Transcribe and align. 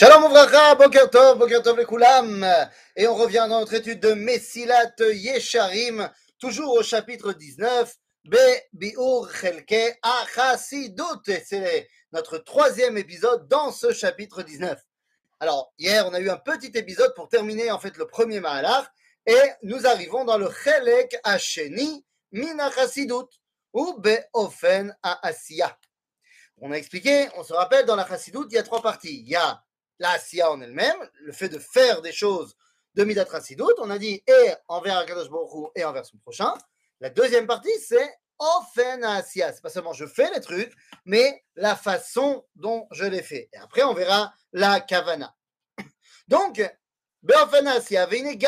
Shalom 0.00 0.26
Ouvracha, 0.26 0.76
Boker 0.76 1.10
Tov, 1.10 1.38
Boker 1.38 1.60
Tov 1.60 1.76
le 1.76 1.84
Koulam. 1.84 2.46
Et 2.94 3.08
on 3.08 3.16
revient 3.16 3.44
dans 3.48 3.58
notre 3.58 3.74
étude 3.74 3.98
de 3.98 4.12
Messilat 4.12 4.92
Yesharim, 5.00 6.08
toujours 6.38 6.74
au 6.74 6.84
chapitre 6.84 7.32
19, 7.32 7.92
Be 8.26 8.36
Biur 8.74 9.28
Chelke 9.34 9.98
Achasidut. 10.00 11.42
C'est 11.44 11.88
notre 12.12 12.38
troisième 12.38 12.96
épisode 12.96 13.48
dans 13.48 13.72
ce 13.72 13.92
chapitre 13.92 14.44
19. 14.44 14.80
Alors, 15.40 15.72
hier, 15.78 16.06
on 16.06 16.14
a 16.14 16.20
eu 16.20 16.30
un 16.30 16.36
petit 16.36 16.70
épisode 16.78 17.12
pour 17.16 17.28
terminer 17.28 17.72
en 17.72 17.80
fait 17.80 17.96
le 17.96 18.06
premier 18.06 18.38
Mahalach, 18.38 18.86
et 19.26 19.50
nous 19.64 19.84
arrivons 19.84 20.24
dans 20.24 20.38
le 20.38 20.48
Chelek 20.48 21.18
Hasheni 21.24 22.06
Min 22.30 22.60
Achasidut, 22.60 23.26
ou 23.72 23.98
Be 23.98 24.16
Ofen 24.32 24.96
Asiya. 25.02 25.76
On 26.58 26.70
a 26.70 26.76
expliqué, 26.76 27.28
on 27.36 27.42
se 27.42 27.52
rappelle, 27.52 27.84
dans 27.84 27.96
la 27.96 28.06
Chassidut, 28.06 28.46
il 28.48 28.54
y 28.54 28.58
a 28.58 28.62
trois 28.62 28.80
parties. 28.80 29.22
Il 29.22 29.28
y 29.28 29.34
a 29.34 29.60
la 29.98 30.12
Asiya 30.12 30.50
en 30.50 30.60
elle-même, 30.60 30.96
le 31.20 31.32
fait 31.32 31.48
de 31.48 31.58
faire 31.58 32.02
des 32.02 32.12
choses 32.12 32.56
de 32.94 33.04
Midat 33.04 33.26
Chassidut, 33.30 33.74
on 33.78 33.90
a 33.90 33.98
dit 33.98 34.22
et 34.26 34.52
envers 34.68 34.98
Akadosh 34.98 35.30
Baruch 35.30 35.70
et 35.76 35.84
envers 35.84 36.06
son 36.06 36.18
prochain. 36.18 36.52
La 37.00 37.10
deuxième 37.10 37.46
partie, 37.46 37.78
c'est 37.80 38.18
Ofen 38.38 39.04
Asiya. 39.04 39.52
C'est 39.52 39.62
pas 39.62 39.68
seulement 39.68 39.92
je 39.92 40.06
fais 40.06 40.30
les 40.32 40.40
trucs, 40.40 40.72
mais 41.04 41.44
la 41.54 41.76
façon 41.76 42.44
dont 42.56 42.86
je 42.90 43.04
les 43.04 43.22
fais. 43.22 43.48
Et 43.52 43.58
après, 43.58 43.82
on 43.82 43.94
verra 43.94 44.32
la 44.52 44.80
Kavana. 44.80 45.34
Donc, 46.28 46.62
Beofen 47.22 47.66
Asiya, 47.66 48.06
Veine. 48.06 48.38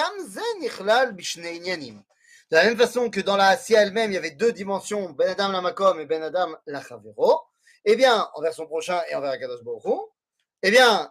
De 2.51 2.57
la 2.57 2.65
même 2.65 2.77
façon 2.77 3.11
que 3.11 3.21
dans 3.21 3.37
la 3.37 3.49
Asiya 3.49 3.83
elle-même, 3.83 4.11
il 4.11 4.15
y 4.15 4.19
avait 4.19 4.33
deux 4.33 4.53
dimensions, 4.53 5.11
Ben 5.11 5.31
Adam 5.31 5.53
la 5.53 5.61
Makom 5.61 6.01
et 6.01 6.07
Ben 6.07 6.23
Adam 6.23 6.57
la 6.67 6.83
Chavero. 6.83 7.43
Eh 7.85 7.97
bien, 7.97 8.29
envers 8.35 8.55
son 8.55 8.67
prochain 8.67 9.01
et 9.09 9.15
envers 9.15 9.31
Akadosh 9.31 9.63
Baruch 9.63 10.11
eh 10.63 10.71
bien, 10.71 11.11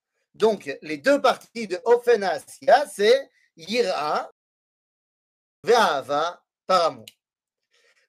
Donc, 0.34 0.70
les 0.82 0.98
deux 0.98 1.20
parties 1.20 1.66
de 1.66 1.80
Ofen 1.84 2.22
Asiya, 2.22 2.86
c'est 2.86 3.30
Yira 3.56 4.30
Ve'ahava 5.64 6.42
par 6.66 6.84
amour. 6.86 7.06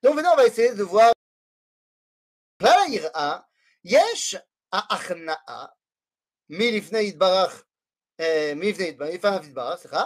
Donc 0.04 0.16
maintenant, 0.16 0.34
on 0.34 0.38
va 0.38 0.46
essayer 0.46 0.74
de 0.74 0.84
voir 0.84 1.12
la 2.60 2.86
Yira, 2.88 3.48
Yesh 3.84 4.36
Ha'achna'a, 4.72 5.68
מלפני 6.50 7.00
יתברך, 7.00 7.64
מלפני 8.56 8.88
יתברך, 9.14 9.78
סליחה, 9.78 10.04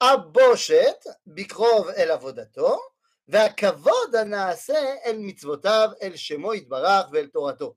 הבושת 0.00 1.04
בקרוב 1.26 1.88
אל 1.88 2.10
עבודתו, 2.10 2.80
והכבוד 3.28 4.16
הנעשה 4.16 4.94
אל 5.04 5.18
מצוותיו, 5.18 5.90
אל 6.02 6.16
שמו 6.16 6.54
יתברך 6.54 7.06
ואל 7.12 7.26
תורתו. 7.26 7.74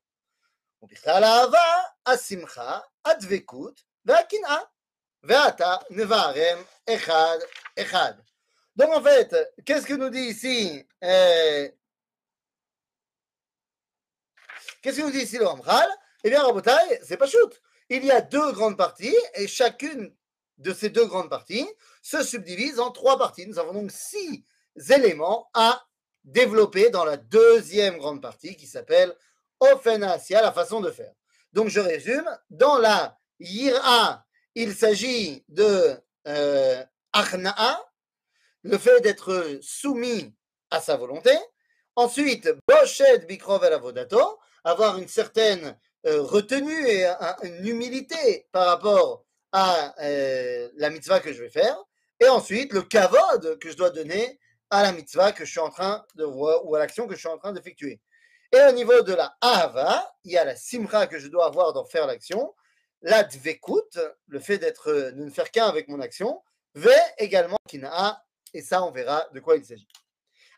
ובכלל 0.82 1.24
האהבה, 1.24 1.82
השמחה, 2.06 2.80
הדבקות 3.06 3.84
והקנאה. 4.06 4.60
ועתה 5.28 5.76
נבערם 5.90 6.64
אחד 6.90 7.38
אחד. 7.80 8.14
Donc 8.78 8.90
en 8.90 9.02
fait, 9.02 9.34
qu'est-ce 9.66 9.88
que 9.88 9.94
nous 9.94 10.10
dit 10.10 10.28
ici 10.34 10.86
euh, 11.04 11.70
Qu'est-ce 14.82 14.98
que 14.98 15.04
nous 15.04 15.12
dit 15.12 15.24
ici 15.24 15.38
le 15.38 15.48
Ramchal 15.48 15.90
Eh 16.24 16.30
bien, 16.30 16.44
Rabotai, 16.44 17.00
c'est 17.04 17.18
pas 17.18 17.28
shoot. 17.28 17.62
Il 17.90 18.04
y 18.04 18.12
a 18.12 18.20
deux 18.22 18.52
grandes 18.52 18.78
parties 18.78 19.16
et 19.36 19.48
chacune 19.48 20.14
de 20.58 20.74
ces 20.74 20.90
deux 20.90 21.06
grandes 21.06 21.30
parties 21.30 21.68
se 22.02 22.22
subdivise 22.22 22.80
en 22.80 22.92
trois 22.92 23.18
parties. 23.18 23.48
Nous 23.48 23.60
avons 23.60 23.74
donc 23.74 23.92
six 23.92 24.44
éléments 24.90 25.50
à 25.54 25.86
développer 26.26 26.90
dans 26.90 27.06
la 27.06 27.18
deuxième 27.18 27.98
grande 27.98 28.22
partie 28.22 28.58
qui 28.58 28.68
s'appelle 28.68 29.16
Ofen 29.61 30.03
Asiya, 30.03 30.43
la 30.43 30.53
façon 30.53 30.81
de 30.81 30.91
faire. 30.91 31.13
Donc 31.53 31.69
je 31.69 31.81
résume, 31.81 32.29
dans 32.49 32.79
la 32.79 33.19
Yira, 33.39 34.25
il 34.55 34.75
s'agit 34.75 35.45
de 35.49 35.97
euh, 36.27 36.85
Achna'a, 37.13 37.85
le 38.63 38.79
fait 38.79 39.01
d'être 39.01 39.59
soumis 39.63 40.35
à 40.71 40.81
sa 40.81 40.97
volonté. 40.97 41.33
Ensuite, 41.97 42.49
Boshet 42.69 43.27
Bikrov 43.27 43.65
Avodato, 43.65 44.39
avoir 44.65 44.99
une 44.99 45.09
certaine 45.09 45.77
euh, 46.07 46.23
retenue 46.23 46.87
et 46.87 47.07
un, 47.07 47.37
une 47.43 47.67
humilité 47.67 48.49
par 48.53 48.67
rapport 48.67 49.25
à 49.53 49.95
euh, 50.03 50.69
la 50.77 50.91
mitzvah 50.91 51.21
que 51.21 51.33
je 51.33 51.43
vais 51.43 51.51
faire. 51.51 51.77
Et 52.21 52.29
ensuite, 52.29 52.73
le 52.73 52.83
kavod 52.83 53.59
que 53.59 53.71
je 53.71 53.77
dois 53.77 53.91
donner 53.91 54.39
à 54.71 54.83
la 54.83 54.93
mitzvah 54.93 55.33
que 55.33 55.45
je 55.45 55.51
suis 55.51 55.61
en 55.61 55.71
train 55.71 56.05
de 56.15 56.25
voir 56.25 56.65
ou 56.67 56.77
à 56.77 56.79
l'action 56.79 57.07
que 57.07 57.15
je 57.15 57.21
suis 57.21 57.29
en 57.29 57.39
train 57.39 57.53
d'effectuer. 57.53 58.01
Et 58.52 58.62
au 58.62 58.72
niveau 58.72 59.02
de 59.02 59.14
la 59.14 59.36
ahava, 59.42 60.16
il 60.24 60.32
y 60.32 60.38
a 60.38 60.46
la 60.46 60.56
simcha 60.56 61.08
que 61.08 61.20
je 61.20 61.28
dois 61.28 61.46
avoir 61.46 61.74
dans 61.74 61.86
faire 61.86 62.08
l'action, 62.08 62.54
la 63.02 63.24
dvekut, 63.24 64.00
le 64.28 64.40
fait 64.40 64.58
d'être 64.58 64.92
de 64.92 65.24
ne 65.24 65.30
faire 65.30 65.52
qu'un 65.52 65.68
avec 65.68 65.88
mon 65.88 66.00
action, 66.00 66.42
ve 66.74 66.94
également 67.18 67.58
kina, 67.68 68.24
et 68.54 68.62
ça 68.62 68.84
on 68.84 68.92
verra 68.92 69.28
de 69.34 69.40
quoi 69.40 69.58
il 69.58 69.66
s'agit. 69.66 69.88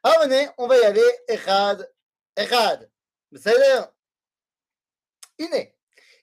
Alors 0.04 0.22
venez, 0.24 0.48
on 0.58 0.68
va 0.68 0.78
y 0.78 0.84
aller 0.84 1.12
echad, 1.28 1.90
echad. 2.36 2.90
בסדר? 3.32 3.84
הנה, 5.40 5.58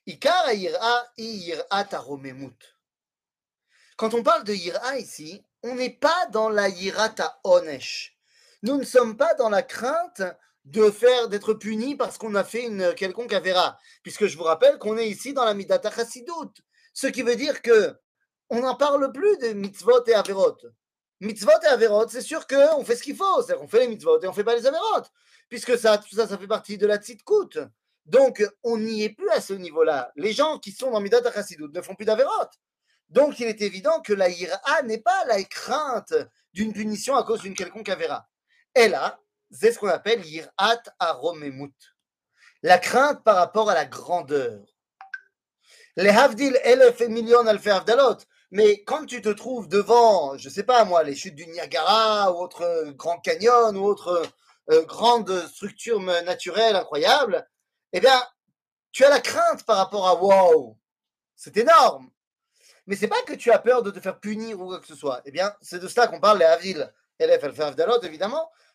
עיקר 0.07 0.43
היראה 0.47 1.01
היא 1.17 1.55
יראת 1.55 1.95
הרוממות. 1.95 2.75
Quand 3.97 4.13
on 4.13 4.25
parle 4.25 4.43
de 4.43 4.55
yira 4.55 4.99
ici, 4.99 5.45
on 5.63 5.77
n'est 5.77 5.99
pas 6.01 6.27
dans 6.33 6.49
la 6.49 6.69
yirata 6.69 7.39
onesh. 7.45 8.19
Nous 8.63 8.77
ne 8.77 8.85
sommes 8.85 9.17
pas 9.17 9.35
dans 9.35 9.49
la 9.49 9.63
crainte 9.63 10.23
de 10.66 10.92
faire 10.92 11.30
d'être 11.30 11.54
puni 11.54 11.96
parce 11.96 12.18
qu'on 12.18 12.36
a 12.36 12.44
fait 12.44 12.66
une 12.66 12.94
quelconque 12.94 13.34
avéra, 13.34 13.78
puisque 14.04 14.28
je 14.28 14.38
vous 14.38 14.44
rappelle 14.44 14.78
qu'on 14.78 14.98
est 14.98 15.10
ici 15.10 15.34
dans 15.34 15.46
la 15.46 15.54
midata 15.54 15.92
chassidut, 15.92 16.62
ce 16.94 17.08
qui 17.08 17.22
veut 17.22 17.36
dire 17.36 17.62
que 17.62 17.96
on 18.50 18.62
n'en 18.62 18.76
parle 18.76 19.12
plus 19.12 19.38
de 19.38 19.50
mitzvot 19.54 20.04
et 20.08 20.14
averot. 20.14 20.58
Mitzvot 21.22 21.52
et 21.64 21.68
averot, 21.68 22.08
c'est 22.10 22.22
sûr 22.22 22.48
qu'on 22.48 22.84
fait 22.84 22.96
ce 22.96 23.04
qu'il 23.04 23.16
faut, 23.16 23.42
c'est-à-dire 23.42 23.62
qu'on 23.62 23.68
fait 23.68 23.82
les 23.82 23.88
mitzvot 23.88 24.22
et 24.22 24.28
on 24.28 24.34
fait 24.34 24.44
pas 24.44 24.56
les 24.56 24.66
averot, 24.66 25.04
puisque 25.50 25.78
ça, 25.78 25.98
tout 25.98 26.16
ça, 26.16 26.28
ça 26.28 26.38
fait 26.38 26.48
partie 26.48 26.78
de 26.78 26.88
la 26.88 26.98
tzidkut. 26.98 27.60
Donc, 28.06 28.44
on 28.64 28.78
n'y 28.78 29.04
est 29.04 29.10
plus 29.10 29.30
à 29.30 29.40
ce 29.40 29.54
niveau-là. 29.54 30.12
Les 30.16 30.34
gens 30.34 30.58
qui 30.58 30.72
sont 30.72 30.92
dans 30.92 31.00
midata 31.00 31.32
chassidut 31.32 31.70
ne 31.72 31.82
font 31.82 31.96
plus 31.96 32.06
d'averot. 32.06 32.50
Donc, 33.10 33.40
il 33.40 33.48
est 33.48 33.62
évident 33.62 34.02
que 34.02 34.14
la 34.14 34.30
ira 34.30 34.60
n'est 34.84 35.02
pas 35.02 35.26
la 35.26 35.44
crainte 35.44 36.14
d'une 36.54 36.74
punition 36.74 37.16
à 37.16 37.24
cause 37.24 37.42
d'une 37.42 37.56
quelconque 37.56 37.90
avéra. 37.90 38.28
Et 38.76 38.88
là, 38.88 39.20
c'est 39.52 39.72
ce 39.72 39.80
qu'on 39.80 39.88
appelle 39.88 40.26
yirat 40.26 40.82
aromemut. 41.00 41.76
La 42.62 42.78
crainte 42.78 43.24
par 43.24 43.36
rapport 43.36 43.70
à 43.70 43.74
la 43.74 43.86
grandeur. 43.86 44.60
Les 45.96 46.10
havdil 46.10 46.60
elef 46.64 47.02
et 47.02 47.10
millions 47.10 47.48
alfé 47.48 47.72
havdalot. 47.72 48.18
Mais 48.52 48.84
quand 48.84 49.06
tu 49.06 49.22
te 49.22 49.30
trouves 49.30 49.68
devant, 49.68 50.38
je 50.38 50.50
sais 50.50 50.64
pas 50.64 50.84
moi, 50.84 51.04
les 51.04 51.16
chutes 51.16 51.36
du 51.36 51.46
Niagara 51.48 52.32
ou 52.32 52.42
autre 52.42 52.94
grand 52.96 53.20
canyon 53.20 53.78
ou 53.78 53.84
autre 53.84 54.24
euh, 54.72 54.84
grande 54.86 55.48
structure 55.48 56.00
naturelle 56.00 56.76
incroyable, 56.76 57.48
eh 57.94 58.00
bien, 58.00 58.24
tu 58.92 59.04
as 59.04 59.10
la 59.10 59.20
crainte 59.20 59.66
par 59.66 59.78
rapport 59.78 60.08
à 60.08 60.16
wow, 60.16 60.78
c'est 61.36 61.58
énorme. 61.58 62.10
Mais 62.88 62.96
c'est 62.96 63.08
pas 63.08 63.22
que 63.22 63.34
tu 63.34 63.52
as 63.52 63.60
peur 63.60 63.84
de 63.84 63.92
te 63.92 64.00
faire 64.00 64.20
punir 64.20 64.60
ou 64.60 64.66
quoi 64.66 64.80
que 64.80 64.88
ce 64.88 64.96
soit. 64.96 65.22
Eh 65.26 65.32
bien, 65.32 65.54
c'est 65.62 65.80
de 65.80 65.88
cela 65.88 66.08
qu'on 66.08 66.20
parle, 66.20 66.40
les 66.40 66.46
Havdil, 66.46 66.92
Elef, 67.20 67.44
Alfa, 67.44 67.68
Avdalot, 67.68 68.02
évidemment, 68.02 68.50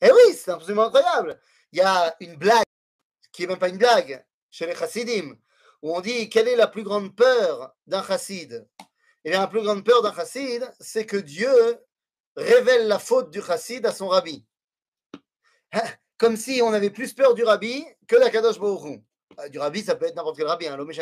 Eh 0.00 0.10
oui, 0.10 0.34
c'est 0.34 0.50
absolument 0.50 0.86
incroyable. 0.86 1.38
Il 1.72 1.78
y 1.78 1.82
a 1.82 2.14
une 2.20 2.36
blague, 2.36 2.64
qui 3.32 3.42
n'est 3.42 3.48
même 3.48 3.58
pas 3.58 3.68
une 3.68 3.78
blague, 3.78 4.24
chez 4.50 4.66
les 4.66 4.74
chassidim, 4.74 5.36
où 5.82 5.94
on 5.94 6.00
dit 6.00 6.28
quelle 6.28 6.48
est 6.48 6.56
la 6.56 6.66
plus 6.66 6.82
grande 6.82 7.14
peur 7.14 7.74
d'un 7.86 8.02
chassid? 8.02 8.66
Eh 9.24 9.30
bien, 9.30 9.40
la 9.40 9.46
plus 9.46 9.62
grande 9.62 9.84
peur 9.84 10.02
d'un 10.02 10.14
chassid, 10.14 10.70
c'est 10.80 11.06
que 11.06 11.16
Dieu 11.16 11.52
révèle 12.36 12.86
la 12.88 12.98
faute 12.98 13.30
du 13.30 13.42
chassid 13.42 13.84
à 13.86 13.92
son 13.92 14.08
rabbi. 14.08 14.44
Hein, 15.72 15.82
comme 16.18 16.36
si 16.36 16.60
on 16.62 16.72
avait 16.72 16.90
plus 16.90 17.12
peur 17.12 17.34
du 17.34 17.44
rabbi 17.44 17.84
que 18.06 18.16
la 18.16 18.30
Kadosh 18.30 18.58
Baruch 18.58 19.00
euh, 19.40 19.48
Du 19.48 19.58
rabbi, 19.58 19.82
ça 19.82 19.96
peut 19.96 20.06
être 20.06 20.14
n'importe 20.14 20.36
quel 20.36 20.46
rabbi, 20.46 20.66
hein, 20.66 20.76
l'homme 20.76 20.92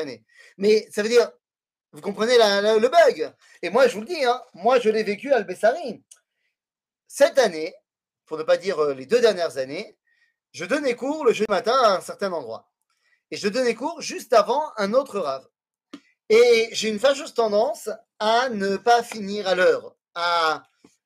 Mais 0.58 0.88
ça 0.90 1.02
veut 1.02 1.08
dire, 1.08 1.30
vous 1.92 2.00
comprenez 2.00 2.36
le 2.36 2.88
bug? 2.88 3.32
Et 3.62 3.70
moi, 3.70 3.86
je 3.86 3.94
vous 3.94 4.00
le 4.00 4.06
dis, 4.06 4.24
hein, 4.24 4.42
moi, 4.54 4.80
je 4.80 4.88
l'ai 4.90 5.04
vécu 5.04 5.32
à 5.32 5.36
Al-Bessari. 5.36 6.02
Cette 7.06 7.38
année, 7.38 7.74
pour 8.26 8.38
ne 8.38 8.42
pas 8.42 8.56
dire 8.56 8.78
euh, 8.78 8.94
les 8.94 9.06
deux 9.06 9.20
dernières 9.20 9.58
années, 9.58 9.98
je 10.52 10.64
donnais 10.64 10.94
cours 10.94 11.24
le 11.24 11.32
jeudi 11.32 11.50
matin 11.50 11.76
à 11.82 11.96
un 11.96 12.00
certain 12.00 12.32
endroit. 12.32 12.70
Et 13.30 13.36
je 13.36 13.48
donnais 13.48 13.74
cours 13.74 14.00
juste 14.00 14.32
avant 14.32 14.62
un 14.76 14.92
autre 14.94 15.18
rave. 15.18 15.46
Et 16.28 16.68
j'ai 16.72 16.88
une 16.88 16.98
fâcheuse 16.98 17.34
tendance 17.34 17.90
à 18.18 18.48
ne 18.48 18.76
pas 18.76 19.02
finir 19.02 19.46
à 19.48 19.54
l'heure, 19.54 19.96
à, 20.14 20.62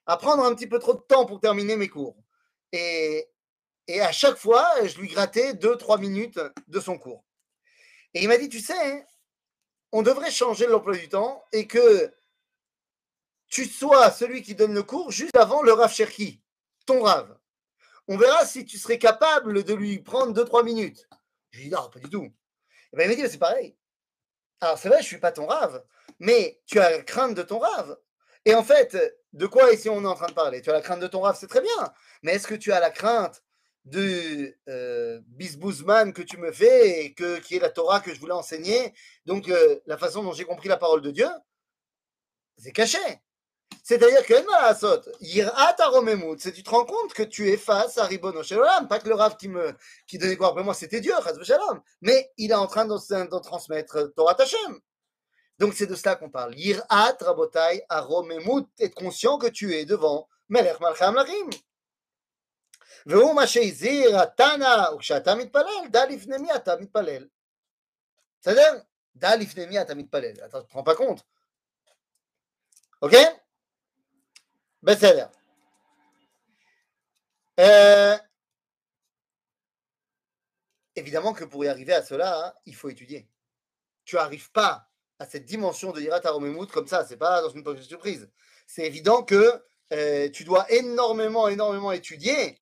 à 0.06 0.16
prendre 0.16 0.44
un 0.44 0.54
petit 0.54 0.66
peu 0.66 0.78
trop 0.78 0.94
de 0.94 1.00
temps 1.00 1.26
pour 1.26 1.40
terminer 1.40 1.76
mes 1.76 1.88
cours. 1.88 2.16
Et, 2.72 3.28
et 3.86 4.00
à 4.00 4.12
chaque 4.12 4.36
fois, 4.36 4.68
je 4.84 4.98
lui 4.98 5.08
grattais 5.08 5.54
deux, 5.54 5.76
trois 5.76 5.98
minutes 5.98 6.40
de 6.68 6.80
son 6.80 6.98
cours. 6.98 7.24
Et 8.14 8.22
il 8.22 8.28
m'a 8.28 8.36
dit, 8.36 8.48
tu 8.48 8.60
sais, 8.60 9.06
on 9.92 10.02
devrait 10.02 10.30
changer 10.30 10.66
l'emploi 10.66 10.94
du 10.94 11.08
temps 11.08 11.44
et 11.52 11.66
que 11.66 12.12
tu 13.48 13.64
sois 13.64 14.10
celui 14.10 14.42
qui 14.42 14.54
donne 14.54 14.74
le 14.74 14.82
cours 14.82 15.10
juste 15.10 15.36
avant 15.36 15.62
le 15.62 15.72
Rav 15.72 15.92
Cherki, 15.92 16.42
ton 16.88 17.02
Rav. 17.02 17.36
On 18.08 18.16
verra 18.16 18.44
si 18.44 18.64
tu 18.64 18.78
serais 18.78 18.98
capable 18.98 19.62
de 19.62 19.74
lui 19.74 19.98
prendre 20.00 20.32
deux, 20.32 20.44
trois 20.44 20.62
minutes. 20.62 21.06
Je 21.50 21.58
lui 21.58 21.64
dit, 21.66 21.70
non, 21.70 21.88
pas 21.90 22.00
du 22.00 22.08
tout. 22.08 22.24
Et 22.24 22.96
ben, 22.96 23.04
il 23.04 23.08
m'a 23.08 23.22
dit, 23.22 23.30
c'est 23.30 23.38
pareil. 23.38 23.76
Alors, 24.60 24.78
c'est 24.78 24.88
vrai, 24.88 25.02
je 25.02 25.06
suis 25.06 25.18
pas 25.18 25.30
ton 25.30 25.46
Rav, 25.46 25.84
mais 26.18 26.60
tu 26.66 26.80
as 26.80 26.90
la 26.90 27.02
crainte 27.02 27.34
de 27.34 27.42
ton 27.42 27.58
Rav. 27.58 27.96
Et 28.44 28.54
en 28.54 28.64
fait, 28.64 28.96
de 29.34 29.46
quoi 29.46 29.72
ici 29.72 29.88
on 29.90 30.02
est 30.02 30.06
en 30.06 30.14
train 30.14 30.28
de 30.28 30.32
parler? 30.32 30.62
Tu 30.62 30.70
as 30.70 30.72
la 30.72 30.80
crainte 30.80 31.00
de 31.00 31.06
ton 31.06 31.20
Rav, 31.20 31.36
c'est 31.38 31.46
très 31.46 31.60
bien. 31.60 31.92
Mais 32.22 32.32
est-ce 32.32 32.46
que 32.46 32.54
tu 32.54 32.72
as 32.72 32.80
la 32.80 32.90
crainte 32.90 33.42
de 33.84 34.56
euh, 34.68 35.20
bisbouzman 35.26 36.12
que 36.12 36.22
tu 36.22 36.38
me 36.38 36.50
fais 36.50 37.04
et 37.04 37.14
que, 37.14 37.38
qui 37.38 37.56
est 37.56 37.60
la 37.60 37.70
Torah 37.70 38.00
que 38.00 38.14
je 38.14 38.18
voulais 38.20 38.32
enseigner? 38.32 38.94
Donc, 39.26 39.48
euh, 39.48 39.78
la 39.86 39.98
façon 39.98 40.22
dont 40.22 40.32
j'ai 40.32 40.44
compris 40.44 40.68
la 40.68 40.78
parole 40.78 41.02
de 41.02 41.10
Dieu, 41.10 41.28
c'est 42.56 42.72
caché. 42.72 42.98
C'est-à-dire 43.83 44.25
que 44.25 44.33
c'est 46.39 46.51
tu 46.53 46.63
te 46.63 46.69
rends 46.69 46.85
compte 46.85 47.13
que 47.13 47.23
tu 47.23 47.49
es 47.49 47.57
face 47.57 47.97
à 47.97 48.05
Ribono 48.05 48.41
Shalom, 48.41 48.87
pas 48.87 48.99
que 48.99 49.09
le 49.09 49.15
Rav 49.15 49.35
qui 49.35 49.49
me 49.49 49.75
qui 50.07 50.17
donnait 50.17 50.37
quoi 50.37 50.49
après 50.49 50.63
moi, 50.63 50.73
c'était 50.73 51.01
Dieu, 51.01 51.13
Shalom, 51.43 51.81
mais 52.01 52.31
il 52.37 52.51
est 52.51 52.55
en 52.55 52.67
train 52.67 52.85
de, 52.85 53.39
transmettre 53.39 54.13
Torah 54.15 54.35
Tachem. 54.35 54.79
Donc 55.59 55.73
c'est 55.73 55.85
de 55.85 55.95
cela 55.95 56.15
qu'on 56.15 56.29
parle. 56.29 56.55
Yirat 56.55 57.17
Rabotai 57.19 57.85
Aromemut, 57.89 58.65
être 58.79 58.95
conscient 58.95 59.37
que 59.37 59.47
tu 59.47 59.73
es 59.75 59.85
devant 59.85 60.29
Melech 60.49 60.79
Malcham 60.79 61.15
Lachim. 61.15 61.49
והוא 63.05 63.35
מה 63.35 63.47
שהזהיר 63.47 64.19
התנא, 64.19 64.91
וכשאתה 64.95 65.35
מתפלל, 65.35 65.87
דע 65.89 66.05
לפני 66.05 66.37
מי 66.37 66.55
אתה 66.55 66.75
מתפלל. 66.75 67.27
בסדר? 68.41 68.79
דע 69.15 69.35
לפני 69.35 69.65
מי 69.65 69.81
אתה 69.81 69.95
מתפלל. 69.95 70.33
אתה 70.45 70.57
ne 70.57 70.61
prends 70.61 70.83
pas 70.83 70.95
compte. 70.95 71.21
אוקיי? 73.01 73.25
Mesela 74.88 75.30
euh, 77.60 78.16
évidemment 80.96 81.34
que 81.34 81.44
pour 81.44 81.62
y 81.62 81.68
arriver 81.68 81.92
à 81.92 82.02
cela, 82.02 82.56
il 82.64 82.74
faut 82.74 82.88
étudier. 82.88 83.28
Tu 84.06 84.16
n'arrives 84.16 84.50
pas 84.50 84.88
à 85.18 85.26
cette 85.26 85.44
dimension 85.44 85.92
de 85.92 86.00
Hirat 86.00 86.24
Aromemut 86.24 86.68
ah, 86.70 86.72
comme 86.72 86.86
ça, 86.86 87.04
c'est 87.04 87.18
pas 87.18 87.42
dans 87.42 87.50
une 87.50 87.62
poche 87.62 87.80
de 87.80 87.82
surprise. 87.82 88.30
C'est 88.66 88.86
évident 88.86 89.22
que 89.22 89.62
euh, 89.92 90.30
tu 90.30 90.44
dois 90.44 90.70
énormément, 90.72 91.48
énormément 91.48 91.92
étudier 91.92 92.58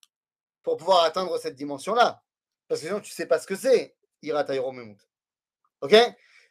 pour 0.64 0.78
pouvoir 0.78 1.05
atteindre 1.05 1.38
cette 1.38 1.55
dimension-là. 1.55 2.25
Parce 2.67 2.81
que 2.81 2.88
sinon, 2.88 3.00
tu 3.00 3.12
ne 3.12 3.14
sais 3.14 3.26
pas 3.26 3.38
ce 3.38 3.46
que 3.46 3.55
c'est, 3.55 3.94
Hirat 4.23 4.50
Aromemut. 4.50 4.99
Ok? 5.81 5.94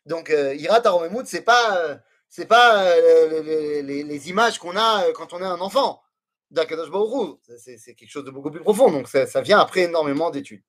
Donc, 0.05 0.29
euh, 0.29 0.55
Hirat 0.55 0.85
Aromemut, 0.85 1.25
c'est 1.25 1.41
pas 1.41 1.77
euh, 1.79 1.97
c'est 2.34 2.46
pas 2.46 2.84
euh, 2.84 3.82
les, 3.82 4.28
images 4.28 4.58
qu'on 4.58 4.76
a 4.76 5.10
quand 5.12 5.32
on 5.32 5.40
est 5.40 5.44
un 5.46 5.60
enfant 5.60 6.02
d'Akadosh 6.50 6.90
Baruch 6.90 7.38
C'est 7.58 7.94
quelque 7.94 8.10
chose 8.10 8.24
de 8.24 8.30
beaucoup 8.30 8.50
plus 8.50 8.60
profond. 8.60 8.90
Donc, 8.90 9.08
ça, 9.08 9.40
vient 9.40 9.58
après 9.58 9.82
énormément 9.82 10.30
d'études. 10.30 10.62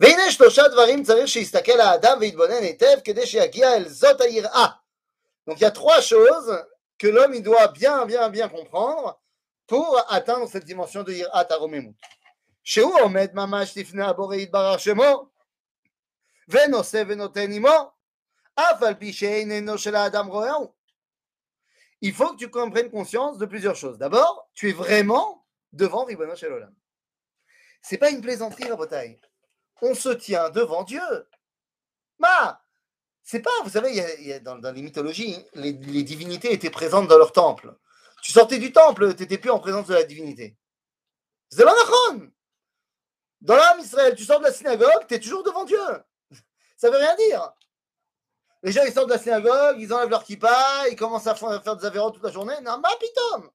Donc, 0.00 0.10
il 5.56 5.60
y 5.60 5.64
a 5.64 5.70
trois 5.70 6.00
choses 6.00 6.64
que 6.98 7.06
l'homme 7.08 7.34
il 7.34 7.42
doit 7.42 7.68
bien, 7.68 8.06
bien, 8.06 8.30
bien 8.30 8.48
comprendre 8.48 9.20
pour 9.66 10.00
atteindre 10.08 10.48
cette 10.48 10.64
dimension 10.64 11.02
de 11.02 11.12
Yirat 11.12 11.46
Aromemut. 11.50 11.96
שהוא 12.68 13.00
עומד 13.00 13.28
ממש 13.34 13.78
לפני 13.78 14.04
הבורא 14.04 14.36
יתברך 14.36 14.80
שמו, 14.80 15.28
ונושא 16.48 17.02
ונותן 17.08 17.52
עמו, 17.52 17.90
il 22.01 22.13
faut 22.13 22.33
que 22.33 22.37
tu 22.37 22.49
comprennes 22.49 22.91
conscience 22.91 23.37
de 23.37 23.45
plusieurs 23.45 23.75
choses. 23.75 23.97
D'abord, 23.97 24.49
tu 24.53 24.69
es 24.69 24.73
vraiment 24.73 25.45
devant 25.71 26.05
Ribono 26.05 26.35
Shel 26.35 26.53
Olam. 26.53 26.75
C'est 27.81 27.97
pas 27.97 28.09
une 28.09 28.21
plaisanterie, 28.21 28.69
Rabotai. 28.69 29.19
On 29.81 29.95
se 29.95 30.09
tient 30.09 30.49
devant 30.49 30.83
Dieu. 30.83 31.01
Ma, 32.19 32.63
c'est 33.23 33.41
pas, 33.41 33.51
vous 33.63 33.69
savez, 33.69 34.39
dans, 34.41 34.71
les 34.71 34.81
mythologies, 34.81 35.43
les, 35.53 35.73
les 35.73 36.03
divinités 36.03 36.53
étaient 36.53 36.69
présentes 36.69 37.07
dans 37.07 37.17
leur 37.17 37.31
temple. 37.31 37.75
Tu 38.21 38.31
sortais 38.31 38.59
du 38.59 38.71
temple, 38.71 39.15
tu 39.15 39.23
n'étais 39.23 39.37
plus 39.37 39.49
en 39.49 39.59
présence 39.59 39.87
de 39.87 39.93
la 39.93 40.03
divinité. 40.03 40.57
C'est. 41.49 41.63
Dans 43.41 43.55
l'âme 43.55 43.79
Israël, 43.79 44.15
tu 44.15 44.23
sors 44.23 44.39
de 44.39 44.45
la 44.45 44.53
synagogue, 44.53 45.05
tu 45.07 45.15
es 45.15 45.19
toujours 45.19 45.43
devant 45.43 45.65
Dieu. 45.65 45.77
Ça 46.77 46.89
veut 46.89 46.97
rien 46.97 47.15
dire. 47.15 47.53
Les 48.63 48.71
gens, 48.71 48.83
ils 48.85 48.93
sortent 48.93 49.09
de 49.09 49.13
la 49.13 49.19
synagogue, 49.19 49.75
ils 49.79 49.93
enlèvent 49.93 50.09
leur 50.09 50.23
kippa, 50.23 50.87
ils 50.89 50.95
commencent 50.95 51.27
à 51.27 51.35
faire 51.35 51.75
des 51.75 51.85
avéros 51.85 52.11
toute 52.11 52.23
la 52.23 52.31
journée. 52.31 52.55
Non, 52.61 52.79
ma 52.79 52.95
pitom. 52.95 53.51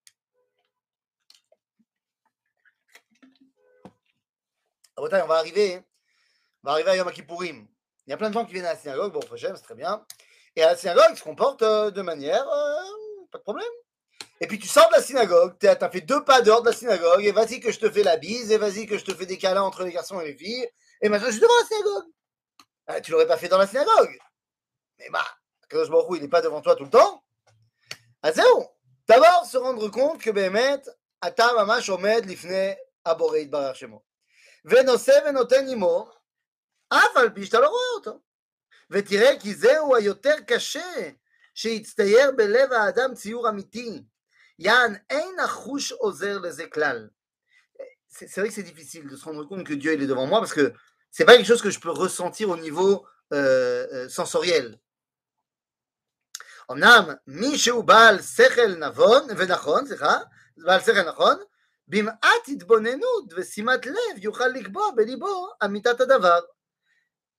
On 4.98 5.06
va 5.06 5.34
arriver, 5.36 5.80
on 6.62 6.68
va 6.68 6.72
arriver 6.72 6.90
à 6.90 6.96
Yom 6.96 7.10
Kippourim. 7.10 7.66
Il 8.06 8.10
y 8.10 8.12
a 8.12 8.16
plein 8.16 8.28
de 8.28 8.34
gens 8.34 8.44
qui 8.44 8.52
viennent 8.52 8.66
à 8.66 8.74
la 8.74 8.78
synagogue, 8.78 9.12
bon, 9.12 9.20
c'est 9.36 9.52
très 9.62 9.74
bien. 9.74 10.04
Et 10.56 10.62
à 10.62 10.72
la 10.72 10.76
synagogue, 10.76 11.04
ils 11.10 11.16
se 11.16 11.22
comportent 11.22 11.62
euh, 11.62 11.90
de 11.90 12.02
manière, 12.02 12.46
euh, 12.46 13.26
pas 13.30 13.38
de 13.38 13.42
problème. 13.44 13.68
Et 14.40 14.46
puis 14.46 14.58
tu 14.58 14.68
sors 14.68 14.88
de 14.88 14.94
la 14.94 15.02
synagogue, 15.02 15.56
tu 15.58 15.68
as, 15.68 15.90
fait 15.90 16.00
deux 16.00 16.22
pas 16.24 16.42
dehors 16.42 16.62
de 16.62 16.70
la 16.70 16.76
synagogue, 16.76 17.24
et 17.24 17.32
vas-y 17.32 17.60
que 17.60 17.70
je 17.70 17.78
te 17.78 17.88
fais 17.90 18.02
la 18.02 18.16
bise, 18.16 18.50
et 18.50 18.58
vas-y 18.58 18.86
que 18.86 18.98
je 18.98 19.04
te 19.04 19.14
fais 19.14 19.26
des 19.26 19.38
câlins 19.38 19.62
entre 19.62 19.84
les 19.84 19.92
garçons 19.92 20.20
et 20.20 20.26
les 20.26 20.36
filles, 20.36 20.68
et 21.00 21.08
maintenant 21.08 21.28
je 21.28 21.32
suis 21.32 21.40
devant 21.40 21.58
la 21.60 21.66
synagogue. 21.66 22.12
Ah, 22.88 23.00
tu 23.00 23.12
l'aurais 23.12 23.26
pas 23.26 23.36
fait 23.36 23.48
dans 23.48 23.58
la 23.58 23.66
synagogue. 23.66 24.18
Mais 24.99 25.09
bah, 25.09 25.25
Kadosh 25.69 25.89
Baruch 25.89 26.17
il 26.17 26.21
n'est 26.21 26.29
pas 26.29 26.41
devant 26.41 26.61
toi 26.61 26.75
tout 26.75 26.85
le 26.85 26.89
temps. 26.89 27.23
Ah, 28.21 28.31
c'est 28.31 28.41
bon. 28.41 28.69
D'abord, 29.07 29.45
se 29.45 29.57
rendre 29.57 29.89
compte 29.89 30.21
que 30.21 30.31
Béhémet, 30.31 30.81
אתה 31.27 31.47
ממש 31.57 31.89
עומד 31.89 32.25
לפני 32.27 32.73
הבורא 33.05 33.37
יתברך 33.37 33.75
שמו. 33.75 34.01
ונושא 34.65 35.19
ונותן 35.25 35.67
עמו, 35.69 36.11
אף 36.89 37.17
על 37.17 37.29
פי 37.29 37.45
שאתה 37.45 37.59
לא 37.59 37.67
רואה 37.67 37.89
אותו. 37.95 38.19
ותראה 38.89 39.39
כי 39.39 39.53
זהו 39.55 39.95
היותר 39.95 40.35
קשה 40.47 41.09
שיצטייר 41.55 42.31
בלב 42.37 42.71
האדם 42.71 43.13
ציור 43.15 43.49
אמיתי, 43.49 44.03
Yann, 44.59 44.99
c'est 48.07 48.39
vrai 48.39 48.47
que 48.47 48.53
c'est 48.53 48.63
difficile 48.63 49.07
de 49.07 49.15
se 49.15 49.25
rendre 49.25 49.43
compte 49.45 49.65
que 49.65 49.73
Dieu 49.73 49.93
il 49.93 50.03
est 50.03 50.07
devant 50.07 50.27
moi 50.27 50.39
parce 50.39 50.53
que 50.53 50.73
c'est 51.09 51.25
pas 51.25 51.35
quelque 51.35 51.47
chose 51.47 51.61
que 51.61 51.71
je 51.71 51.79
peux 51.79 51.89
ressentir 51.89 52.49
au 52.49 52.57
niveau 52.57 53.05
euh, 53.33 53.87
euh, 53.91 54.09
sensoriel. 54.09 54.79
אמנם 56.71 57.03
מי 57.27 57.57
שהוא 57.57 57.83
בעל 57.83 58.21
שכל 58.21 58.75
נבון 58.75 59.27
ונכון, 59.37 59.87
סליחה, 59.87 60.17
בעל 60.57 60.79
שכל 60.79 61.01
נכון, 61.01 61.37
במעט 61.87 62.47
התבוננות 62.47 63.33
ושימת 63.35 63.85
לב 63.85 64.17
יוכל 64.17 64.47
לקבוע 64.47 64.91
בליבו 64.95 65.49
אמיתת 65.65 66.01
הדבר. 66.01 66.39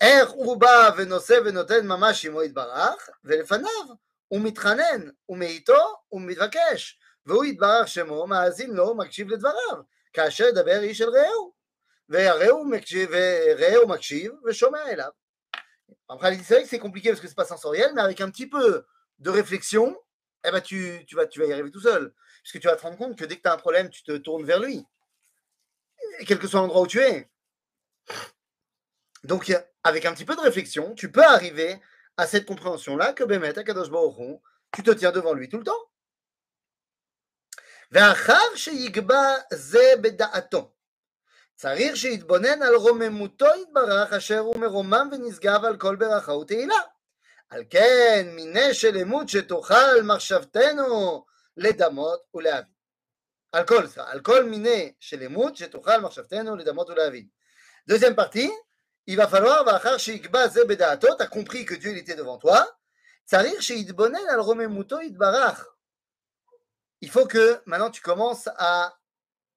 איך 0.00 0.30
הוא 0.30 0.56
בא 0.56 0.90
ונושא 0.96 1.38
ונותן 1.44 1.86
ממש 1.86 2.26
עמו 2.26 2.42
יתברך, 2.42 3.08
ולפניו 3.24 3.86
הוא 4.28 4.40
מתחנן, 4.40 5.08
הוא 5.26 5.38
מאיתו, 5.38 5.96
הוא 6.08 6.20
מתבקש, 6.20 6.98
והוא 7.26 7.44
יתברך 7.44 7.88
שמו, 7.88 8.26
מאזין 8.26 8.70
לו, 8.70 8.94
מקשיב 8.94 9.28
לדבריו, 9.28 9.82
כאשר 10.12 10.44
ידבר 10.44 10.80
איש 10.80 11.02
אל 11.02 11.08
רעהו, 11.08 11.52
ורעהו 12.08 12.64
מקשיב, 12.64 13.10
ורעהו 13.12 13.88
מקשיב 13.88 14.32
ושומע 14.44 14.82
אליו. 14.88 15.10
Après, 16.08 16.36
c'est 16.42 16.54
vrai 16.54 16.62
que 16.64 16.68
c'est 16.68 16.78
compliqué 16.78 17.08
parce 17.10 17.20
que 17.20 17.28
c'est 17.28 17.34
pas 17.34 17.46
sensoriel, 17.46 17.92
mais 17.94 18.02
avec 18.02 18.20
un 18.20 18.30
petit 18.30 18.46
peu 18.46 18.84
de 19.18 19.30
réflexion, 19.30 19.96
eh 20.44 20.50
ben 20.50 20.60
tu, 20.60 21.04
tu, 21.06 21.16
vas, 21.16 21.26
tu 21.26 21.40
vas 21.40 21.46
y 21.46 21.52
arriver 21.52 21.70
tout 21.70 21.80
seul. 21.80 22.12
Parce 22.42 22.52
que 22.52 22.58
tu 22.58 22.66
vas 22.66 22.76
te 22.76 22.82
rendre 22.82 22.98
compte 22.98 23.18
que 23.18 23.24
dès 23.24 23.36
que 23.36 23.42
tu 23.42 23.48
as 23.48 23.54
un 23.54 23.58
problème, 23.58 23.88
tu 23.90 24.02
te 24.02 24.16
tournes 24.18 24.44
vers 24.44 24.60
lui. 24.60 24.84
quel 26.26 26.38
que 26.38 26.46
soit 26.46 26.60
l'endroit 26.60 26.82
où 26.82 26.86
tu 26.86 27.00
es. 27.00 27.30
Donc, 29.24 29.52
avec 29.82 30.04
un 30.04 30.12
petit 30.12 30.24
peu 30.24 30.36
de 30.36 30.40
réflexion, 30.40 30.94
tu 30.94 31.10
peux 31.10 31.24
arriver 31.24 31.80
à 32.16 32.26
cette 32.26 32.46
compréhension-là 32.46 33.12
que 33.12 33.24
Bémet, 33.24 33.58
Akadosh 33.58 33.90
Baruch 33.90 34.40
tu 34.72 34.82
te 34.82 34.90
tiens 34.90 35.12
devant 35.12 35.34
lui 35.34 35.48
tout 35.48 35.58
le 35.58 35.64
temps. 35.64 35.90
ואחר 37.90 38.56
שיקבע 38.56 39.34
זה 39.52 39.94
בדעתו. 40.02 40.72
צריך 41.54 41.96
שיתבונן 41.96 42.62
על 42.62 42.74
רוממותו 42.74 43.46
יתברך 43.62 44.12
אשר 44.12 44.38
הוא 44.38 44.56
מרומם 44.56 45.08
ונשגב 45.12 45.64
על 45.64 45.76
כל 45.76 45.96
ברכה 45.96 46.32
ותהילה. 46.32 46.80
על 47.48 47.64
כן 47.70 48.26
מיני 48.34 48.74
שלמות 48.74 49.28
שתוכל 49.28 50.02
מחשבתנו 50.02 51.24
לדמות 51.56 52.20
ולהבין. 52.34 52.74
על 53.52 53.66
כל, 53.66 53.84
על 53.96 54.20
כל 54.20 54.44
מיני 54.44 54.92
שלמות 55.00 55.56
שתוכל 55.56 56.00
מחשבתנו 56.00 56.56
לדמות 56.56 56.90
ולהבין. 56.90 57.26
Deuxième 57.86 58.14
partie, 58.16 58.50
il 59.06 59.16
va 59.16 59.28
falloir, 59.28 59.62
ואחר 59.66 59.98
שיקבע 59.98 60.48
זה 60.48 60.64
בדעתו, 60.64 61.08
t'as 61.18 61.26
compris 61.26 61.64
que 61.64 61.74
Dieu 61.74 61.90
il 61.90 61.98
était 61.98 62.16
devant 62.16 62.38
toi, 62.38 62.64
צריך 63.24 63.62
שיתבונן 63.62 64.28
על 64.30 64.40
רוממותו 64.40 65.00
יתברך. 65.00 65.66
Il 67.00 67.10
faut 67.10 67.26
que 67.26 67.60
maintenant 67.66 67.90
tu 67.90 68.00
commences 68.00 68.48
à 68.56 68.94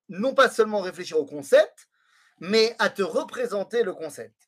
non 0.10 0.34
pas 0.34 0.50
seulement 0.50 0.82
réfléchir 0.82 1.18
au 1.18 1.26
concept, 1.26 1.88
mais 2.40 2.76
à 2.80 2.90
te 2.90 3.02
représenter 3.02 3.84
le 3.84 3.94
concept. 3.94 4.41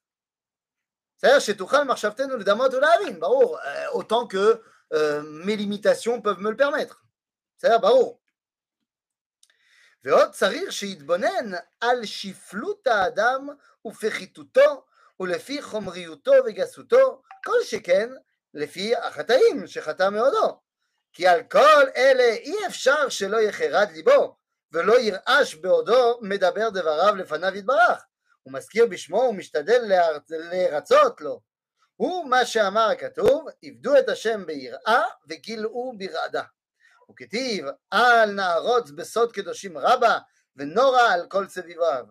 C'est-à-dire, 1.23 1.41
chez 1.41 1.57
Tuchal 1.57 1.85
Marshavtenu 1.85 2.37
le 2.37 2.43
Damot 2.43 2.73
Olavin, 2.73 3.11
Barour, 3.19 3.59
autant 3.93 4.25
que 4.25 4.61
euh, 4.93 5.21
mes 5.21 5.55
limitations 5.55 6.21
peuvent 6.21 6.39
me 6.39 6.49
le 6.49 6.55
permettre. 6.55 7.05
C'est-à-dire, 7.57 7.81
Barour. 7.81 8.19
ועוד 10.03 10.31
צריך 10.31 10.71
שיתבונן 10.71 11.51
על 11.81 12.05
שפלות 12.05 12.87
האדם 12.87 13.47
ופחיתותו 13.85 14.85
ולפי 15.19 15.61
חומריותו 15.61 16.31
וגסותו, 16.45 17.21
כל 17.45 17.63
שכן 17.63 18.09
לפי 18.53 18.95
החטאים 18.95 19.67
שחטא 19.67 20.09
מאודו. 20.09 20.61
כי 21.13 21.27
על 21.27 21.43
כל 21.43 21.89
אלה 21.95 22.23
אי 22.23 22.67
אפשר 22.67 23.09
שלא 23.09 23.37
יחרד 23.37 23.87
ליבו, 23.91 24.37
ולא 24.71 24.99
ירעש 24.99 25.55
בעודו 25.55 26.19
מדבר 26.21 26.69
דבריו 26.69 27.15
לפניו 27.15 27.55
יתברך. 27.55 28.05
הוא 28.43 28.53
מזכיר 28.53 28.85
בשמו 28.85 29.17
ומשתדל 29.17 29.81
לרצות 30.29 31.21
לו. 31.21 31.41
הוא 31.95 32.29
מה 32.29 32.45
שאמר 32.45 32.89
הכתוב, 32.89 33.47
עבדו 33.63 33.97
את 33.99 34.09
השם 34.09 34.45
ביראה 34.45 35.03
וגילאו 35.29 35.97
ברעדה. 35.97 36.43
וכתיב, 37.11 37.65
אל 37.93 38.31
נערוץ 38.31 38.91
בסוד 38.91 39.31
קדושים 39.31 39.77
רבה, 39.77 40.19
ונורא 40.55 41.01
על 41.01 41.27
כל 41.27 41.47
סביביו. 41.47 42.05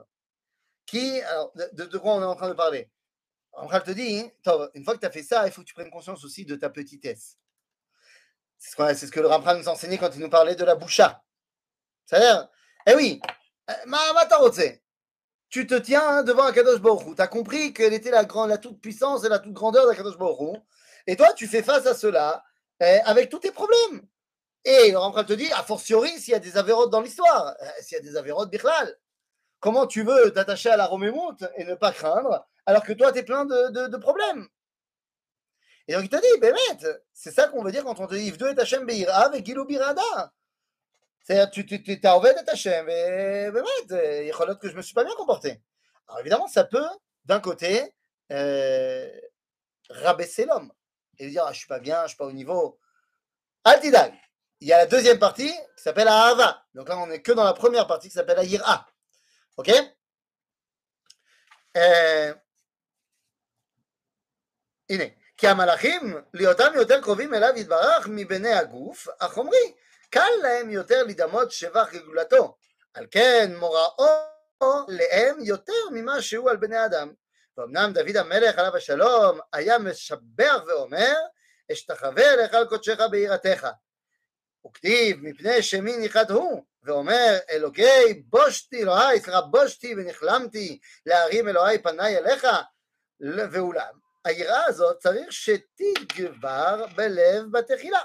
Qui, 0.86 1.20
alors, 1.22 1.52
de, 1.54 1.84
de, 1.84 1.98
quoi 1.98 2.14
on 2.14 2.22
est 2.22 2.24
en 2.24 2.34
train 2.34 2.48
de 2.48 2.54
parler 2.54 2.90
On 3.52 3.68
te 3.68 3.90
dit, 3.90 4.24
une 4.74 4.84
fois 4.84 4.94
que 4.94 5.00
tu 5.00 5.06
as 5.06 5.10
fait 5.10 5.22
ça, 5.22 5.46
il 5.46 5.52
faut 5.52 5.60
que 5.60 5.66
tu 5.66 5.74
prennes 5.74 5.90
conscience 5.90 6.24
aussi 6.24 6.46
de 6.46 6.56
ta 6.56 6.70
petitesse. 6.70 7.36
C'est 8.56 8.70
ce, 8.70 8.94
c'est 8.94 9.06
ce 9.06 9.12
que 9.12 9.20
le 9.20 9.26
Ramchal 9.26 9.58
nous 9.58 9.68
enseignait 9.68 9.98
quand 9.98 10.10
il 10.14 10.20
nous 10.20 10.30
parlait 10.30 10.54
de 10.54 10.64
la 10.64 10.76
boucha. 10.76 11.22
C'est-à-dire, 12.06 12.48
eh 12.86 12.94
oui, 12.94 13.20
tu 15.53 15.67
te 15.67 15.75
tiens 15.75 16.23
devant 16.23 16.45
Akadosh 16.45 16.81
Baruch 16.81 17.15
Tu 17.15 17.21
as 17.21 17.27
compris 17.27 17.73
qu'elle 17.73 17.93
était 17.93 18.09
la, 18.09 18.25
grande, 18.25 18.49
la 18.49 18.57
toute 18.57 18.81
puissance 18.81 19.23
et 19.23 19.29
la 19.29 19.37
toute 19.37 19.53
grandeur 19.53 19.85
d'Akadosh 19.85 20.17
Baruch 20.17 20.59
Et 21.05 21.15
toi, 21.15 21.31
tu 21.33 21.45
fais 21.45 21.61
face 21.61 21.85
à 21.85 21.93
cela 21.93 22.43
eh, 22.79 22.97
avec 23.05 23.29
tous 23.29 23.37
tes 23.37 23.51
problèmes. 23.51 24.01
Et 24.65 24.89
le 24.89 24.97
Ramchal 24.97 25.27
te 25.27 25.33
dit, 25.33 25.51
a 25.51 25.61
fortiori, 25.61 26.09
s'il 26.19 26.31
y 26.31 26.35
a 26.35 26.39
des 26.39 26.57
avérotes 26.57 26.89
dans 26.89 27.01
l'histoire, 27.01 27.55
eh, 27.61 27.83
s'il 27.83 27.95
y 27.95 28.01
a 28.01 28.03
des 28.03 28.17
avérotes 28.17 28.49
bichlal, 28.49 28.97
comment 29.59 29.85
tu 29.85 30.01
veux 30.01 30.33
t'attacher 30.33 30.71
à 30.71 30.75
la 30.75 30.87
Romémonte 30.87 31.43
et 31.55 31.65
ne 31.65 31.75
pas 31.75 31.91
craindre 31.91 32.47
alors 32.65 32.81
que 32.83 32.93
toi, 32.93 33.11
tu 33.11 33.19
es 33.19 33.23
plein 33.23 33.45
de, 33.45 33.97
problèmes? 33.97 34.47
Et 35.87 35.93
donc, 35.93 36.05
il 36.05 36.09
t'a 36.09 36.19
dit, 36.19 36.39
Bémet, 36.41 36.97
c'est 37.13 37.31
ça 37.31 37.47
qu'on 37.47 37.61
veut 37.61 37.71
dire 37.71 37.83
quand 37.83 37.99
on 37.99 38.07
te 38.07 38.15
dit, 38.15 38.25
Yvdo 38.25 38.47
et 38.47 38.59
Hachem 38.59 38.87
Beira 38.87 39.17
avec 39.17 39.45
Gilou. 39.45 39.67
C'est-à-dire, 41.22 41.50
tu, 41.50 41.66
tu, 41.66 41.82
tu 41.82 42.00
t'as 42.00 42.14
envie 42.14 42.32
d'être 42.34 42.48
Hachem, 42.48 42.88
et 42.88 43.50
Bémet, 43.50 44.26
il 44.26 44.32
faut 44.32 44.46
que 44.56 44.68
je 44.68 44.76
me 44.76 44.82
suis 44.82 44.94
pas 44.94 45.04
bien 45.04 45.14
comporté. 45.14 45.60
Alors, 46.06 46.20
évidemment, 46.20 46.48
ça 46.48 46.64
peut, 46.64 46.88
d'un 47.24 47.40
côté, 47.40 47.94
euh, 48.32 49.10
rabaisser 49.90 50.46
l'homme 50.46 50.72
et 51.18 51.28
dire, 51.28 51.44
ah, 51.46 51.52
je 51.52 51.58
suis 51.58 51.66
pas 51.66 51.80
bien, 51.80 52.02
je 52.04 52.08
suis 52.08 52.16
pas 52.16 52.24
au 52.24 52.32
niveau. 52.32 52.78
Altidag 53.64 54.14
il 54.60 54.68
y 54.68 54.72
a 54.72 54.78
la 54.78 54.86
deuxième 54.86 55.18
partie 55.18 55.52
qui 55.52 55.82
s'appelle 55.82 56.08
Ahava. 56.08 56.64
Donc 56.74 56.88
là, 56.88 56.98
on 56.98 57.06
n'est 57.06 57.22
que 57.22 57.32
dans 57.32 57.44
la 57.44 57.54
première 57.54 57.86
partie 57.86 58.08
qui 58.08 58.14
s'appelle 58.14 58.38
Ahira. 58.38 58.86
Ok 59.56 59.70
הנה, 64.90 65.04
כי 65.36 65.48
המלאכים, 65.48 66.16
להיותם 66.34 66.72
יותר 66.74 67.00
קרובים 67.00 67.34
אליו 67.34 67.52
יתברך 67.56 68.08
מבני 68.10 68.52
הגוף 68.52 69.08
החומרי, 69.20 69.74
קל 70.13 70.31
להם 70.41 70.69
יותר 70.69 71.03
לדמות 71.03 71.51
שבח 71.51 71.89
גדולתו. 71.93 72.57
על 72.93 73.05
כן 73.11 73.51
מוראו 73.55 74.07
להם 74.87 75.43
יותר 75.43 75.89
ממה 75.91 76.21
שהוא 76.21 76.49
על 76.49 76.57
בני 76.57 76.85
אדם. 76.85 77.13
ואומנם 77.57 77.93
דוד 77.93 78.17
המלך 78.17 78.57
עליו 78.57 78.75
השלום 78.75 79.39
היה 79.53 79.79
משבח 79.79 80.63
ואומר, 80.67 81.15
אשתחווה 81.71 82.35
לך 82.35 82.53
על 82.53 82.67
קודשך 82.67 82.99
ביראתך. 83.11 83.67
וכתיב 84.67 85.17
מפני 85.21 85.61
שמי 85.61 85.97
ניחת 85.97 86.29
הוא, 86.29 86.63
ואומר 86.83 87.37
אלוקי 87.49 88.23
בושתי 88.25 88.81
אלוהי, 88.81 89.19
סליחה 89.19 89.41
בושתי 89.41 89.95
ונכלמתי 89.97 90.79
להרים 91.05 91.47
אלוהי 91.47 91.77
פניי 91.77 92.17
אליך, 92.17 92.47
ואולם 93.51 93.93
היראה 94.25 94.65
הזאת 94.65 94.97
צריך 94.97 95.31
שתגבר 95.31 96.85
בלב 96.95 97.51
בתחילה, 97.51 98.01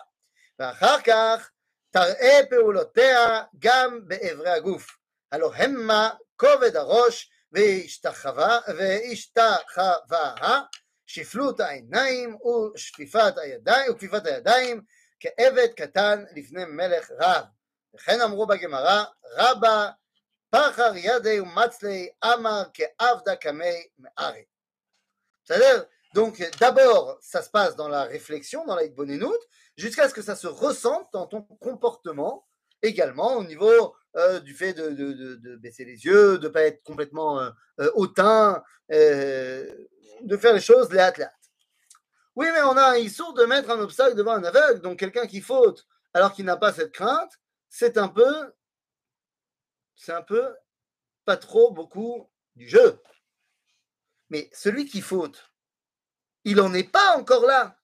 ואחר 0.59 1.00
כך 1.07 1.50
תראה 1.99 2.40
פעולותיה 2.50 3.43
גם 3.59 4.00
באברי 4.09 4.50
הגוף, 4.50 4.97
הלא 5.33 5.55
המה 5.55 6.11
כובד 6.37 6.76
הראש 6.76 7.31
והשתחווה, 7.52 8.59
שפלות 11.07 11.61
העיניים 11.61 12.38
ושפיפת 12.75 13.33
הידיים, 13.37 13.93
וכפיפת 13.93 14.26
הידיים 14.26 14.83
כעבד 15.21 15.69
קטן 15.76 16.25
לפני 16.37 16.64
מלך 16.64 17.11
רב. 17.19 17.45
וכן 17.95 18.21
אמרו 18.21 18.47
בגמרא, 18.47 19.05
רבה 19.37 19.90
פחר 20.50 20.93
ידי 20.95 21.40
ומצלי 21.40 22.11
אמר 22.25 22.62
כעבדה 22.75 23.37
קמי 23.37 23.87
מארי. 23.99 24.45
בסדר? 25.45 25.83
Donc 26.15 26.43
d'abord, 26.59 27.19
ça 27.21 27.43
se 27.43 27.50
passe 27.50 27.77
dans 27.77 27.88
la 27.88 28.05
réflexion, 28.05 28.65
dans 28.65 28.75
la 28.75 28.85
hitbonenout, 28.85 29.38
jusqu'à 29.77 30.09
ce 30.09 30.15
que 30.15 30.23
ça 30.23 30.37
se 30.37 30.47
ressente 30.47 31.09
dans 31.12 31.27
ton 31.27 31.43
comportement, 31.43 32.47
également 32.83 33.37
au 33.37 33.45
niveau 33.45 33.95
euh, 34.17 34.41
du 34.41 34.55
fait 34.55 34.73
de, 34.73 35.57
baisser 35.57 35.85
les 35.85 36.05
yeux, 36.05 36.38
de 36.38 36.49
ne 36.49 36.53
pas 36.53 36.62
être 36.62 36.83
complètement 36.83 37.41
euh, 37.41 37.50
euh, 37.81 37.91
hautain, 37.95 38.62
de 38.91 40.37
faire 40.38 40.55
les 40.55 40.61
choses 40.61 40.91
léat 40.91 41.12
léat. 41.17 41.33
Oui, 42.37 42.47
mais 42.53 42.62
on 42.62 42.77
a 42.77 42.93
un 42.93 43.03
de 43.03 43.45
mettre 43.45 43.71
un 43.71 43.81
obstacle 43.81 44.17
devant 44.17 44.33
un 44.33 44.45
aveugle, 44.45 44.81
donc 44.81 44.99
quelqu'un 44.99 45.27
qui 45.27 45.41
faute 45.41 45.87
alors 46.15 46.33
qu'il 46.33 46.45
n'a 46.45 46.57
pas 46.57 46.73
cette 46.73 46.93
crainte, 46.93 47.33
c'est 47.69 47.99
un 47.99 48.09
peu, 48.09 48.53
c'est 49.95 50.12
un 50.12 50.23
peu 50.23 50.55
pas 51.25 51.37
trop 51.37 51.71
beaucoup 51.71 52.31
du 52.57 52.69
jeu. 52.69 53.00
Mais 54.31 54.49
celui 54.53 54.87
qui 54.87 55.00
faute, 55.00 55.50
il 56.49 56.57
n'en 56.57 56.73
est 56.73 56.90
pas 56.90 57.17
encore 57.17 57.45
là. 57.45 57.76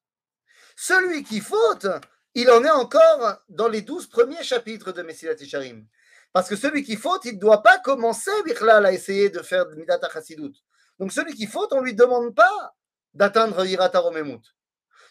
Celui 0.75 1.23
qui 1.23 1.40
faute, 1.40 1.87
il 2.35 2.50
en 2.50 2.64
est 2.64 2.71
encore 2.71 3.42
dans 3.50 3.68
les 3.68 3.83
douze 3.83 4.06
premiers 4.06 4.42
chapitres 4.42 4.90
de 4.90 5.02
Messilat 5.02 5.35
Tisharim. 5.35 5.87
Parce 6.33 6.49
que 6.49 6.56
celui 6.56 6.83
qui 6.83 6.97
faute, 6.97 7.26
il 7.26 7.35
ne 7.35 7.40
doit 7.40 7.62
pas 7.62 7.78
commencer, 7.78 8.30
Bichlal, 8.44 8.87
à 8.87 8.92
essayer 8.92 9.28
de 9.28 9.40
faire 9.40 9.66
Midat 9.76 10.00
Chassidut. 10.12 10.54
Donc 10.99 11.12
celui 11.12 11.35
qui 11.35 11.47
faute, 11.47 11.73
on 11.73 11.80
ne 11.80 11.85
lui 11.85 11.94
demande 11.94 12.35
pas 12.35 12.75
d'atteindre 13.12 13.66
Hirata 13.66 13.99
Romemut. 13.99 14.42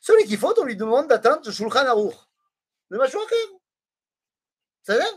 Celui 0.01 0.25
qui 0.25 0.35
faute, 0.35 0.57
on 0.59 0.65
lui 0.65 0.75
demande 0.75 1.07
d'atteindre 1.07 1.49
Shulchan 1.49 1.85
Aruch. 1.85 2.15
Le 2.89 2.97
Mashouacher. 2.97 3.35
C'est 4.81 4.95
vrai? 4.95 5.07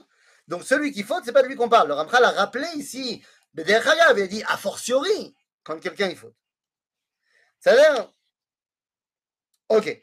Donc 0.46 0.62
celui 0.62 0.92
qui 0.92 1.02
faute, 1.02 1.22
ce 1.22 1.28
n'est 1.28 1.32
pas 1.32 1.42
de 1.42 1.48
lui 1.48 1.56
qu'on 1.56 1.70
parle. 1.70 1.88
Le 1.88 1.94
Ramchal 1.94 2.22
a 2.22 2.30
rappelé 2.30 2.68
ici, 2.76 3.24
Beder 3.54 3.80
il 3.82 4.22
a 4.22 4.26
dit 4.26 4.44
a 4.44 4.56
fortiori 4.58 5.34
quand 5.64 5.80
quelqu'un 5.80 6.08
il 6.08 6.16
faute. 6.16 6.36
C'est 7.58 7.72
vrai? 7.72 8.08
Ok. 9.68 10.02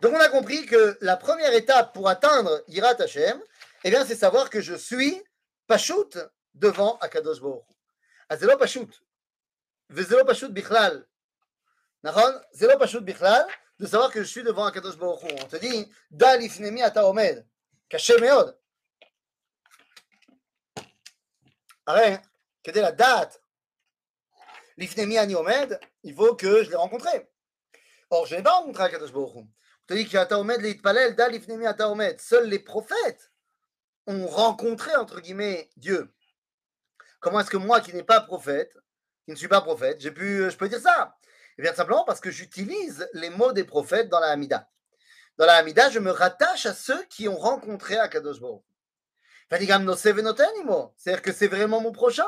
Donc 0.00 0.14
on 0.14 0.20
a 0.20 0.28
compris 0.28 0.64
que 0.66 0.96
la 1.00 1.16
première 1.16 1.52
étape 1.52 1.92
pour 1.92 2.08
atteindre 2.08 2.62
Yirat 2.68 3.00
Hashem, 3.00 3.42
eh 3.84 3.90
bien 3.90 4.04
c'est 4.04 4.16
savoir 4.16 4.48
que 4.48 4.60
je 4.60 4.74
suis 4.74 5.22
Pachout 5.66 6.10
devant 6.54 6.96
Akadosh 6.98 7.40
Baruch. 7.40 7.64
Azelo 8.28 8.56
Pachout. 8.56 8.90
Vezelo 9.90 10.24
Pachout 10.24 10.48
Bichlal. 10.48 11.06
Pas 12.02 12.42
Pachout 12.78 13.02
Bichlal 13.02 13.46
de 13.78 13.86
savoir 13.86 14.10
que 14.10 14.22
je 14.22 14.28
suis 14.28 14.42
devant 14.42 14.64
Akadosh 14.64 14.96
Baruch 14.96 15.22
Hu. 15.22 15.34
On 15.42 15.46
te 15.46 15.56
dit, 15.56 15.90
Dalifnemi 16.10 16.82
ata 16.82 17.06
omed. 17.06 17.46
Caché 17.88 18.18
meod. 18.18 18.56
Arrête, 21.86 22.22
quelle 22.62 22.78
est 22.78 22.82
la 22.82 22.92
date? 22.92 23.42
L'ifnemi 24.76 25.18
ani 25.18 25.34
omed, 25.34 25.78
il 26.04 26.14
faut 26.14 26.34
que 26.36 26.62
je 26.62 26.70
l'ai 26.70 26.76
rencontré. 26.76 27.28
Or, 28.10 28.26
je 28.26 28.34
n'ai 28.36 28.42
pas 28.42 28.52
rencontré 28.52 28.84
Akadosh 28.84 29.12
Baruch 29.12 29.46
te 29.86 29.94
dit 29.94 30.08
Seuls 32.20 32.48
les 32.48 32.58
prophètes 32.58 33.32
ont 34.06 34.26
rencontré, 34.26 34.94
entre 34.96 35.20
guillemets, 35.20 35.70
Dieu. 35.76 36.12
Comment 37.20 37.40
est-ce 37.40 37.50
que 37.50 37.56
moi, 37.56 37.80
qui 37.80 37.94
n'ai 37.94 38.02
pas 38.02 38.20
prophète, 38.20 38.76
qui 39.24 39.32
ne 39.32 39.36
suis 39.36 39.48
pas 39.48 39.60
prophète, 39.60 40.00
j'ai 40.00 40.10
pu, 40.10 40.50
je 40.50 40.56
peux 40.56 40.68
dire 40.68 40.80
ça? 40.80 41.16
Eh 41.58 41.62
bien, 41.62 41.74
simplement 41.74 42.04
parce 42.04 42.20
que 42.20 42.30
j'utilise 42.30 43.08
les 43.12 43.30
mots 43.30 43.52
des 43.52 43.64
prophètes 43.64 44.08
dans 44.08 44.20
la 44.20 44.28
Hamida. 44.28 44.68
Dans 45.36 45.46
la 45.46 45.54
Hamida, 45.56 45.90
je 45.90 45.98
me 45.98 46.10
rattache 46.10 46.66
à 46.66 46.74
ceux 46.74 47.02
qui 47.04 47.28
ont 47.28 47.36
rencontré 47.36 47.98
Akadosh 47.98 48.40
Baruch. 48.40 48.62
C'est-à-dire 49.50 51.22
que 51.22 51.32
c'est 51.32 51.48
vraiment 51.48 51.80
mon 51.80 51.90
prochain, 51.90 52.24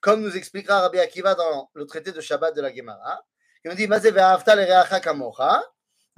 comme 0.00 0.20
nous 0.20 0.36
expliquera 0.36 0.82
Rabbi 0.82 1.00
Akiva 1.00 1.34
dans 1.34 1.70
le 1.74 1.86
traité 1.86 2.12
de 2.12 2.20
Shabbat 2.20 2.54
de 2.54 2.60
la 2.60 2.72
Gemara. 2.72 3.26
Il 3.63 3.71
nous 3.71 3.75
dit, 3.75 3.87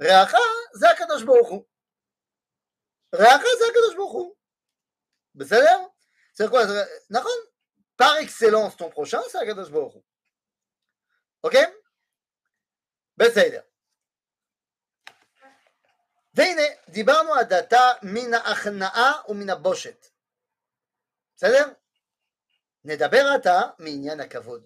Reacha, 0.00 0.38
c'est 0.74 0.86
Akadosh 0.86 1.24
Baruch 1.24 1.50
Hu. 1.50 1.60
Reacha, 3.12 3.46
c'est 3.58 3.68
Akadosh 3.70 3.96
Baruch 3.96 4.14
Hu. 4.14 5.48
C'est 6.34 6.48
quoi 6.50 6.66
Par 7.96 8.16
excellence, 8.18 8.76
ton 8.76 8.90
prochain, 8.90 9.20
c'est 9.30 9.38
Akadosh 9.38 9.70
Baruch 9.70 9.94
Hu. 9.94 10.02
Ok 11.42 11.56
בסדר. 13.16 13.60
והנה, 16.34 16.62
דיברנו 16.88 17.34
עד 17.34 17.52
עתה 17.52 17.90
מן 18.02 18.34
ההכנעה 18.34 19.12
ומן 19.28 19.50
הבושת. 19.50 20.06
בסדר? 21.36 21.72
נדבר 22.84 23.26
עתה 23.34 23.60
מעניין 23.78 24.20
הכבוד. 24.20 24.65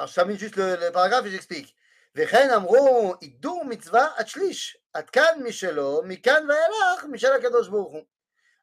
Alors 0.00 0.08
je 0.08 0.14
termine 0.14 0.38
juste 0.38 0.56
le, 0.56 0.76
le 0.76 0.90
paragraphe 0.92 1.26
et 1.26 1.30
j'explique. 1.30 1.76
וכן 2.14 2.50
אמרו, 2.50 3.14
הידור 3.20 3.64
מצווה 3.64 4.08
עד 4.16 4.28
שליש, 4.28 4.78
עד 4.92 5.10
כאן 5.10 5.40
משלו, 5.44 6.02
מכאן 6.04 6.46
ואילך 6.48 7.04
משל 7.04 7.32
הקדוש 7.32 7.68
ברוך 7.68 7.92
הוא. 7.92 8.02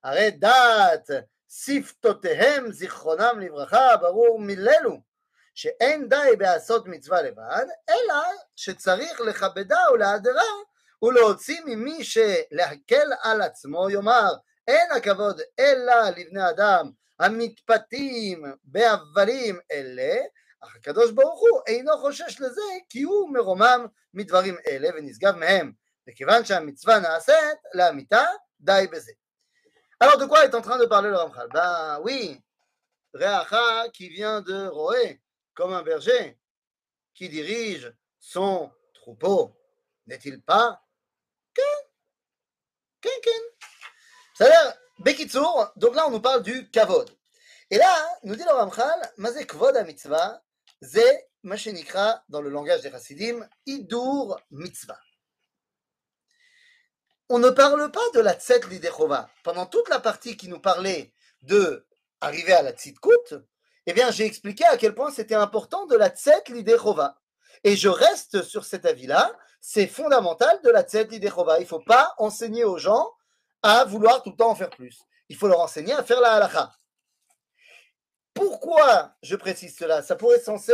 הרי 0.03 0.31
דעת 0.31 1.09
שפתותיהם, 1.49 2.71
זיכרונם 2.71 3.39
לברכה, 3.39 3.97
ברור 3.97 4.39
מיללו, 4.39 5.01
שאין 5.53 6.09
די 6.09 6.35
בעשות 6.37 6.87
מצווה 6.87 7.21
לבד, 7.21 7.65
אלא 7.89 8.23
שצריך 8.55 9.21
לכבדה 9.21 9.79
ולהדרה 9.93 10.51
ולהוציא 11.03 11.61
ממי 11.65 12.03
שלהקל 12.03 13.13
על 13.21 13.41
עצמו 13.41 13.89
יאמר 13.89 14.33
אין 14.67 14.91
הכבוד 14.91 15.41
אלא 15.59 16.09
לבני 16.17 16.49
אדם 16.49 16.91
המתפתים 17.19 18.45
באבלים 18.63 19.59
אלה 19.71 20.15
אך 20.64 20.76
הקדוש 20.76 21.10
ברוך 21.10 21.40
הוא 21.40 21.60
אינו 21.66 21.98
חושש 21.98 22.40
לזה 22.40 22.62
כי 22.88 23.02
הוא 23.02 23.32
מרומם 23.32 23.86
מדברים 24.14 24.56
אלה 24.66 24.88
ונשגב 24.94 25.36
מהם 25.36 25.72
וכיוון 26.08 26.44
שהמצווה 26.44 26.98
נעשית 26.98 27.58
לאמיתה 27.74 28.24
די 28.60 28.86
בזה. 28.92 29.12
Alors 30.02 30.18
de 30.18 30.26
quoi 30.26 30.44
est 30.44 30.54
en 30.56 30.62
train 30.62 30.78
de 30.78 30.86
parler 30.86 31.10
le 31.10 31.16
Ramchal 31.16 31.48
Ben 31.52 32.00
oui, 32.02 32.42
Reacha 33.14 33.88
qui 33.90 34.08
vient 34.08 34.40
de 34.40 34.66
Roé, 34.66 35.22
comme 35.54 35.72
un 35.72 35.82
berger 35.82 36.36
qui 37.14 37.28
dirige 37.28 37.94
son 38.18 38.68
troupeau, 38.94 39.54
n'est-il 40.08 40.42
pas 40.42 40.82
Ken 41.54 41.64
Ken 43.00 43.12
Ken 43.22 43.42
C'est-à-dire, 44.34 44.74
Bekitsour, 44.98 45.72
donc 45.76 45.94
là 45.94 46.08
on 46.08 46.10
nous 46.10 46.20
parle 46.20 46.42
du 46.42 46.68
kavod. 46.70 47.08
Et 47.70 47.78
là, 47.78 48.18
nous 48.24 48.34
dit 48.34 48.42
le 48.44 48.50
Ramchal, 48.50 49.12
Mazé 49.18 49.46
kvod 49.46 49.76
a 49.76 49.84
mitzvah, 49.84 50.42
c'est 50.81 51.29
Mashenikra 51.43 52.23
dans 52.29 52.41
le 52.41 52.49
langage 52.49 52.81
des 52.81 52.93
Hasidim, 52.93 53.47
Idur 53.65 54.39
Mitzvah. 54.51 54.99
On 57.29 57.39
ne 57.39 57.49
parle 57.49 57.91
pas 57.91 58.09
de 58.13 58.19
la 58.21 58.33
Tzet 58.33 58.61
Lidechova. 58.69 59.29
Pendant 59.43 59.65
toute 59.65 59.89
la 59.89 59.99
partie 59.99 60.37
qui 60.37 60.47
nous 60.47 60.59
parlait 60.59 61.13
de 61.41 61.85
arriver 62.21 62.53
à 62.53 62.61
la 62.61 62.71
Tzidkut, 62.71 63.43
eh 63.85 63.93
bien, 63.93 64.11
j'ai 64.11 64.25
expliqué 64.25 64.65
à 64.65 64.77
quel 64.77 64.95
point 64.95 65.11
c'était 65.11 65.35
important 65.35 65.85
de 65.87 65.95
la 65.95 66.09
Tzet 66.09 66.43
Lidechova. 66.49 67.19
Et 67.63 67.75
je 67.75 67.89
reste 67.89 68.43
sur 68.43 68.65
cet 68.65 68.85
avis-là, 68.85 69.35
c'est 69.59 69.87
fondamental 69.87 70.61
de 70.63 70.69
la 70.69 70.83
Tzet 70.83 71.05
Lidechova. 71.05 71.57
Il 71.59 71.63
ne 71.63 71.67
faut 71.67 71.79
pas 71.79 72.13
enseigner 72.17 72.63
aux 72.63 72.77
gens 72.77 73.11
à 73.61 73.83
vouloir 73.85 74.23
tout 74.23 74.31
le 74.31 74.37
temps 74.37 74.51
en 74.51 74.55
faire 74.55 74.69
plus. 74.69 75.01
Il 75.29 75.35
faut 75.35 75.47
leur 75.47 75.59
enseigner 75.59 75.93
à 75.93 76.03
faire 76.03 76.21
la 76.21 76.33
halakha. 76.33 76.71
Pourquoi 78.37 79.15
je 79.21 79.35
précise 79.35 79.75
cela? 79.75 80.01
Ça 80.01 80.15
pourrait 80.15 80.39
censé 80.39 80.73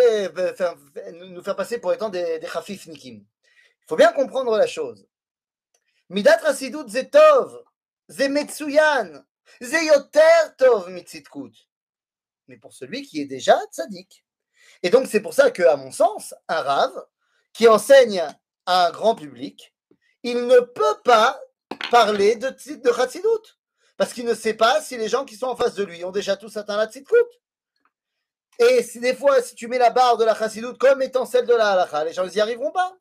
nous 1.13 1.43
faire 1.43 1.56
passer 1.56 1.80
pour 1.80 1.93
étant 1.93 2.10
des, 2.10 2.39
des 2.39 2.47
khafif 2.47 2.88
nikim. 2.88 3.15
Il 3.15 3.86
faut 3.88 3.95
bien 3.95 4.12
comprendre 4.12 4.56
la 4.56 4.67
chose. 4.67 5.08
Midat 6.10 6.54
Zetov, 6.54 7.63
Zemetsuyan, 8.10 9.23
Zeyoter 9.62 10.56
Tov. 10.58 10.89
Mais 12.47 12.58
pour 12.58 12.73
celui 12.73 13.04
qui 13.04 13.21
est 13.21 13.26
déjà 13.26 13.60
tzaddik. 13.71 14.26
Et 14.84 14.89
donc 14.89 15.08
c'est 15.08 15.21
pour 15.21 15.34
ça 15.34 15.49
que, 15.49 15.63
à 15.63 15.78
mon 15.78 15.91
sens, 15.91 16.36
un 16.47 16.62
rave 16.62 17.06
qui 17.54 17.67
enseigne 17.67 18.21
à 18.65 18.88
un 18.88 18.91
grand 18.91 19.15
public, 19.15 19.73
il 20.23 20.47
ne 20.47 20.60
peut 20.60 21.02
pas 21.04 21.41
parler 21.89 22.36
de, 22.36 22.49
de. 22.49 22.91
Parce 23.97 24.13
qu'il 24.13 24.26
ne 24.26 24.34
sait 24.34 24.56
pas 24.56 24.82
si 24.82 24.97
les 24.97 25.08
gens 25.08 25.26
qui 25.26 25.36
sont 25.36 25.47
en 25.47 25.56
face 25.56 25.76
de 25.76 25.84
lui 25.84 26.04
ont 26.04 26.12
déjà 26.12 26.36
tous 26.36 26.58
atteint 26.58 26.78
la 26.78 26.88
tzidkut. 26.88 27.15
Et 28.60 28.84
si 28.84 29.00
des 29.00 29.16
fois, 29.16 29.42
si 29.42 29.56
tu 29.56 29.68
mets 29.68 29.78
la 29.78 29.89
barre 29.89 30.18
de 30.18 30.24
la 30.24 30.36
chassidoute 30.36 30.78
comme 30.78 31.02
étant 31.02 31.26
celle 31.26 31.46
de 31.46 31.54
la 31.54 31.72
halakha, 31.72 32.04
les 32.04 32.13
gens 32.13 32.26
n'y 32.26 32.39
arriveront 32.39 32.72
pas. 32.72 32.96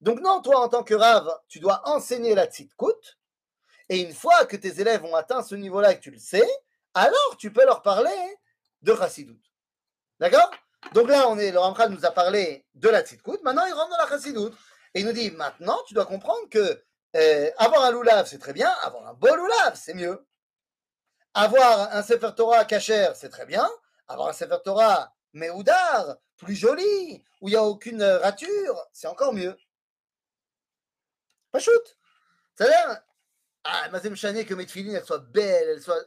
Donc 0.00 0.20
non, 0.20 0.40
toi, 0.40 0.60
en 0.60 0.68
tant 0.68 0.82
que 0.82 0.94
rave, 0.94 1.32
tu 1.48 1.60
dois 1.60 1.82
enseigner 1.88 2.34
la 2.34 2.46
tzidkut. 2.46 3.18
Et 3.88 4.00
une 4.00 4.12
fois 4.12 4.46
que 4.46 4.56
tes 4.56 4.80
élèves 4.80 5.04
ont 5.04 5.14
atteint 5.14 5.42
ce 5.42 5.54
niveau-là 5.54 5.92
et 5.92 5.96
que 5.96 6.02
tu 6.02 6.10
le 6.10 6.18
sais, 6.18 6.48
alors 6.94 7.36
tu 7.38 7.52
peux 7.52 7.64
leur 7.64 7.82
parler 7.82 8.10
de 8.82 8.94
chassidoute. 8.94 9.44
D'accord? 10.18 10.50
Donc 10.94 11.08
là, 11.08 11.28
on 11.28 11.38
est, 11.38 11.52
le 11.52 11.58
Ramchal 11.60 11.90
nous 11.90 12.04
a 12.04 12.10
parlé 12.10 12.66
de 12.74 12.88
la 12.88 13.02
tzidkut. 13.02 13.38
Maintenant, 13.44 13.64
il 13.66 13.72
rentre 13.72 13.90
dans 13.90 14.02
la 14.02 14.08
chassidoute. 14.08 14.54
Et 14.94 15.00
il 15.00 15.06
nous 15.06 15.12
dit, 15.12 15.30
maintenant, 15.30 15.78
tu 15.86 15.94
dois 15.94 16.06
comprendre 16.06 16.48
que 16.50 16.82
euh, 17.14 17.50
avoir 17.56 17.84
un 17.84 17.90
loulav, 17.92 18.26
c'est 18.26 18.38
très 18.38 18.52
bien. 18.52 18.68
Avoir 18.82 19.06
un 19.06 19.14
beau 19.14 19.34
loulav, 19.34 19.74
c'est 19.76 19.94
mieux. 19.94 20.26
Avoir 21.34 21.94
un 21.94 22.02
Sefer 22.02 22.30
Torah 22.36 22.64
kacher, 22.64 23.10
c'est 23.14 23.30
très 23.30 23.46
bien 23.46 23.70
avoir 24.12 24.28
un 24.28 24.32
Sefer 24.32 24.58
Torah 24.64 25.12
Mehoudar, 25.32 26.16
plus 26.36 26.54
joli, 26.54 27.24
où 27.40 27.48
il 27.48 27.52
n'y 27.52 27.56
a 27.56 27.62
aucune 27.62 28.02
rature, 28.02 28.86
c'est 28.92 29.06
encore 29.06 29.32
mieux. 29.32 29.56
Pas 31.50 31.58
shoot. 31.58 31.98
C'est-à-dire, 32.54 33.02
ah, 33.64 33.88
Mazem 33.90 34.14
Chané, 34.14 34.44
que 34.44 34.54
mes 34.54 34.66
filines, 34.66 34.94
elles 34.94 35.04
soient 35.04 35.18
belles, 35.18 35.68
elles 35.68 35.82
soient. 35.82 36.02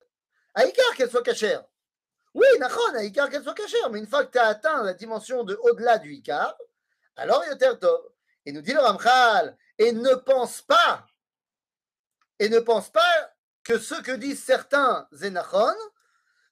Aïkar, 0.53 0.95
qu'elles 0.95 1.09
soient 1.09 1.23
cachères. 1.23 1.65
Oui, 2.33 2.45
Nachon, 2.59 2.95
Aïkar, 2.95 3.29
qu'elles 3.29 3.43
soient 3.43 3.53
cachères, 3.53 3.89
mais 3.89 3.99
une 3.99 4.07
fois 4.07 4.25
que 4.25 4.31
tu 4.31 4.37
as 4.37 4.47
atteint 4.47 4.83
la 4.83 4.93
dimension 4.93 5.43
de 5.43 5.57
au-delà 5.63 5.97
du 5.97 6.13
Icar, 6.13 6.55
alors 7.15 7.43
Yoter 7.45 7.79
Tov. 7.79 8.09
Et 8.45 8.51
nous 8.51 8.61
dit 8.61 8.73
le 8.73 8.79
Ramchal, 8.79 9.57
et 9.79 9.91
ne 9.91 10.13
pense 10.15 10.61
pas, 10.61 11.07
et 12.37 12.49
ne 12.49 12.59
pense 12.59 12.91
pas 12.91 13.33
que 13.63 13.79
ce 13.79 13.95
que 13.95 14.11
disent 14.11 14.43
certains 14.43 15.07
Zénachon, 15.11 15.73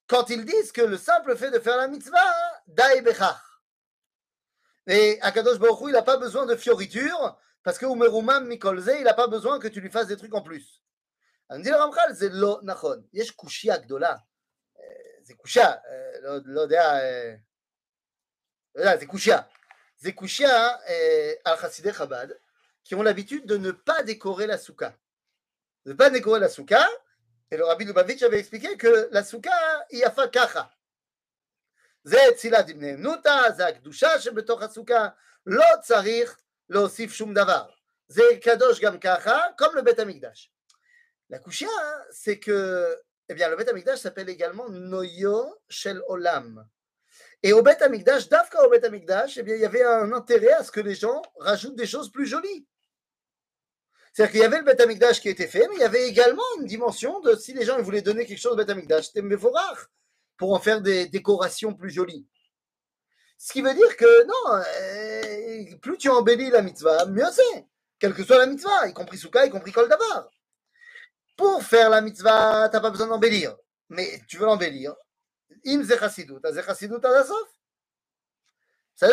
quand 0.06 0.30
ils 0.30 0.44
disent 0.44 0.72
que 0.72 0.82
le 0.82 0.96
simple 0.96 1.36
fait 1.36 1.50
de 1.50 1.58
faire 1.58 1.76
la 1.76 1.88
mitzvah, 1.88 2.62
daï 2.66 3.02
bechach. 3.02 3.36
Et 4.86 5.20
Akadosh 5.20 5.58
Baruch 5.58 5.80
il 5.88 5.92
n'a 5.92 6.02
pas 6.02 6.16
besoin 6.16 6.46
de 6.46 6.56
fioritures, 6.56 7.38
parce 7.62 7.78
que 7.78 7.84
Umerumam 7.84 8.46
Mikolze, 8.46 8.90
il 8.98 9.04
n'a 9.04 9.12
pas 9.12 9.26
besoin 9.26 9.58
que 9.58 9.68
tu 9.68 9.80
lui 9.80 9.90
fasses 9.90 10.06
des 10.06 10.16
trucs 10.16 10.34
en 10.34 10.42
plus. 10.42 10.82
On 11.50 11.58
dit 11.58 11.68
le 11.68 11.76
Ramchal, 11.76 12.16
c'est 12.16 12.30
lo 12.30 12.60
nachon. 12.62 13.04
Yesh 13.12 13.32
kushia 13.36 13.78
gdola. 13.78 14.22
C'est 15.24 15.34
kushia. 15.34 15.82
לא 16.22 16.62
יודע, 16.62 17.38
c'est 18.98 19.06
kushia. 19.06 19.48
C'est 19.98 20.14
kushia 20.14 20.80
al 21.44 21.58
chassidei 21.58 21.92
Chabad, 21.92 22.38
qui 22.82 22.94
ont 22.94 23.02
l'habitude 23.02 23.44
de 23.46 23.56
ne 23.58 23.72
pas 23.72 24.02
décorer 24.02 24.46
la 24.46 24.56
souka. 24.56 24.94
De 25.84 25.92
ne 25.92 25.96
pas 25.96 26.08
décorer 26.08 26.40
la 26.40 26.48
souka, 26.48 26.86
et 27.52 27.56
le 27.56 27.64
rabbi 27.64 27.84
Lubavitch 27.84 28.22
avait 28.22 28.38
expliqué 28.38 28.76
que 28.76 29.08
la 29.10 29.24
souka, 29.24 29.50
il 29.90 29.98
y 29.98 30.04
a 30.04 30.10
fait 30.10 30.30
kacha. 30.30 30.70
זה 32.04 32.18
תפילת 32.36 32.66
דמני 32.66 32.94
אמנותא, 32.94 33.50
זה 33.56 33.66
הקדושה 33.66 34.20
שבתוך 34.20 34.62
הסוכה, 34.62 35.08
לא 35.46 35.66
צריך 35.82 36.40
להוסיף 36.68 37.12
שום 37.12 37.34
דבר. 37.34 37.68
c'est 38.08 38.40
Kadosh 38.40 38.80
Gam 38.80 38.98
Kacha, 38.98 39.54
comme 39.58 39.74
le 39.74 39.82
Bet 39.82 40.00
Amikdash. 40.00 40.50
La 41.28 41.38
Kushia, 41.38 41.68
hein, 41.68 42.04
c'est 42.10 42.38
que 42.38 42.96
eh 43.28 43.34
bien, 43.34 43.50
le 43.50 43.56
Bet 43.56 43.68
Amikdash 43.68 43.98
s'appelle 43.98 44.30
également 44.30 44.68
Noyo 44.70 45.60
Shel 45.68 46.00
Olam. 46.08 46.66
Et 47.42 47.52
au 47.52 47.62
Bet 47.62 47.82
Amikdash, 47.82 48.28
Dafka 48.28 48.64
au 48.64 48.70
Bet 48.70 48.84
Amikdash, 48.84 49.36
eh 49.36 49.42
bien, 49.42 49.54
il 49.56 49.60
y 49.60 49.66
avait 49.66 49.84
un 49.84 50.12
intérêt 50.12 50.52
à 50.52 50.64
ce 50.64 50.72
que 50.72 50.80
les 50.80 50.94
gens 50.94 51.20
rajoutent 51.38 51.76
des 51.76 51.86
choses 51.86 52.10
plus 52.10 52.26
jolies. 52.26 52.66
C'est-à-dire 54.13 54.31
qu'il 54.31 54.41
y 54.41 54.45
avait 54.45 54.59
le 54.59 54.63
Bet 54.63 54.79
Amikdash 54.79 55.21
qui 55.21 55.29
était 55.29 55.47
fait, 55.47 55.67
mais 55.69 55.75
il 55.75 55.81
y 55.81 55.83
avait 55.83 56.07
également 56.07 56.43
une 56.59 56.67
dimension 56.67 57.19
de 57.21 57.35
si 57.35 57.51
les 57.51 57.65
gens 57.65 57.81
voulaient 57.81 58.03
donner 58.03 58.27
quelque 58.27 58.39
chose 58.39 58.53
au 58.53 58.55
Bet 58.55 58.69
Amikdash, 58.69 59.07
c'était 59.07 59.21
rare 59.21 59.87
pour 60.37 60.53
en 60.53 60.59
faire 60.59 60.81
des 60.81 61.07
décorations 61.07 61.73
plus 61.73 61.89
jolies. 61.89 62.27
Ce 63.39 63.51
qui 63.51 63.63
veut 63.63 63.73
dire 63.73 63.97
que 63.97 64.25
non, 64.25 64.61
euh, 65.73 65.77
plus 65.81 65.97
tu 65.97 66.09
embellis 66.09 66.51
la 66.51 66.61
mitzvah, 66.61 67.07
mieux 67.07 67.25
c'est. 67.31 67.65
Quelle 67.97 68.13
que 68.13 68.23
soit 68.23 68.37
la 68.37 68.45
mitzvah, 68.45 68.87
y 68.87 68.93
compris 68.93 69.17
Souka, 69.17 69.45
y 69.45 69.49
compris 69.49 69.71
Kol 69.71 69.89
Davar. 69.89 70.29
Pour 71.35 71.63
faire 71.63 71.89
la 71.89 72.01
mitzvah, 72.01 72.69
tu 72.69 72.75
n'as 72.75 72.81
pas 72.81 72.91
besoin 72.91 73.07
d'embellir. 73.07 73.55
Mais 73.89 74.21
tu 74.27 74.37
veux 74.37 74.45
l'embellir. 74.45 74.93
Im 75.65 75.83
zechassidut, 75.83 76.39
zechassidut 76.51 77.03
azasof. 77.03 77.49
Ça 78.95 79.07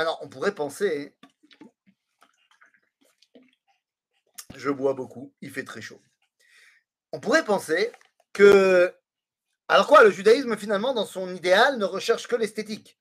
Maintenant, 0.00 0.18
on 0.22 0.30
pourrait 0.30 0.54
penser, 0.54 1.14
je 4.54 4.70
bois 4.70 4.94
beaucoup, 4.94 5.34
il 5.42 5.50
fait 5.50 5.62
très 5.62 5.82
chaud. 5.82 6.00
On 7.12 7.20
pourrait 7.20 7.44
penser 7.44 7.92
que, 8.32 8.96
alors 9.68 9.86
quoi, 9.86 10.02
le 10.02 10.10
judaïsme 10.10 10.56
finalement, 10.56 10.94
dans 10.94 11.04
son 11.04 11.34
idéal, 11.34 11.76
ne 11.76 11.84
recherche 11.84 12.28
que 12.28 12.36
l'esthétique? 12.36 12.98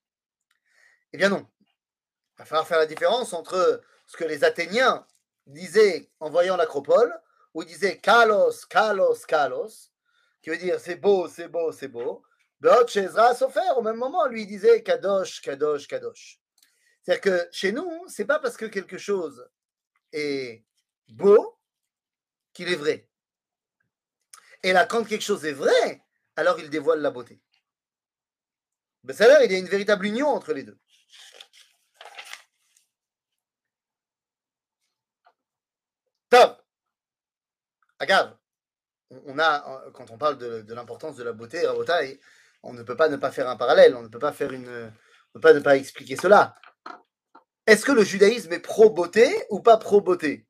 Eh 1.14 1.18
bien 1.18 1.30
non. 1.30 1.48
Il 1.62 2.40
va 2.40 2.44
falloir 2.44 2.68
faire 2.68 2.80
la 2.80 2.86
différence 2.86 3.32
entre 3.32 3.82
ce 4.06 4.18
que 4.18 4.26
les 4.26 4.44
Athéniens 4.44 5.08
disaient 5.48 6.12
en 6.20 6.30
voyant 6.30 6.58
l'acropole, 6.58 7.18
où 7.54 7.62
ils 7.62 7.68
disaient 7.70 7.98
Kalos, 7.98 8.66
Kalos, 8.70 9.26
Kalos, 9.26 9.94
qui 10.42 10.50
veut 10.50 10.58
dire 10.58 10.82
c'est 10.82 10.98
beau, 10.98 11.30
c'est 11.30 11.48
beau, 11.48 11.72
c'est 11.72 11.88
beau. 11.88 12.24
D'autres, 12.60 12.92
chez 12.92 13.04
Ezra 13.04 13.32
au 13.78 13.82
même 13.84 13.96
moment, 13.96 14.26
lui 14.26 14.46
disait 14.46 14.84
Kadosh, 14.84 15.40
Kadosh, 15.40 15.88
Kadosh. 15.88 16.42
C'est-à-dire 17.02 17.22
que 17.22 17.50
chez 17.52 17.72
nous, 17.72 18.06
c'est 18.08 18.26
pas 18.26 18.40
parce 18.40 18.58
que 18.58 18.66
quelque 18.66 18.98
chose 18.98 19.50
est 20.12 20.64
beau 21.08 21.58
qu'il 22.54 22.72
est 22.72 22.76
vrai. 22.76 23.08
Et 24.64 24.74
là, 24.74 24.86
quand 24.86 25.04
quelque 25.06 25.24
chose 25.24 25.46
est 25.46 25.54
vrai, 25.54 26.04
alors 26.36 26.60
il 26.60 26.70
dévoile 26.70 27.02
la 27.02 27.12
beauté. 27.12 27.42
Ben, 29.04 29.16
ça 29.16 29.44
il 29.44 29.52
y 29.52 29.56
a 29.56 29.58
une 29.58 29.68
véritable 29.68 30.06
union 30.06 30.28
entre 30.28 30.54
les 30.54 30.64
deux. 30.64 30.78
Top 36.30 36.64
Agave, 38.00 38.38
on 39.26 39.40
a, 39.40 39.92
quand 39.94 40.12
on 40.12 40.18
parle 40.18 40.38
de, 40.38 40.74
l'importance 40.74 41.16
de 41.18 41.24
la 41.24 41.34
beauté, 41.34 41.68
on 42.64 42.74
ne 42.74 42.84
peut 42.84 42.96
pas 42.96 43.10
ne 43.10 43.18
pas 43.18 43.32
faire 43.32 43.50
un 43.50 43.58
parallèle, 43.58 43.96
on 43.96 44.04
ne 44.04 44.08
peut 44.08 44.20
pas 44.20 44.32
faire 44.32 44.52
une, 44.52 44.70
on 44.70 44.70
ne 44.70 44.92
peut 45.34 45.40
pas 45.42 45.54
ne 45.54 45.60
pas 45.60 45.76
expliquer 45.76 46.16
cela. 46.16 46.56
Est-ce 47.70 47.86
que 47.86 47.92
le 47.92 48.04
judaïsme 48.04 48.52
est 48.52 48.60
pro-beauté 48.60 49.46
ou 49.52 49.60
pas 49.60 49.78
pro-beauté? 49.78 50.48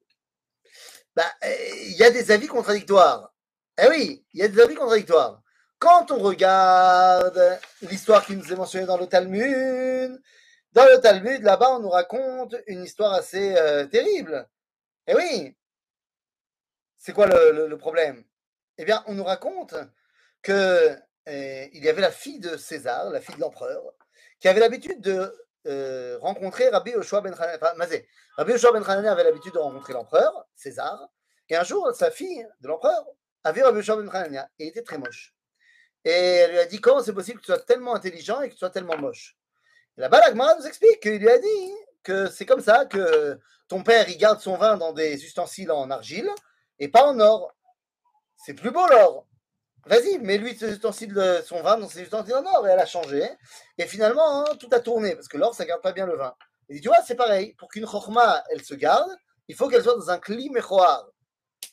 Bah, 1.18 1.26
Il 1.44 1.98
y 1.98 2.04
a 2.06 2.12
des 2.12 2.32
avis 2.32 2.48
contradictoires. 2.48 3.34
Eh 3.78 3.90
oui, 3.90 4.26
il 4.34 4.40
y 4.40 4.44
a 4.44 4.48
des 4.48 4.62
avis 4.62 4.76
contradictoires. 4.76 5.42
Quand 5.80 6.12
on 6.12 6.20
regarde 6.20 7.60
l'histoire 7.82 8.26
qui 8.26 8.38
nous 8.38 8.54
est 8.54 8.56
mentionnée 8.56 8.86
dans 8.86 8.96
le 8.96 9.06
Talmud, 9.06 10.18
dans 10.72 10.86
le 10.86 11.02
Talmud, 11.02 11.42
là-bas, 11.44 11.72
on 11.72 11.80
nous 11.80 11.90
raconte 11.90 12.56
une 12.68 12.84
histoire 12.86 13.12
assez 13.12 13.54
euh, 13.58 13.86
terrible. 13.86 14.48
Eh 15.06 15.14
oui, 15.14 15.58
c'est 16.98 17.12
quoi 17.12 17.28
le, 17.28 17.76
problème? 17.76 18.24
Eh 18.78 18.86
bien, 18.86 19.04
on 19.08 19.14
nous 19.16 19.26
raconte 19.26 19.76
que 20.42 20.98
eh, 21.26 21.70
il 21.74 21.84
y 21.84 21.90
avait 21.90 22.00
la 22.00 22.12
fille 22.12 22.40
de 22.40 22.56
César, 22.56 23.10
la 23.10 23.20
fille 23.20 23.36
de 23.36 23.42
l'empereur, 23.42 23.84
qui 24.40 24.48
avait 24.48 24.62
l'habitude 24.62 25.02
de 25.02 25.49
euh, 25.68 26.18
rencontrer 26.20 26.70
Rabbi 26.70 26.92
Yoshua 26.92 27.22
ben 27.22 27.34
Hanani. 27.34 28.06
Rabbi 28.38 28.52
Yoshua 28.52 28.72
ben 28.72 28.84
avait 28.84 29.24
l'habitude 29.24 29.54
de 29.54 29.60
rencontrer 29.60 29.94
l'empereur, 29.94 30.48
César, 30.56 31.10
et 31.50 31.56
un 31.56 31.64
jour, 31.64 31.92
sa 31.94 32.12
fille 32.12 32.48
de 32.62 32.68
l'empereur 32.68 33.06
a 33.44 33.52
vu 33.52 33.64
Rabbi 33.64 33.78
Yoshua 33.78 33.98
ben 33.98 34.10
Hanani, 34.10 34.38
et 34.60 34.68
était 34.68 34.84
très 34.84 34.98
moche. 34.98 35.34
Et 36.06 36.12
elle 36.12 36.52
lui 36.52 36.60
a 36.60 36.66
dit 36.66 36.80
Comment 36.80 37.04
c'est 37.04 37.14
possible 37.14 37.40
que 37.40 37.46
tu 37.46 37.52
sois 37.52 37.62
tellement 37.62 37.96
intelligent 37.96 38.42
et 38.42 38.48
que 38.48 38.54
tu 38.54 38.60
sois 38.60 38.70
tellement 38.70 38.98
moche? 38.98 39.38
Et 39.98 40.02
Là-bas, 40.02 40.32
nous 40.34 40.66
explique 40.66 41.02
qu'il 41.02 41.18
lui 41.18 41.30
a 41.30 41.38
dit 41.38 41.74
que 42.04 42.30
c'est 42.30 42.46
comme 42.46 42.62
ça 42.62 42.86
que 42.86 43.38
ton 43.68 43.84
père 43.84 44.10
il 44.10 44.18
garde 44.18 44.40
son 44.40 44.58
vin 44.58 44.78
dans 44.78 44.94
des 44.94 45.24
ustensiles 45.26 45.72
en 45.72 45.92
argile 45.92 46.30
et 46.80 46.88
pas 46.88 47.06
en 47.06 47.20
or. 47.20 47.54
C'est 48.38 48.54
plus 48.54 48.72
beau 48.72 48.88
l'or. 48.88 49.28
Vas-y, 49.86 50.20
mets-lui 50.20 50.58
ses 50.58 50.74
ustensiles 50.74 51.14
de 51.14 51.42
son 51.46 51.62
vin 51.62 51.78
dans 51.78 51.88
ses 51.88 52.02
ustensiles 52.02 52.36
en 52.36 52.46
or. 52.46 52.68
Et 52.68 52.72
elle 52.72 52.80
a 52.80 52.86
changé. 52.86 53.24
Et 53.78 53.88
finalement, 53.88 54.42
hein, 54.42 54.56
tout 54.60 54.70
a 54.72 54.80
tourné, 54.80 55.16
parce 55.16 55.28
que 55.28 55.38
l'or, 55.38 55.54
ça 55.56 55.66
garde 55.66 55.82
pas 55.82 55.94
bien 55.94 56.06
le 56.06 56.16
vin. 56.16 56.36
Et 56.70 56.76
dit, 56.76 56.82
tu 56.82 56.90
vois, 56.90 57.02
c'est 57.06 57.16
pareil. 57.16 57.54
Pour 57.56 57.70
qu'une 57.70 57.86
chorma, 57.86 58.44
elle 58.52 58.64
se 58.64 58.76
garde, 58.76 59.10
il 59.48 59.56
faut 59.56 59.68
qu'elle 59.68 59.84
soit 59.84 59.96
dans 59.96 60.10
un 60.12 60.20
cli 60.20 60.50
mechoar. 60.50 61.08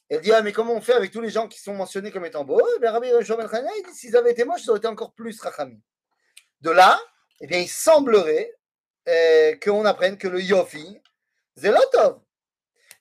Elle 0.09 0.21
dit, 0.21 0.33
ah, 0.33 0.40
mais 0.40 0.53
comment 0.53 0.75
on 0.75 0.81
fait 0.81 0.95
avec 0.95 1.11
tous 1.11 1.21
les 1.21 1.31
gens 1.31 1.49
qui 1.49 1.61
sont 1.61 1.75
mentionnés 1.75 2.11
comme 2.12 2.25
étant 2.25 2.45
beaux? 2.45 2.66
Eh 2.77 2.81
bien, 2.81 2.92
Rabbi 2.92 3.09
Yoshua 3.09 3.37
Ben 3.37 3.49
il 3.77 3.83
dit, 3.83 3.95
s'ils 3.95 4.16
avaient 4.16 4.31
été 4.31 4.45
moches, 4.45 4.62
ils 4.62 4.71
auraient 4.71 4.79
été 4.79 4.88
encore 4.88 5.12
plus 5.12 5.40
rachami. 5.40 5.83
De 6.61 6.71
là, 6.71 6.99
eh 7.40 7.47
bien, 7.47 7.59
il 7.59 7.69
semblerait 7.69 8.55
eh, 9.07 9.59
qu'on 9.62 9.85
apprenne 9.85 10.16
que 10.16 10.29
le 10.29 10.40
yofi, 10.40 11.01
Zelotov. 11.57 12.21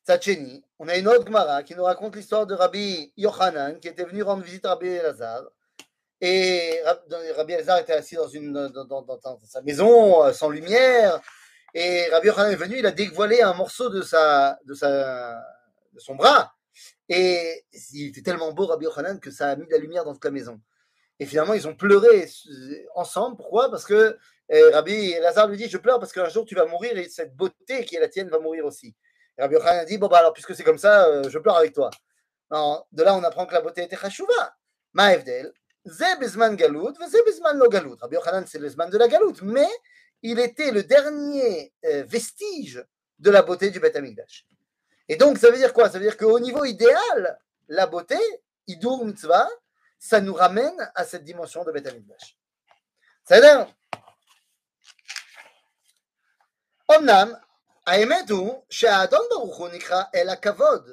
Tchatcheni, 0.05 0.64
on 0.79 0.87
a 0.87 0.97
une 0.97 1.07
autre 1.07 1.25
Gemara 1.25 1.63
qui 1.63 1.75
nous 1.75 1.83
raconte 1.83 2.15
l'histoire 2.15 2.45
de 2.45 2.53
Rabbi 2.53 3.11
Yochanan 3.17 3.79
qui 3.79 3.87
était 3.87 4.03
venu 4.03 4.23
rendre 4.23 4.43
visite 4.43 4.65
à 4.65 4.69
Rabbi 4.69 4.87
Elazar. 4.87 5.43
Et 6.19 6.81
Rabbi 7.35 7.53
Elazar 7.53 7.79
était 7.79 7.93
assis 7.93 8.15
dans, 8.15 8.27
sa 9.43 9.61
maison 9.61 10.25
euh, 10.25 10.33
sans 10.33 10.49
lumière. 10.49 11.21
Et 11.73 12.07
Rabbi 12.09 12.27
Yochanan 12.27 12.51
est 12.51 12.57
venu, 12.57 12.79
il 12.79 12.85
a 12.85 12.91
dévoilé 12.91 13.41
un 13.41 13.53
morceau 13.53 13.89
de, 13.89 14.01
son 14.01 14.55
bras. 16.15 16.53
Et 17.07 17.63
il 17.93 18.07
était 18.07 18.21
tellement 18.21 18.51
beau, 18.51 18.65
Rabbi 18.65 18.85
Yochanan, 18.85 19.19
que 19.19 19.31
ça 19.31 19.51
a 19.51 19.55
mis 19.55 19.67
de 19.67 19.71
la 19.71 19.77
lumière 19.77 20.03
dans 20.03 20.13
toute 20.13 20.25
la 20.25 20.31
maison. 20.31 20.59
Et 21.19 21.25
finalement, 21.25 21.53
ils 21.53 21.67
ont 21.67 21.75
pleuré 21.75 22.27
ensemble. 22.95 23.37
Pourquoi? 23.37 23.71
Parce 23.71 23.85
que 23.85 24.17
euh, 24.51 24.71
Rabbi 24.71 25.11
Elazar 25.11 25.47
lui 25.47 25.55
dit 25.55 25.69
Je 25.69 25.77
pleure 25.77 25.99
parce 25.99 26.11
qu'un 26.11 26.27
jour 26.27 26.45
tu 26.45 26.53
vas 26.53 26.65
mourir 26.65 26.97
et 26.97 27.07
cette 27.07 27.33
beauté 27.35 27.85
qui 27.85 27.95
est 27.95 28.01
la 28.01 28.09
tienne 28.09 28.29
va 28.29 28.39
mourir 28.39 28.65
aussi. 28.65 28.93
Rabbi 29.37 29.55
Yochanan 29.55 29.79
a 29.79 29.85
dit 29.85 29.97
Bon, 29.97 30.07
bah 30.07 30.19
alors, 30.19 30.33
puisque 30.33 30.55
c'est 30.55 30.63
comme 30.63 30.77
ça, 30.77 31.05
euh, 31.07 31.29
je 31.29 31.39
pleure 31.39 31.57
avec 31.57 31.73
toi. 31.73 31.89
de 32.51 33.03
là, 33.03 33.15
on 33.15 33.23
apprend 33.23 33.45
que 33.45 33.53
la 33.53 33.61
beauté 33.61 33.83
était 33.83 33.97
chachouva. 33.97 34.55
Ma'evdel, 34.93 35.51
ze 35.85 36.19
bezman 36.19 36.55
galout, 36.55 36.93
ze 36.95 37.23
bezman 37.25 37.57
lo 37.57 37.69
galout. 37.69 37.97
Rabbi 38.01 38.15
Yochanan, 38.15 38.45
c'est 38.47 38.59
le 38.59 38.69
zman 38.69 38.89
de 38.89 38.97
la 38.97 39.07
galout, 39.07 39.41
mais 39.41 39.67
il 40.21 40.39
était 40.39 40.71
le 40.71 40.83
dernier 40.83 41.73
euh, 41.85 42.03
vestige 42.07 42.83
de 43.19 43.29
la 43.29 43.41
beauté 43.41 43.69
du 43.69 43.79
Beth 43.79 43.95
Amikdash. 43.95 44.45
Et 45.07 45.17
donc, 45.17 45.37
ça 45.37 45.51
veut 45.51 45.57
dire 45.57 45.73
quoi? 45.73 45.89
Ça 45.89 45.99
veut 45.99 46.05
dire 46.05 46.17
qu'au 46.17 46.39
niveau 46.39 46.65
idéal, 46.65 47.37
la 47.67 47.85
beauté, 47.85 48.17
idur 48.67 49.05
mitzvah, 49.05 49.47
ça 49.99 50.21
nous 50.21 50.33
ramène 50.33 50.91
à 50.95 51.03
cette 51.03 51.23
dimension 51.23 51.63
de 51.63 51.71
Beth 51.71 51.87
Amikdash. 51.87 52.37
C'est-à-dire, 53.23 53.67
Omnam, 56.87 57.39
האמת 57.86 58.30
הוא 58.30 58.62
שהאדון 58.70 59.26
ברוך 59.30 59.56
הוא 59.56 59.68
נקרא 59.68 60.02
אל 60.14 60.28
הכבוד, 60.28 60.90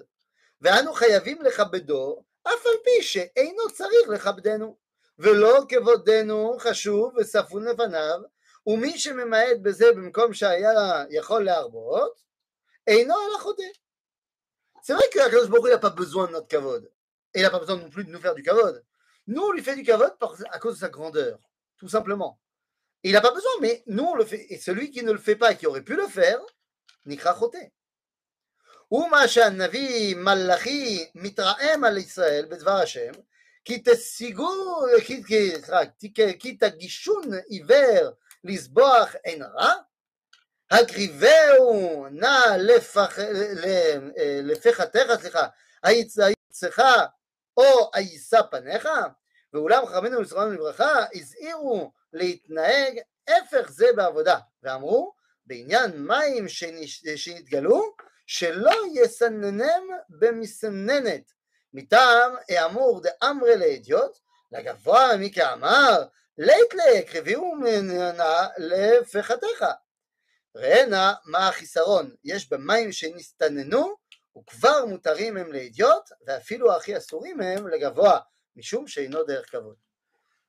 ואנו 0.62 0.93
חייבים 0.93 1.41
לכבדו 1.41 2.23
אף 2.43 2.65
על 2.65 2.77
פי 2.83 3.03
שאינו 3.03 3.69
צריך 3.73 4.10
לכבדנו, 4.10 4.77
ולא 5.19 5.65
כבודנו 5.69 6.57
חשוב 6.60 7.13
וספון 7.17 7.67
לפניו, 7.67 8.19
ומי 8.67 8.99
שממעט 8.99 9.57
בזה 9.62 9.91
במקום 9.91 10.33
שהיה 10.33 11.03
יכול 11.10 11.45
להרבות, 11.45 12.21
אינו 12.88 13.15
אלא 13.27 13.39
חוטא. 13.39 13.63
C'est 14.88 14.93
vrai 14.93 15.10
qu'Akadosh 15.12 15.49
Baruch 15.49 15.65
il 15.65 15.71
n'a 15.71 15.79
pas 15.79 15.89
besoin 15.89 16.27
de 16.27 16.31
notre 16.31 16.47
kavod. 16.47 16.89
Et 17.33 17.39
il 17.39 17.41
n'a 17.41 17.49
pas 17.49 17.60
besoin 17.60 17.75
non 17.75 17.89
plus 17.89 18.05
de 18.05 18.10
nous 18.10 18.21
faire 18.21 18.33
du 18.33 18.41
kavod. 18.41 18.81
Nous, 19.27 19.41
on 19.41 19.51
lui 19.51 19.62
fait 19.62 19.75
du 19.75 19.83
kavod 19.83 20.13
à 20.49 20.60
cause 20.60 20.75
de 20.75 20.79
sa 20.79 20.88
grandeur, 20.88 21.39
tout 21.75 21.89
simplement. 21.89 22.39
Et 23.03 23.10
il 23.10 23.12
n'a 23.12 23.19
pas 23.19 23.33
besoin, 23.33 23.51
mais 23.60 23.83
nous, 23.88 24.05
on 24.05 24.15
le 24.15 24.23
fait. 24.23 24.45
Et 24.49 24.57
celui 24.57 24.89
qui 24.91 25.03
ne 25.03 25.12
le 25.12 25.17
fait 25.17 25.36
pas 25.36 25.51
et 25.51 25.57
qui 25.57 25.67
aurait 25.67 25.81
pu 25.81 25.97
le 25.97 26.07
faire, 26.07 26.39
נקרא 27.05 27.33
חוטא. 27.33 27.57
ומה 28.91 29.27
שהנביא 29.27 30.15
מלאכי 30.15 31.10
מתרעם 31.15 31.83
על 31.83 31.97
ישראל 31.97 32.45
בדבר 32.49 32.71
השם, 32.71 33.12
כי 33.65 33.81
תשיגו, 33.86 34.49
כי, 35.05 35.23
כי, 35.23 35.51
כי, 35.99 36.39
כי 36.39 36.57
תגישון 36.57 37.23
עיוור 37.47 38.12
לסבוח 38.43 39.15
אין 39.25 39.43
רע, 39.43 39.73
הקריבהו 40.71 42.05
נא 42.12 42.55
לפח, 42.57 43.17
לפחתך, 44.43 45.21
סליחה, 45.21 45.47
היצאך 45.83 46.79
או 47.57 47.91
הישא 47.93 48.41
פניך, 48.51 48.89
ואולם 49.53 49.86
חכמינו 49.86 50.25
זכרנו 50.25 50.51
לברכה 50.51 51.05
הזהירו 51.13 51.91
להתנהג 52.13 52.99
הפך 53.27 53.69
זה 53.69 53.86
בעבודה, 53.95 54.38
ואמרו 54.63 55.13
בעניין 55.45 55.91
מים 55.97 56.45
שנתגלו, 57.15 57.95
שלא 58.25 58.73
יסננם 58.93 59.88
במסננת, 60.10 61.31
מטעם 61.73 62.36
האמור 62.49 63.01
דאמרי 63.01 63.57
לאדיוט, 63.57 64.17
לגבוה 64.51 65.17
מכאמר, 65.19 66.03
לית 66.38 66.73
לק 66.73 67.15
הביאו 67.15 67.55
מנה 67.55 68.47
לפחתך. 68.57 69.65
ראנה 70.55 71.13
מה 71.25 71.47
החיסרון, 71.47 72.15
יש 72.23 72.49
במים 72.49 72.91
שנסתננו, 72.91 73.95
וכבר 74.38 74.86
מותרים 74.86 75.38
הם 75.38 75.53
לאדיוט, 75.53 76.10
ואפילו 76.27 76.75
הכי 76.75 76.97
אסורים 76.97 77.41
הם 77.41 77.67
לגבוה, 77.67 78.19
משום 78.55 78.88
שאינו 78.88 79.23
דרך 79.23 79.51
כבוד. 79.51 79.75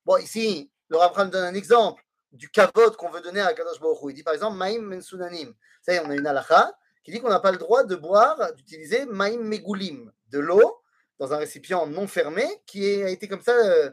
Bon, 0.07 0.17
ici, 0.17 0.71
le 0.89 0.97
Ramchal 0.97 1.29
donne 1.29 1.45
un 1.45 1.55
exemple 1.55 2.02
du 2.34 2.50
kavod 2.50 2.96
qu'on 2.98 3.10
veut 3.10 3.22
donner 3.22 3.42
à 3.42 3.54
Kadosh 3.54 3.80
Baruch. 3.80 4.00
Il 4.10 4.14
dit 4.14 4.24
par 4.24 4.34
exemple 4.34 4.58
Maïm 4.58 4.82
Mensunanim. 4.82 5.54
Ça 5.82 5.94
y 5.94 5.96
est, 5.96 6.00
on 6.00 6.10
a 6.10 6.16
une 6.16 6.28
halakha 6.28 6.76
qui 7.04 7.12
dit 7.12 7.20
qu'on 7.20 7.30
n'a 7.30 7.40
pas 7.40 7.52
le 7.52 7.58
droit 7.58 7.84
de 7.84 7.96
boire, 7.96 8.54
d'utiliser 8.54 9.06
Maïm 9.06 9.44
Megulim, 9.44 10.12
de 10.32 10.40
l'eau 10.40 10.82
dans 11.20 11.34
un 11.34 11.38
récipient 11.38 11.86
non 11.88 12.08
fermé 12.08 12.46
qui 12.66 13.04
a 13.04 13.10
été 13.10 13.28
comme 13.28 13.42
ça, 13.42 13.54
euh, 13.54 13.92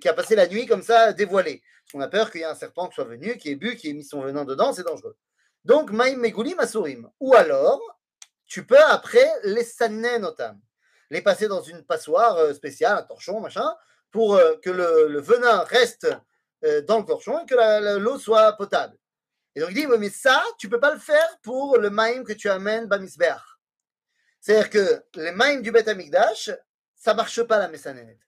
qui 0.00 0.08
a 0.08 0.14
passé 0.14 0.36
la 0.36 0.46
nuit 0.46 0.66
comme 0.66 0.82
ça 0.82 1.12
dévoilé. 1.12 1.62
Qu'on 1.90 2.00
a 2.00 2.08
peur 2.08 2.30
qu'il 2.30 2.42
y 2.42 2.44
ait 2.44 2.46
un 2.46 2.54
serpent 2.54 2.88
qui 2.88 2.96
soit 2.96 3.04
venu, 3.04 3.36
qui 3.38 3.50
ait 3.50 3.56
bu, 3.56 3.74
qui 3.74 3.88
ait 3.88 3.94
mis 3.94 4.04
son 4.04 4.20
venin 4.20 4.44
dedans, 4.44 4.72
c'est 4.72 4.82
dangereux. 4.82 5.16
Donc 5.64 5.90
Maïm 5.90 6.20
Megulim 6.20 6.58
Asurim. 6.60 7.08
Ou 7.20 7.34
alors, 7.34 7.80
tu 8.46 8.66
peux 8.66 8.78
après 8.90 9.26
les 9.44 9.64
sanen 9.64 10.22
notam, 10.22 10.60
les 11.10 11.22
passer 11.22 11.48
dans 11.48 11.62
une 11.62 11.84
passoire 11.84 12.36
euh, 12.36 12.52
spéciale, 12.52 12.98
un 12.98 13.02
torchon, 13.02 13.40
machin, 13.40 13.74
pour 14.10 14.36
euh, 14.36 14.56
que 14.62 14.70
le, 14.70 15.20
venin 15.20 15.60
reste 15.64 16.08
dans 16.86 16.98
le 16.98 17.04
torchon 17.04 17.38
et 17.40 17.46
que 17.46 17.98
l'eau 17.98 18.18
soit 18.18 18.52
potable. 18.54 18.96
Et 19.54 19.60
donc 19.60 19.70
il 19.70 19.74
dit, 19.74 19.86
mais 19.86 20.10
ça, 20.10 20.42
tu 20.58 20.68
peux 20.68 20.80
pas 20.80 20.92
le 20.92 21.00
faire 21.00 21.38
pour 21.42 21.78
le 21.78 21.90
maïm 21.90 22.24
que 22.24 22.32
tu 22.32 22.48
amènes 22.48 22.86
Bamisbeach. 22.86 23.58
C'est-à-dire 24.40 24.70
que 24.70 25.04
les 25.14 25.32
maïms 25.32 25.62
du 25.62 25.72
Beth 25.72 25.88
Amikdash, 25.88 26.50
ça 26.94 27.14
marche 27.14 27.42
pas 27.42 27.58
la 27.58 27.68
Messanénet. 27.68 28.18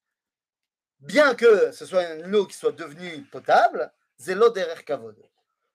Bien 1.00 1.34
que 1.34 1.72
ce 1.72 1.86
soit 1.86 2.14
une 2.14 2.34
eau 2.34 2.46
qui 2.46 2.56
soit 2.56 2.72
devenue 2.72 3.22
potable, 3.30 3.92
c'est 4.18 4.34
l'eau 4.34 4.50
derer 4.50 4.84
kavod. 4.84 5.16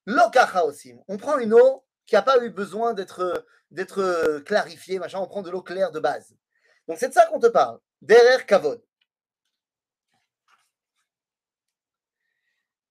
L'eau 0.06 0.30
kacha 0.30 0.66
aussi. 0.66 0.96
On 1.08 1.18
prend 1.18 1.40
une 1.40 1.54
eau 1.54 1.84
qui 2.06 2.16
n'a 2.16 2.22
pas 2.22 2.44
eu 2.44 2.50
besoin 2.50 2.94
d'être 2.94 3.46
d'être 3.72 4.40
clarifiée, 4.46 5.00
machin, 5.00 5.20
on 5.20 5.28
prend 5.28 5.42
de 5.42 5.50
l'eau 5.50 5.64
claire 5.64 5.92
de 5.92 6.00
base. 6.00 6.36
Donc 6.88 6.98
c'est 7.00 7.10
de 7.10 7.14
ça 7.14 7.26
qu'on 7.26 7.40
te 7.40 7.48
parle. 7.48 7.80
Derer 8.02 8.46
kavod. 8.46 8.82
Euh... 12.80 12.84
mhm. 12.84 12.85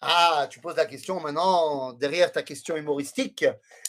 Ah, 0.00 0.46
tu 0.50 0.60
poses 0.60 0.76
la 0.76 0.86
question 0.86 1.20
maintenant, 1.20 1.92
derrière 1.92 2.32
ta 2.32 2.42
question 2.42 2.76
humoristique. 2.76 3.44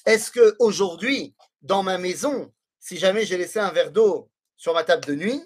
Est-ce 0.05 0.31
que 0.31 0.55
aujourd'hui, 0.59 1.35
dans 1.61 1.83
ma 1.83 1.97
maison, 1.97 2.53
si 2.79 2.97
jamais 2.97 3.25
j'ai 3.25 3.37
laissé 3.37 3.59
un 3.59 3.71
verre 3.71 3.91
d'eau 3.91 4.29
sur 4.57 4.73
ma 4.73 4.83
table 4.83 5.05
de 5.05 5.15
nuit, 5.15 5.43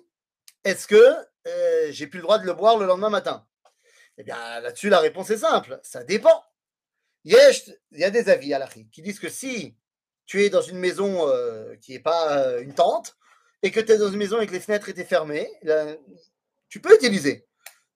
est-ce 0.63 0.88
que 0.88 1.15
euh, 1.48 1.91
j'ai 1.91 2.08
plus 2.08 2.17
le 2.17 2.24
droit 2.24 2.38
de 2.38 2.45
le 2.45 2.54
boire 2.54 2.78
le 2.78 2.86
lendemain 2.86 3.10
matin? 3.10 3.48
Eh 4.17 4.24
bien, 4.24 4.60
là-dessus, 4.60 4.89
la 4.89 5.00
réponse 5.00 5.30
est 5.30 5.38
simple. 5.38 5.80
Ça 5.82 6.04
dépend. 6.04 6.43
Il 7.24 7.34
y 7.91 8.04
a 8.04 8.10
des 8.10 8.30
avis 8.30 8.54
à 8.54 8.67
qui 8.91 9.02
disent 9.02 9.19
que 9.19 9.30
si 9.30 9.76
tu 10.26 10.43
es 10.43 10.50
dans 10.50 10.62
une 10.62 10.78
maison 10.78 11.28
euh, 11.28 11.76
qui 11.78 11.93
n'est 11.93 12.00
pas 12.00 12.38
euh, 12.38 12.62
une 12.62 12.74
tente 12.74 13.17
et 13.63 13.72
que 13.72 13.80
tu 13.80 13.91
es 13.91 13.98
dans 13.98 14.12
une 14.12 14.17
maison 14.17 14.39
et 14.39 14.48
que 14.48 14.52
les 14.52 14.60
fenêtres 14.60 14.89
étaient 14.89 15.04
fermées, 15.04 15.50
tu 16.69 16.80
peux 16.80 16.93
utiliser. 16.95 17.48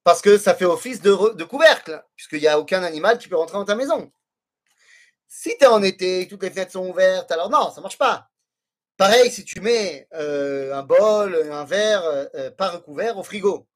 Parce 0.04 0.22
que 0.22 0.38
ça 0.38 0.54
fait 0.54 0.66
office 0.66 1.02
de, 1.02 1.44
couvercle, 1.44 2.04
puisqu'il 2.16 2.40
n'y 2.40 2.48
a 2.48 2.60
aucun 2.60 2.84
animal 2.84 3.18
qui 3.18 3.30
peut 3.30 3.38
rentrer 3.38 3.58
dans 3.58 3.66
ta 3.66 3.76
maison. 3.76 4.12
Si 5.28 5.58
tu 5.58 5.64
es 5.64 5.68
en 5.68 5.82
été 5.82 6.28
toutes 6.28 6.44
les 6.44 6.52
fenêtres 6.52 6.74
sont 6.74 6.90
ouvertes, 6.90 7.32
alors 7.32 7.50
non, 7.50 7.70
ça 7.70 7.78
ne 7.78 7.84
marche 7.84 7.98
pas. 7.98 8.30
Pareil 8.98 9.32
si 9.32 9.44
tu 9.44 9.60
mets 9.62 10.08
euh, 10.14 10.74
un 10.74 10.84
bol, 10.84 11.36
un 11.52 11.64
verre 11.64 12.04
euh, 12.04 12.52
pas 12.52 12.70
recouvert 12.70 13.18
au 13.18 13.24
frigo. 13.24 13.68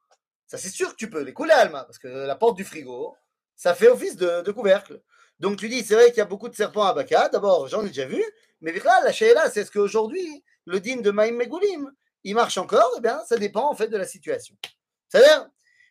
Ça, 0.45 0.57
c'est 0.57 0.69
sûr 0.69 0.91
que 0.91 0.95
tu 0.95 1.09
peux 1.09 1.23
les 1.23 1.33
couler, 1.33 1.51
Alma, 1.51 1.83
parce 1.83 1.97
que 1.97 2.07
la 2.07 2.35
porte 2.35 2.55
du 2.55 2.63
frigo, 2.63 3.15
ça 3.55 3.73
fait 3.73 3.89
office 3.89 4.15
de, 4.15 4.51
couvercle. 4.51 5.01
Donc 5.39 5.57
tu 5.57 5.69
dis, 5.69 5.83
c'est 5.83 5.95
vrai 5.95 6.09
qu'il 6.09 6.17
y 6.17 6.21
a 6.21 6.25
beaucoup 6.25 6.49
de 6.49 6.55
serpents 6.55 6.85
à 6.85 6.93
Baka. 6.93 7.29
D'abord, 7.29 7.67
j'en 7.67 7.83
ai 7.83 7.87
déjà 7.87 8.05
vu, 8.05 8.23
mais 8.61 8.71
là, 8.71 9.01
la 9.03 9.33
là, 9.33 9.49
c'est 9.49 9.61
est-ce 9.61 9.71
qu'aujourd'hui, 9.71 10.43
le 10.65 10.79
din 10.79 10.97
de 10.97 11.11
Maïm 11.11 11.35
Megoulim, 11.35 11.91
il 12.23 12.35
marche 12.35 12.57
encore 12.57 12.93
Eh 12.97 13.01
bien, 13.01 13.21
ça 13.25 13.37
dépend 13.37 13.69
en 13.69 13.75
fait 13.75 13.87
de 13.87 13.97
la 13.97 14.05
situation. 14.05 14.55
C'est-à-dire, 15.09 15.49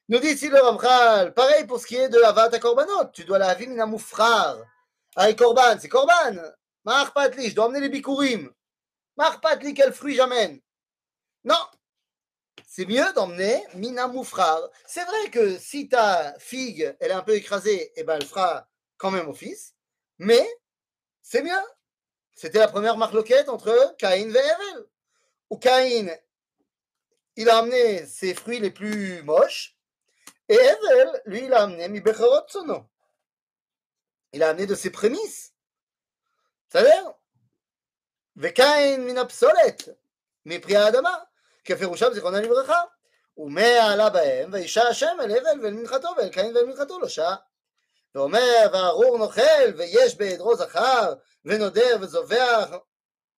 nous 0.08 0.18
dit 0.18 0.28
ici 0.28 0.48
le 0.48 0.60
Ramchal, 0.60 1.34
pareil 1.34 1.66
pour 1.66 1.80
ce 1.80 1.86
qui 1.86 1.96
est 1.96 2.08
de 2.08 2.20
Avat 2.22 2.50
à 2.52 2.58
Korbanot, 2.58 3.06
tu 3.12 3.24
dois 3.24 3.38
la 3.38 3.48
avim 3.48 3.72
in 3.72 3.78
amoufrar. 3.78 4.56
Ah, 5.16 5.30
et 5.30 5.36
Korban, 5.36 5.78
c'est 5.80 5.88
Korban. 5.88 6.36
Mar 6.84 7.12
Patli, 7.12 7.50
je 7.50 7.54
dois 7.54 7.66
emmener 7.66 7.80
les 7.80 7.88
bikurim. 7.88 8.52
Mar 9.16 9.40
Patli, 9.40 9.74
quel 9.74 9.92
fruit 9.92 10.14
j'amène? 10.14 10.60
Non, 11.42 11.56
c'est 12.66 12.84
mieux 12.84 13.12
d'emmener 13.14 13.64
Mina 13.74 14.06
Moufrar. 14.06 14.60
C'est 14.86 15.04
vrai 15.04 15.30
que 15.30 15.58
si 15.58 15.88
ta 15.88 16.38
figue, 16.38 16.94
elle 17.00 17.10
est 17.10 17.14
un 17.14 17.22
peu 17.22 17.34
écrasée, 17.34 17.92
eh 17.96 18.04
ben 18.04 18.16
elle 18.16 18.26
fera 18.26 18.68
quand 18.98 19.10
même 19.10 19.28
office, 19.28 19.74
mais 20.18 20.46
c'est 21.22 21.42
mieux. 21.42 21.52
C'était 22.34 22.58
la 22.58 22.68
première 22.68 22.98
marloquette 22.98 23.48
entre 23.48 23.94
Caïn 23.98 24.28
et 24.28 24.38
Evel. 24.38 24.86
Où 25.48 25.56
Caïn, 25.56 26.10
il 27.36 27.48
a 27.48 27.58
amené 27.58 28.04
ses 28.04 28.34
fruits 28.34 28.60
les 28.60 28.70
plus 28.70 29.22
moches, 29.22 29.75
et 30.49 30.55
Evel, 30.55 31.21
lui, 31.25 31.45
il 31.45 31.53
a 31.53 31.63
amené 31.63 31.87
Mi 31.87 32.01
Bechorot 32.01 32.47
Sono. 32.47 32.89
Il 34.33 34.43
a 34.43 34.49
amené 34.49 34.65
de 34.65 34.75
ses 34.75 34.89
prémices. 34.89 35.53
C'est-à-dire, 36.67 37.13
Vekain 38.35 38.97
Mina 38.97 39.25
Psolet, 39.25 39.77
מפרי 40.45 40.75
האדמה, 40.75 41.17
כפירושם 41.63 42.13
זיכרונה 42.13 42.41
לברכה. 42.41 42.81
ומאה 43.37 43.91
עלה 43.93 44.09
בהם, 44.09 44.53
וישע 44.53 44.87
השם 44.87 45.17
אל 45.19 45.31
הבל 45.31 45.63
ואל 45.63 45.73
מנחתו, 45.73 46.07
ואל 46.17 46.29
קין 46.29 46.55
ואל 46.55 46.65
מנחתו 46.65 46.99
לא 46.99 47.07
שע. 47.07 47.35
ואומר, 48.15 48.67
וארור 48.73 49.17
נוכל, 49.17 49.73
ויש 49.77 50.15
בעדרו 50.17 50.55
זכר, 50.55 51.13
ונודר 51.45 51.97
וזובח 52.01 52.69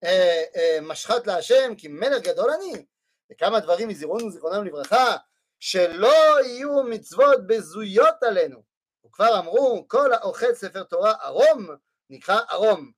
אה, 0.04 0.43
אה, 0.56 0.78
משחת 0.82 1.28
להשם, 1.28 1.76
כי 1.76 1.88
מלך 1.88 2.21
גדול 2.21 2.52
אני. 2.52 2.86
וכמה 3.32 3.60
דברים 3.60 3.89
מזיכרונו 3.89 4.32
זיכרונם 4.32 4.65
לברכה, 4.65 5.17
שלא 5.60 6.41
יהיו 6.45 6.84
מצוות 6.84 7.47
בזויות 7.47 8.23
עלינו. 8.23 8.63
וכבר 9.06 9.39
אמרו, 9.39 9.86
כל 9.88 10.13
האוכל 10.13 10.54
ספר 10.54 10.84
תורה 10.84 11.13
ערום, 11.21 11.67
נקרא 12.10 12.39
ערום. 12.49 12.91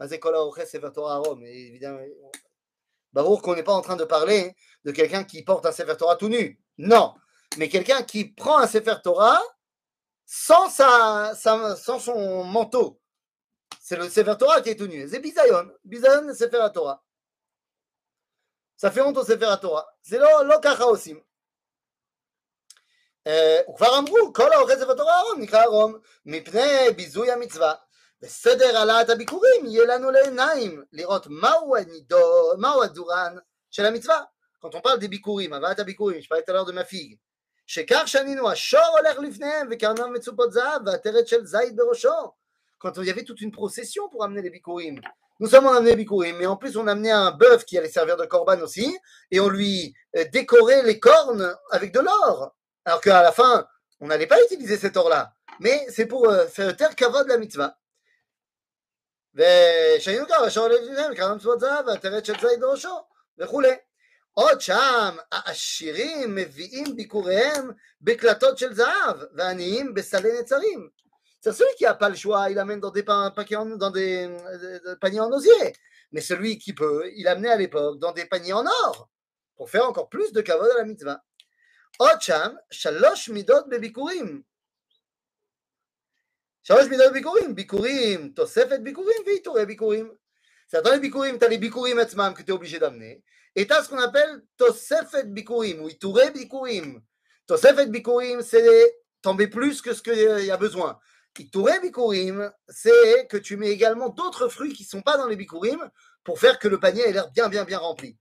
מה 0.00 0.06
זה 0.06 0.18
כל 0.18 0.34
האוכל 0.34 0.64
ספר 0.64 0.88
תורה 0.88 1.14
ערום? 1.14 1.42
évidemment, 1.44 2.00
Baruch 3.14 3.42
qu'on 3.42 3.54
n'est 3.54 3.62
pas 3.62 3.72
en 3.72 3.80
train 3.80 3.96
de 3.96 4.04
parler 4.04 4.56
de 4.84 4.90
quelqu'un 4.90 5.22
qui 5.22 5.42
porte 5.44 5.64
un 5.66 5.72
Sefer 5.72 5.96
Torah 5.96 6.16
tout 6.16 6.28
nu. 6.28 6.60
Non. 6.78 7.14
Mais 7.56 7.68
quelqu'un 7.68 8.02
qui 8.02 8.24
prend 8.32 8.58
un 8.58 8.66
Sefer 8.66 8.96
Torah 9.04 9.40
sans, 10.26 10.68
sa, 10.68 11.32
sa- 11.36 11.76
sans 11.76 12.00
son 12.00 12.42
manteau. 12.42 13.00
C'est 13.80 13.96
le 13.96 14.08
Sefer 14.08 14.34
Torah 14.36 14.60
qui 14.62 14.70
est 14.70 14.76
tout 14.76 14.88
nu. 14.88 15.08
C'est 15.08 15.20
Bizayon. 15.20 15.70
Bizayon, 15.84 16.26
c'est 16.28 16.46
Sefer 16.46 16.66
Torah. 16.74 17.04
Ça 18.76 18.90
fait 18.90 19.00
honte 19.00 19.16
au 19.16 19.24
Sefer 19.24 19.54
Torah. 19.60 19.86
C'est 20.02 20.18
לא, 20.18 20.44
לא 20.44 20.56
ככה 20.62 20.82
עושים. 20.84 21.16
אה, 21.16 21.27
וכבר 23.28 23.98
אמרו, 23.98 24.32
כל 24.32 24.52
האוכל 24.52 24.76
ספר 24.76 24.94
תורה 24.94 25.20
ארון 25.20 25.40
נקרא 25.40 25.62
ארון, 25.62 25.98
מפני 26.26 26.90
ביזוי 26.96 27.30
המצווה. 27.30 27.74
בסדר 28.22 28.76
העלאת 28.76 29.10
הביקורים 29.10 29.66
יהיה 29.66 29.84
לנו 29.84 30.10
לעיניים 30.10 30.84
לראות 30.92 31.26
מהו 31.26 31.76
הנידו, 31.76 32.52
מהו 32.58 32.82
הדורן 32.82 33.36
של 33.70 33.86
המצווה. 33.86 34.22
Quand 34.64 34.74
on 34.74 34.80
parle 34.80 34.98
des 34.98 35.08
bikurim, 35.08 35.54
הבאת 35.54 35.78
הביקורים, 35.78 36.22
je 36.22 36.28
parlais 36.28 36.42
tout 36.42 36.50
à 36.50 36.54
l'heure 36.54 36.64
de 36.64 36.72
ma 36.72 36.84
figue, 36.84 37.18
שכך 37.66 38.02
שנינו, 38.06 38.50
השור 38.50 38.98
הולך 38.98 39.18
לפניהם 39.18 39.68
וקרנם 39.70 40.12
מצופות 40.12 40.52
זהב 40.52 40.82
והטרת 40.86 41.28
של 41.28 41.44
זית 41.44 41.76
בראשו. 41.76 42.32
Quand 42.78 42.98
il 42.98 43.04
y 43.04 43.10
avait 43.10 43.24
toute 43.24 43.40
une 43.40 43.50
procession 43.50 44.08
pour 44.10 44.24
amener 44.24 44.42
les 44.42 44.50
bikurim. 44.50 45.00
Nous 45.40 45.48
sommes 45.48 45.66
en 45.66 45.72
amené 45.72 45.90
les 45.90 45.96
bikurim, 45.96 46.36
mais 46.36 46.46
en 46.46 46.56
plus 46.56 46.76
on 46.76 46.86
amenait 46.86 47.10
un 47.10 47.30
bœuf 47.30 47.64
qui 47.64 47.76
allait 47.78 47.88
servir 47.88 48.16
de 48.16 48.24
korban 48.26 48.60
aussi, 48.60 48.98
et 49.30 49.40
on 49.40 49.48
lui 49.48 49.94
euh, 50.16 50.24
décorait 50.32 50.82
les 50.82 51.00
cornes 51.00 51.56
avec 51.70 51.92
de 51.92 52.00
l'or. 52.00 52.54
Alors 52.84 53.00
qu'à 53.00 53.22
la 53.22 53.32
fin, 53.32 53.66
on 54.00 54.06
n'allait 54.08 54.26
pas 54.26 54.42
utiliser 54.42 54.76
cet 54.76 54.96
or-là, 54.96 55.34
mais 55.60 55.86
c'est 55.88 56.06
pour 56.06 56.28
euh, 56.28 56.46
faire 56.46 56.66
le 56.66 56.76
ter 56.76 56.94
kavod 56.94 57.24
de 57.24 57.28
la 57.30 57.38
mitzvah. 57.38 57.76
ושהיינו 59.34 60.26
גם 60.28 60.44
אשר 60.46 60.60
עולה 60.60 60.74
לפניהם 60.74 61.14
כמה 61.14 61.34
מצוות 61.34 61.60
זהב 61.60 61.86
והטרת 61.86 62.24
של 62.24 62.32
זית 62.32 62.60
בראשו 62.60 63.04
וכולי. 63.38 63.74
עוד 64.32 64.60
שם 64.60 65.16
העשירים 65.32 66.38
mvi'im 66.38 66.88
bikurehem 66.88 67.72
בקלטות 68.00 68.58
של 68.58 68.74
זהב 68.74 69.16
ועניים 69.34 69.94
בסלי 69.94 70.40
נצרים. 70.40 70.88
C'est 71.40 71.52
celui 71.52 71.74
qui 71.76 71.84
n'a 71.84 71.94
pas 71.94 72.08
le 72.08 72.14
choix, 72.14 72.48
il 72.48 72.58
amène 72.58 72.80
dans 72.80 72.90
des, 72.90 73.02
dans 73.02 73.90
des, 73.90 74.28
des 74.28 74.96
paniers 74.98 75.20
en 75.20 75.30
osier. 75.30 75.74
Mais 76.10 76.22
celui 76.22 76.56
qui 76.56 76.72
peut, 76.72 77.10
il 77.16 77.28
amenait 77.28 77.50
à 77.50 77.56
l'époque 77.56 77.98
dans 77.98 78.12
des 78.12 78.24
paniers 78.24 78.54
en 78.54 78.64
or 78.64 79.10
pour 79.56 79.68
faire 79.68 79.86
encore 79.86 80.08
plus 80.08 80.32
de 80.32 80.40
kavod 80.40 80.70
à 80.70 80.78
la 80.78 80.84
mitzvah. 80.84 81.22
עוד 81.98 82.20
שם, 82.20 82.48
שלוש 82.70 83.28
מידות 83.28 83.68
בביקורים. 83.68 84.42
שלוש 86.62 86.86
מידות 86.86 87.10
בביקורים, 87.10 87.54
ביקורים, 87.54 88.28
תוספת 88.28 88.80
ביקורים 88.82 89.22
ועיטורי 89.26 89.66
ביקורים. 89.66 90.14
C'est 90.66 90.82
dans 90.82 90.92
les 90.92 90.98
bikurim, 90.98 91.38
tu 91.38 91.44
as 91.44 91.48
les 91.48 91.58
bikurim 91.58 91.98
עצמם 91.98 92.32
que 92.34 92.42
tu 92.42 92.50
es 92.50 92.54
obligé 92.54 92.78
d'amener, 92.78 93.22
et 93.54 93.66
tu 93.66 93.72
as 93.72 93.84
ce 93.84 93.88
qu'on 93.88 93.98
appelle 93.98 94.42
tosefet 94.56 95.24
bikurim, 95.24 95.82
ou 95.82 95.88
iture 95.88 96.32
bikurim. 96.32 97.00
Tosefet 97.46 97.86
bikurim, 97.86 98.40
c'est 98.42 98.96
t'en 99.22 99.34
mets 99.34 99.48
plus 99.48 99.82
que 99.82 99.92
ce 99.92 100.02
qu'il 100.02 100.44
y 100.44 100.50
a 100.50 100.56
besoin. 100.56 100.98
Iture 101.38 101.80
bikurim, 101.82 102.50
c'est 102.68 103.26
que 103.28 103.36
tu 103.36 103.56
mets 103.56 103.70
également 103.70 104.08
d'autres 104.08 104.48
fruits 104.48 104.72
qui 104.72 104.84
ne 104.84 104.88
sont 104.88 105.02
pas 105.02 105.16
dans 105.16 105.26
les 105.26 105.36
bikurim 105.36 105.90
pour 106.24 106.40
faire 106.40 106.58
que 106.58 106.68
le 106.68 106.80
panier 106.80 107.02
ait 107.02 107.12
l'air 107.12 107.30
bien, 107.30 107.48
bien, 107.48 107.64
bien 107.64 107.78
rempli. 107.78 108.16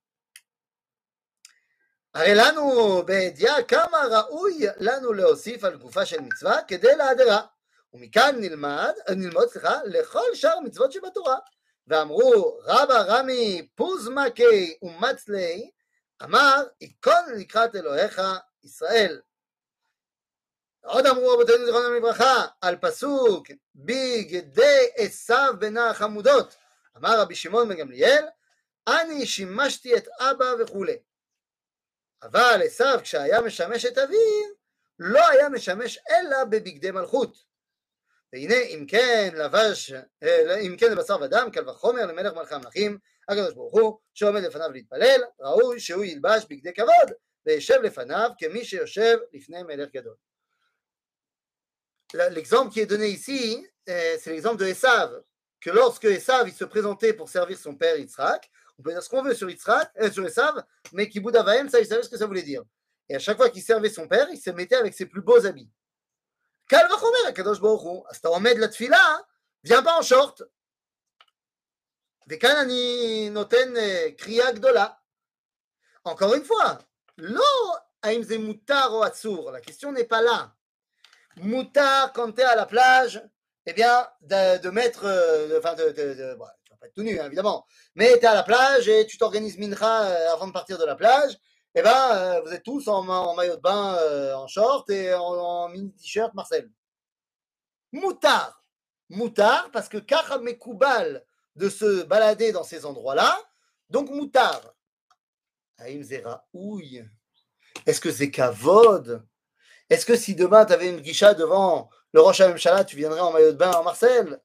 הרי 2.15 2.35
לנו 2.35 3.03
בידיעה 3.07 3.63
כמה 3.63 3.99
ראוי 4.11 4.67
לנו 4.81 5.13
להוסיף 5.13 5.65
על 5.65 5.77
גופה 5.77 6.07
של 6.07 6.21
מצווה 6.21 6.63
כדי 6.69 6.97
להדרה. 6.97 7.41
ומכאן 7.93 8.37
נלמד, 8.41 8.93
נלמוד, 9.11 9.49
סליחה, 9.49 9.79
לכל 9.85 10.35
שאר 10.35 10.61
מצוות 10.61 10.93
שבתורה. 10.93 11.37
ואמרו 11.87 12.61
רבא 12.65 13.03
רמי 13.07 13.69
פוזמקי 13.75 14.79
ומצלי, 14.83 15.71
אמר 16.23 16.65
עיקון 16.79 17.35
לקראת 17.37 17.75
אלוהיך 17.75 18.23
ישראל. 18.65 19.21
עוד 20.85 21.07
אמרו 21.07 21.29
רבותינו 21.29 21.67
זיכרונם 21.67 21.95
לברכה 21.95 22.47
על 22.61 22.77
פסוק 22.77 23.47
בגדי 23.75 24.87
עשיו 24.97 25.55
בנה 25.59 25.91
החמודות. 25.91 26.57
אמר 26.97 27.21
רבי 27.21 27.35
שמעון 27.35 27.69
בן 27.69 27.77
גמליאל, 27.77 28.25
אני 28.89 29.27
שימשתי 29.27 29.97
את 29.97 30.09
אבא 30.21 30.55
וכולי. 30.59 30.97
אבל 32.24 32.62
עשיו 32.66 33.00
כשהיה 33.04 33.42
משמש 33.42 33.86
את 33.86 33.98
אביו, 33.98 34.54
לא 35.00 35.28
היה 35.30 35.50
משמש 35.50 36.00
אלא 36.10 36.44
בבגדי 36.44 36.92
מלכות. 36.92 37.54
והנה 38.34 38.56
אם 38.56 38.86
כן 38.88 39.30
לבש, 39.34 39.94
אם 40.68 40.76
כן 40.80 40.92
לבשר 40.92 41.18
ודם, 41.22 41.50
קל 41.54 41.70
וחומר 41.70 42.06
למלך 42.06 42.34
מלכי 42.34 42.56
המלכים, 42.56 42.98
הקדוש 43.30 43.54
ברוך 43.54 43.74
הוא, 43.74 44.00
שעומד 44.14 44.42
לפניו 44.42 44.72
להתפלל, 44.72 45.22
ראוי 45.40 45.80
שהוא 45.80 46.04
ילבש 46.04 46.46
בגדי 46.50 46.74
כבוד, 46.74 47.12
וישב 47.46 47.80
לפניו 47.84 48.32
כמי 48.40 48.66
שיושב 48.66 49.18
לפני 49.34 49.64
מלך 49.64 49.90
גדול. 49.92 50.16
L'exemple 52.14 52.70
qui 52.70 52.80
est 52.80 52.86
donné 52.86 53.10
ici, 53.10 53.66
c'est 53.88 54.28
l'exemple 54.28 54.58
de 54.58 54.68
Esav, 54.68 55.10
que 55.60 55.72
lorsque 55.72 56.06
Esav 56.06 56.48
il 56.48 56.54
se 56.54 56.66
présentait 56.66 57.14
pour 57.14 57.28
servir 57.28 57.58
son 57.58 57.76
père 57.76 57.98
Yitzhak, 57.98 58.50
on 58.78 58.84
peut 58.84 58.92
dire 58.92 59.04
ce 59.04 59.10
qu'on 59.10 59.24
veut 59.24 59.36
sur 59.36 59.50
Yitzhak, 59.50 59.92
euh, 60.02 60.12
sur 60.12 60.26
Esav, 60.26 60.64
mais 60.92 61.10
Kibud 61.10 61.36
Avaim, 61.36 61.70
ça 61.70 61.80
il 61.80 61.86
savait 61.86 62.04
ce 62.04 62.10
que 62.10 62.18
ça 62.18 62.26
voulait 62.26 62.42
dire. 62.44 62.64
Et 63.10 63.16
à 63.16 63.20
chaque 63.20 63.38
fois 63.38 63.50
qu'il 63.50 63.62
servait 63.62 63.90
son 63.90 64.08
père, 64.08 64.28
il 64.32 64.40
se 64.40 64.50
mettait 64.50 64.76
avec 64.76 64.94
ses 64.94 65.06
plus 65.06 65.22
beaux 65.22 65.46
habits. 65.46 65.70
קל 66.70 66.86
וחומר 66.94 67.28
הקדוש 67.30 67.60
ברוך 67.60 67.82
הוא, 67.82 68.06
אז 68.10 68.18
אתה 68.18 68.28
עומד 68.28 68.58
לתפילה, 68.58 69.18
viens 69.68 69.84
pas 69.84 70.00
en 70.00 70.04
short. 70.04 70.42
וכאן 72.30 72.56
אני 72.56 73.30
נותן 73.32 73.74
קריאה 74.18 74.52
גדולה. 74.52 74.88
Encore 76.08 76.34
une 76.34 76.46
fois, 76.46 76.78
לא 77.18 77.76
האם 78.04 78.24
זה 78.24 78.38
מותר 78.38 78.88
או 78.88 79.08
אסור, 79.08 79.52
la 79.52 79.62
question 79.62 79.92
n'est 79.92 80.08
pas 80.08 80.22
là. 80.22 80.48
מותר 81.38 82.06
quand 82.14 82.32
tu 82.32 82.42
es 82.42 82.44
à 82.44 82.56
la 82.56 82.66
plage, 82.66 83.22
eh 83.66 83.74
bien, 83.74 84.08
de, 84.22 84.58
de 84.58 84.70
mettre, 84.70 85.06
euh, 85.06 85.60
enfin, 85.60 85.74
de, 85.74 85.90
de, 85.90 86.14
de 86.14 86.36
bon, 86.36 86.46
tu 86.57 86.57
vas 86.57 86.57
pas 86.79 86.87
être 86.87 86.95
tout 86.95 87.03
nu, 87.03 87.19
évidemment. 87.19 87.67
Mais 87.95 88.13
tu 88.19 88.21
es 88.21 88.27
à 88.27 88.35
la 88.35 88.43
plage 88.43 88.89
et 88.89 89.07
tu 89.07 89.19
t'organises 89.19 89.59
Mincha 89.59 90.05
euh, 90.05 90.33
avant 90.33 90.47
de 90.47 90.53
partir 90.53 90.79
de 90.79 90.85
la 90.85 90.97
plage. 90.97 91.39
Eh 91.75 91.83
ben, 91.83 92.11
euh, 92.13 92.41
vous 92.41 92.53
êtes 92.53 92.63
tous 92.63 92.89
en, 92.89 93.35
maillot 93.35 93.57
de 93.57 93.61
bain, 93.61 93.97
euh, 94.01 94.35
en 94.35 94.47
short 94.47 94.89
et 94.91 95.15
en, 95.15 95.69
mini 95.69 95.93
t-shirt 95.93 96.35
Marcel. 96.35 96.71
Moutard. 97.93 98.61
Moutard, 99.09 99.71
parce 99.73 99.89
que 99.89 99.99
Kara 99.99 100.39
Mekoubal 100.39 101.25
de 101.57 101.69
se 101.69 102.03
balader 102.05 102.53
dans 102.53 102.63
ces 102.63 102.87
endroits-là. 102.87 103.37
Donc, 103.91 104.11
moutard. 104.11 104.75
Aïm 105.79 106.03
Zera 106.03 106.47
ouille. 106.53 107.09
Est-ce 107.87 108.01
que 108.01 108.11
c'est 108.11 108.31
Kavod 108.31 109.25
Est-ce 109.89 110.05
que 110.05 110.17
si 110.17 110.35
demain 110.35 110.65
tu 110.65 110.73
avais 110.73 110.91
une 110.91 111.01
guicha 111.01 111.35
devant 111.35 111.89
le 112.13 112.21
Roche 112.21 112.41
Amemchala, 112.41 112.85
tu 112.85 112.97
viendrais 112.97 113.21
en 113.21 113.33
maillot 113.33 113.53
de 113.53 113.57
bain 113.57 113.73
en 113.73 113.83
Marcel? 113.83 114.41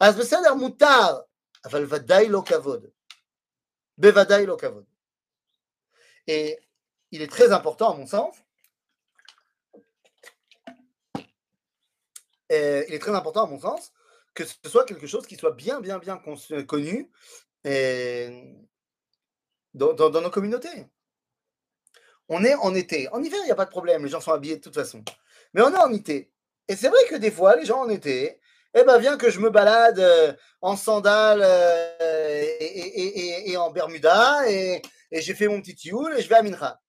Asbeseder 0.00 0.54
Moutard? 0.56 1.24
אבל 1.65 1.85
ודאי 1.89 2.29
לא 2.29 2.43
כבוד. 2.45 2.85
בוודאי 3.97 4.45
לא 4.45 4.57
כבוד. 4.59 4.85
Et 6.29 6.57
il 7.11 7.21
est 7.21 7.31
très 7.31 7.51
important, 7.53 7.93
à 7.93 7.95
mon 7.97 8.05
sens, 8.05 8.35
et 12.49 12.85
il 12.87 12.93
est 12.93 12.99
très 12.99 13.15
important, 13.15 13.43
à 13.43 13.47
mon 13.47 13.59
sens, 13.59 13.93
que 14.33 14.43
ce 14.45 14.55
soit 14.69 14.85
quelque 14.85 15.07
chose 15.07 15.25
qui 15.25 15.35
soit 15.37 15.51
bien, 15.51 15.79
bien, 15.81 15.99
bien 15.99 16.17
cons- 16.17 16.65
connu 16.65 17.09
et 17.63 18.53
dans, 19.73 19.93
dans- 19.93 20.09
dans 20.09 20.21
nos 20.21 20.29
communautés. 20.29 20.87
On 22.29 22.43
est 22.43 22.55
en 22.55 22.75
été. 22.75 23.07
En 23.09 23.23
hiver, 23.23 23.39
il 23.43 23.45
n'y 23.45 23.51
a 23.51 23.55
pas 23.55 23.65
de 23.65 23.69
problème, 23.77 24.03
les 24.03 24.09
gens 24.09 24.21
sont 24.21 24.33
habillés 24.33 24.57
de 24.57 24.61
toute 24.61 24.75
façon. 24.75 25.03
Mais 25.53 25.61
on 25.61 25.73
est 25.73 25.77
en 25.77 25.93
été. 25.93 26.31
Et 26.67 26.75
c'est 26.75 26.89
vrai 26.89 27.03
que 27.09 27.15
des 27.15 27.31
fois, 27.31 27.55
les 27.55 27.65
gens 27.65 27.79
en 27.85 27.89
été, 27.89 28.39
eh 28.73 28.83
ben, 28.83 28.97
viens 28.99 29.17
que 29.17 29.29
je 29.29 29.39
me 29.39 29.49
balade 29.49 29.99
euh, 29.99 30.33
en 30.61 30.75
sandales 30.75 31.41
euh, 31.43 32.41
et, 32.59 32.65
et- 32.65 33.19
et- 33.19 33.51
et 33.51 33.57
en 33.57 33.71
Bermuda 33.71 34.49
et, 34.49 34.81
et 35.11 35.21
j'ai 35.21 35.33
fait 35.33 35.47
mon 35.47 35.61
petit 35.61 35.75
tioul 35.75 36.17
et 36.17 36.21
je 36.21 36.29
vais 36.29 36.35
à 36.35 36.41
Mincha. 36.43 36.79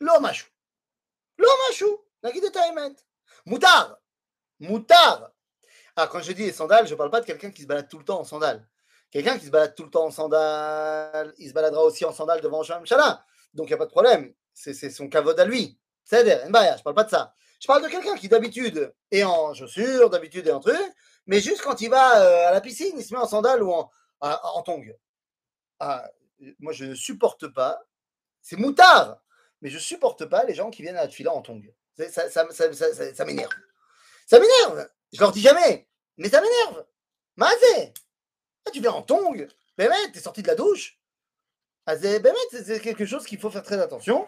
לא 0.00 0.20
משהו. 0.20 0.48
לא 1.38 1.48
משהו. 1.70 1.96
נגיד 2.24 2.44
את 2.44 2.56
האמת. 2.56 3.02
מותר. 3.46 3.94
מותר. 4.60 5.26
Ah, 5.96 6.06
quand 6.06 6.20
je 6.22 6.32
dis 6.32 6.46
les 6.46 6.52
sandales, 6.52 6.86
je 6.86 6.92
ne 6.92 6.96
parle 6.98 7.10
pas 7.10 7.20
de 7.20 7.26
quelqu'un 7.26 7.50
qui 7.50 7.62
se 7.62 7.66
balade 7.66 7.86
tout 7.88 7.98
le 7.98 8.04
temps 8.04 8.18
en 8.20 8.24
sandales. 8.24 8.66
Quelqu'un 9.10 9.38
qui 9.38 9.44
se 9.44 9.50
balade 9.50 9.74
tout 9.74 9.84
le 9.84 9.90
temps 9.90 10.06
en 10.06 10.10
sandales, 10.10 11.34
il 11.36 11.48
se 11.50 11.52
baladera 11.52 11.82
aussi 11.84 12.04
en 12.06 12.12
sandales 12.12 12.40
devant 12.40 12.62
Shalom 12.62 12.86
Shala. 12.86 13.22
Donc 13.52 13.66
il 13.68 13.70
n'y 13.72 13.74
a 13.74 13.76
pas 13.76 13.84
de 13.84 13.90
problème. 13.90 14.32
C'est 14.54 14.72
c'est 14.72 14.88
son 14.88 15.08
cavode 15.08 15.38
à 15.38 15.44
lui. 15.44 15.78
C'est 16.04 16.26
je 16.26 16.46
ne 16.46 16.82
parle 16.82 16.94
pas 16.94 17.04
de 17.04 17.10
ça. 17.10 17.34
Je 17.59 17.67
parle 17.67 17.83
de 17.83 17.89
quelqu'un 17.89 18.15
qui 18.15 18.29
d'habitude 18.29 18.93
est 19.11 19.23
en 19.23 19.53
chaussures, 19.53 20.09
d'habitude 20.09 20.47
est 20.47 20.51
en 20.51 20.59
truc, 20.59 20.79
mais 21.25 21.39
juste 21.39 21.61
quand 21.61 21.81
il 21.81 21.89
va 21.89 22.21
euh, 22.21 22.47
à 22.47 22.51
la 22.51 22.61
piscine, 22.61 22.93
il 22.97 23.03
se 23.03 23.13
met 23.13 23.19
en 23.19 23.27
sandales 23.27 23.63
ou 23.63 23.71
en, 23.71 23.89
en, 24.21 24.29
en 24.29 24.61
tongs. 24.61 24.93
Ah, 25.79 26.09
moi, 26.59 26.73
je 26.73 26.85
ne 26.85 26.95
supporte 26.95 27.47
pas. 27.47 27.81
C'est 28.41 28.55
moutard, 28.55 29.21
mais 29.61 29.69
je 29.69 29.77
supporte 29.77 30.25
pas 30.25 30.43
les 30.45 30.55
gens 30.55 30.69
qui 30.69 30.81
viennent 30.81 30.97
à 30.97 31.01
la 31.01 31.07
tefila 31.07 31.33
en 31.33 31.41
tongs. 31.41 31.73
Ça, 31.97 33.25
m'énerve. 33.25 33.51
Ça 34.25 34.39
m'énerve. 34.39 34.89
Je 35.11 35.19
leur 35.19 35.31
dis 35.31 35.41
jamais, 35.41 35.87
mais 36.17 36.29
ça 36.29 36.41
m'énerve. 36.41 36.85
Mazé, 37.35 37.93
ah, 38.65 38.71
tu 38.71 38.81
viens 38.81 38.91
en 38.91 39.01
tongs. 39.01 39.47
Bémet, 39.77 40.11
t'es 40.13 40.19
sorti 40.19 40.41
de 40.41 40.47
la 40.47 40.55
douche. 40.55 40.99
C'est 41.87 42.21
c'est 42.63 42.79
quelque 42.81 43.05
chose 43.05 43.25
qu'il 43.25 43.39
faut 43.39 43.49
faire 43.49 43.63
très 43.63 43.79
attention. 43.79 44.27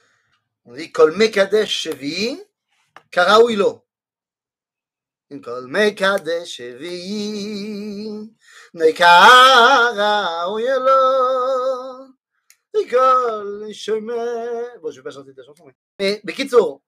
On 0.71 0.75
dit 0.75 0.89
Kol 0.89 1.11
Mekadesh 1.17 1.81
Shevi, 1.81 2.41
Karaouilo. 3.11 3.83
Kol 5.43 5.67
Mekadesh 5.67 6.47
Shevi, 6.47 8.31
Nekaraouilo. 8.73 8.95
Kol 12.89 13.73
Shemer. 13.73 14.79
Bon, 14.81 14.91
je 14.91 14.95
ne 14.95 15.01
vais 15.01 15.03
pas 15.03 15.11
chanter 15.11 15.33
ta 15.33 15.43
chanson, 15.43 15.65
mais. 15.65 15.75
Mais, 15.99 16.21
mais 16.23 16.31
Kitsour. 16.31 16.81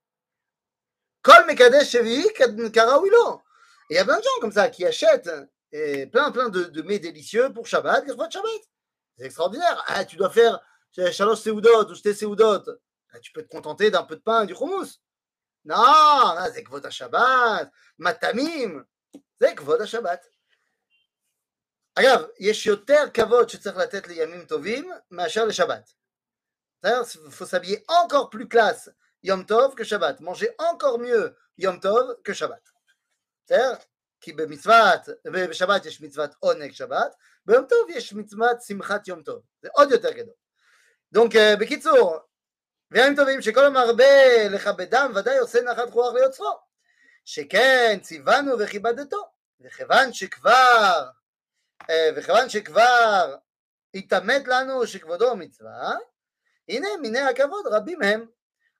Kol 1.22 1.46
Mekadesh 1.46 1.90
Shevi, 1.90 2.26
Karaouilo. 2.72 3.42
Et 3.90 3.96
il 3.96 3.98
y 3.98 4.00
a 4.00 4.06
plein 4.06 4.18
de 4.18 4.24
gens 4.24 4.40
comme 4.40 4.54
ça 4.54 4.70
qui 4.70 4.86
achètent 4.86 5.28
hein, 5.28 5.46
et 5.74 6.08
plein, 6.08 6.32
plein 6.32 6.48
de, 6.48 6.64
de 6.64 6.82
mets 6.84 7.00
délicieux 7.00 7.52
pour 7.52 7.68
Shabbat, 7.68 8.08
les 8.08 8.16
de 8.16 8.32
Shabbat. 8.32 8.62
C'est 9.18 9.26
extraordinaire. 9.26 9.84
Ah, 9.88 10.06
tu 10.06 10.16
dois 10.16 10.30
faire 10.30 10.62
Shalosh 11.12 11.40
Seudot 11.40 11.92
ou 11.92 11.96
Shte 11.96 12.14
Seudot. 12.14 12.64
Ah, 13.13 13.21
tu 13.21 13.33
peux 13.33 13.43
te 13.43 13.49
contenter 13.49 13.91
d'un 13.91 14.03
peu 14.03 14.17
de 14.17 14.21
pain 14.21 14.43
et 14.43 14.47
du 14.47 14.55
hummus. 14.55 15.01
Non, 15.65 16.37
c'est 16.53 16.63
Kvod 16.63 16.89
Shabbat, 16.91 17.71
Matamim, 17.99 18.85
c'est 19.41 19.55
Kvod 19.55 19.85
Shabbat. 19.85 20.21
אגב, 21.95 22.27
יש 22.39 22.67
יותר 22.67 23.05
כבוד 23.15 23.49
שצריך 23.49 23.77
לתת 23.77 24.09
לימים 24.09 24.45
טובים 24.45 24.91
מאשר 25.11 25.45
לשבת. 25.45 25.95
Il 26.85 27.31
faut 27.31 27.45
s'habiller 27.45 27.85
encore 27.89 28.31
plus 28.31 28.47
classe 28.47 28.89
Yom 29.25 29.45
Tov 29.45 29.75
que 29.75 29.83
Shabbat. 29.83 30.21
Manger 30.21 30.51
encore 30.59 31.01
mieux 31.01 31.35
Yom 31.59 31.81
Tov 31.81 32.23
que 32.23 32.33
Shabbat. 32.33 32.63
בסדר? 33.45 33.75
כי 34.21 34.33
במצוות, 34.33 35.01
בשבת 35.25 35.87
יש 35.87 36.01
מצוות 36.01 36.31
עונג 36.39 36.73
שבת, 36.73 37.15
ביום 37.47 37.67
טוב 37.67 37.91
יש 37.91 38.13
מצוות 38.13 38.63
שמחת 38.63 39.09
יום 39.09 39.23
טוב. 39.23 39.43
זה 39.63 39.69
עוד 39.73 39.91
יותר 39.91 40.13
גדול. 40.13 40.35
דונק, 41.13 41.33
בקיצור, 41.61 42.19
וימים 42.94 43.16
טובים 43.16 43.42
שכל 43.42 43.66
המרבה 43.66 44.48
לכבדם 44.50 45.12
ודאי 45.16 45.38
עושה 45.38 45.62
נחת 45.62 45.90
רוח 45.92 46.14
ליוצרו. 46.14 46.60
שכן 47.26 48.00
ציוונו 48.02 48.60
וכיבדתו, 48.60 49.30
וכיוון 49.62 50.14
שכבר 50.14 51.10
וכיוון 52.16 52.50
שכבר 52.50 53.36
התעמת 53.94 54.48
לנו 54.48 54.88
שכבודו 54.88 55.36
מצווה, 55.36 55.92
הנה 56.70 56.88
מיני 57.02 57.20
הכבוד 57.20 57.68
רבים 57.68 58.02
הם. 58.02 58.26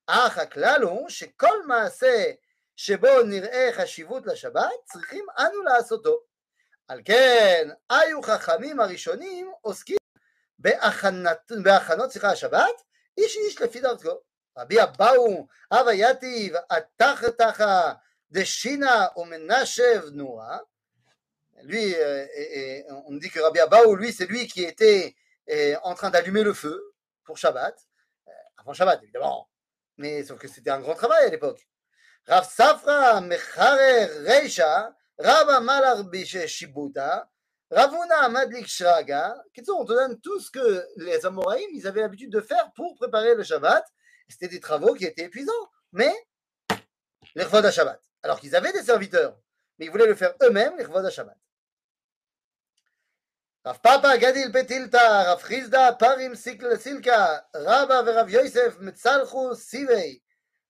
אך 0.08 0.38
הכלל 0.38 0.82
הוא 0.82 1.10
שכל 1.10 1.66
מעשה 1.66 2.32
שבו 2.76 3.24
נראה 3.24 3.70
חשיבות 3.74 4.26
לשבת, 4.26 4.84
צריכים 4.86 5.26
אנו 5.40 5.62
לעשותו. 5.62 6.20
על 6.88 7.02
כן, 7.06 7.70
היו 7.90 8.22
חכמים 8.22 8.80
הראשונים 8.80 9.52
עוסקים 9.62 9.98
בהכנת, 10.60 11.52
בהכנות, 11.64 12.12
סליחה, 12.12 12.32
השבת, 12.32 12.82
איש 13.19 13.37
איש 13.37 13.61
לפי 13.61 13.81
דרכו. 13.81 14.21
רבי 14.59 14.83
אבאו, 14.83 15.47
אבא 15.73 15.93
יתיב, 15.93 16.55
עתך 16.69 17.25
תחה 17.39 17.93
דשינה 18.31 19.07
ומנשב 19.17 20.03
נורה, 20.13 20.59
lui, 21.63 21.95
euh, 21.97 22.83
on 23.07 23.17
dit 23.17 23.31
que 23.31 23.41
Rabbi 23.41 23.61
Abaou, 23.61 23.97
lui, 23.97 24.13
c'est 24.13 24.27
lui 24.27 24.47
qui 24.47 24.63
était 24.63 25.15
euh, 25.51 25.77
en 25.83 25.95
train 25.95 26.11
d'allumer 26.11 26.43
le 26.43 26.53
feu 26.53 26.95
pour 27.25 27.39
Shabbat, 27.39 27.77
euh, 28.29 28.31
avant 28.59 28.73
Shabbat 28.73 29.03
évidemment, 29.03 29.49
mais 29.97 30.25
sauf 30.25 30.39
que 30.39 30.49
c'était 30.49 30.71
un 30.71 30.81
grand 30.81 30.95
travail 30.95 31.27
à 31.27 31.29
l'époque. 31.31 31.67
Rav 32.27 32.49
Safra 32.49 33.21
Mecharer 33.21 34.05
Reisha, 34.25 34.95
Rav 35.19 35.49
Amalar 35.49 36.05
Shibuta, 36.47 37.29
Ravuna 37.74 38.26
Ahmad 38.26 38.52
Likshraga, 38.52 39.36
on 39.70 39.84
te 39.84 39.94
donne 39.94 40.22
tout 40.22 40.40
ce 40.40 40.52
que 40.52 40.86
les 40.98 41.26
Amoraïm 41.26 41.68
ils 41.74 41.88
avaient 41.88 42.02
l'habitude 42.02 42.32
de 42.32 42.40
faire 42.40 42.72
pour 42.76 42.94
préparer 42.96 43.34
le 43.34 43.42
Shabbat. 43.42 43.84
C'était 44.30 44.48
des 44.48 44.60
travaux 44.60 44.94
qui 44.94 45.06
étaient 45.06 45.24
épuisants, 45.24 45.72
mais 45.92 46.14
l'Irvod 47.34 47.68
Shabbat. 47.72 48.00
Alors 48.22 48.40
qu'ils 48.40 48.56
avaient 48.56 48.74
des 48.74 48.84
serviteurs, 48.84 49.40
mais 49.80 49.86
ils 49.86 49.92
voulaient 49.92 50.06
le 50.06 50.14
faire 50.14 50.36
eux-mêmes, 50.44 50.78
l'Irvod 50.78 51.10
Shabbat. 51.10 51.36
Rav 53.66 53.80
Papa 53.82 54.20
Gadil 54.20 54.52
Betilta, 54.52 55.24
Rav 55.24 55.44
Chizda 55.48 55.94
Parim 55.94 56.36
Silka, 56.36 57.48
Rabba 57.56 58.04
Verav 58.04 58.30
Yosef 58.30 58.78
Metzalchu 58.82 59.56
Sivei, 59.56 60.22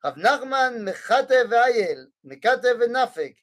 Rav 0.01 0.17
Nachman 0.17 0.81
Mechate 0.81 1.47
Ve'ayel, 1.47 2.07
Mekate 2.23 2.77
Ve'nafek, 2.77 3.42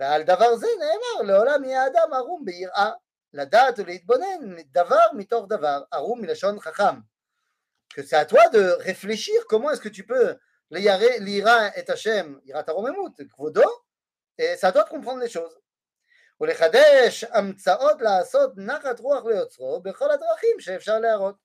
ועל 0.00 0.22
דבר 0.22 0.56
זה 0.56 0.66
נאמר 0.78 1.32
לעולם 1.32 1.64
יהיה 1.64 1.86
אדם 1.86 2.12
ערום 2.12 2.44
ביראה, 2.44 2.90
לדעת 3.32 3.78
ולהתבונן 3.78 4.56
דבר 4.66 5.06
מתוך 5.12 5.46
דבר, 5.48 5.82
ערום 5.92 6.20
מלשון 6.20 6.60
חכם. 6.60 6.96
Que 7.94 8.02
c'est 8.02 8.16
à 8.16 8.26
toi 8.26 8.48
de 8.48 8.76
réfléchir 8.80 9.46
comment 9.46 9.70
est-ce 9.70 9.80
que 9.80 9.88
tu 9.88 10.04
peux 10.04 10.36
l'ira 10.70 11.76
et 11.76 11.90
Hachem, 11.90 12.40
ira 12.44 12.62
ta 12.62 12.72
romemut, 12.72 13.14
kvodo, 13.34 13.64
et 14.38 14.56
c'est 14.56 14.66
à 14.66 14.72
toi 14.72 14.84
de 14.84 14.88
comprendre 14.88 15.20
les 15.20 15.28
choses. 15.28 15.58
ולחדש 16.40 17.24
המצאות 17.24 18.00
לעשות 18.00 18.52
נחת 18.56 19.00
רוח 19.00 19.24
ליוצרו 19.24 19.80
בכל 19.80 20.10
הדרכים 20.10 20.60
שאפשר 20.60 20.98
להראות. 20.98 21.36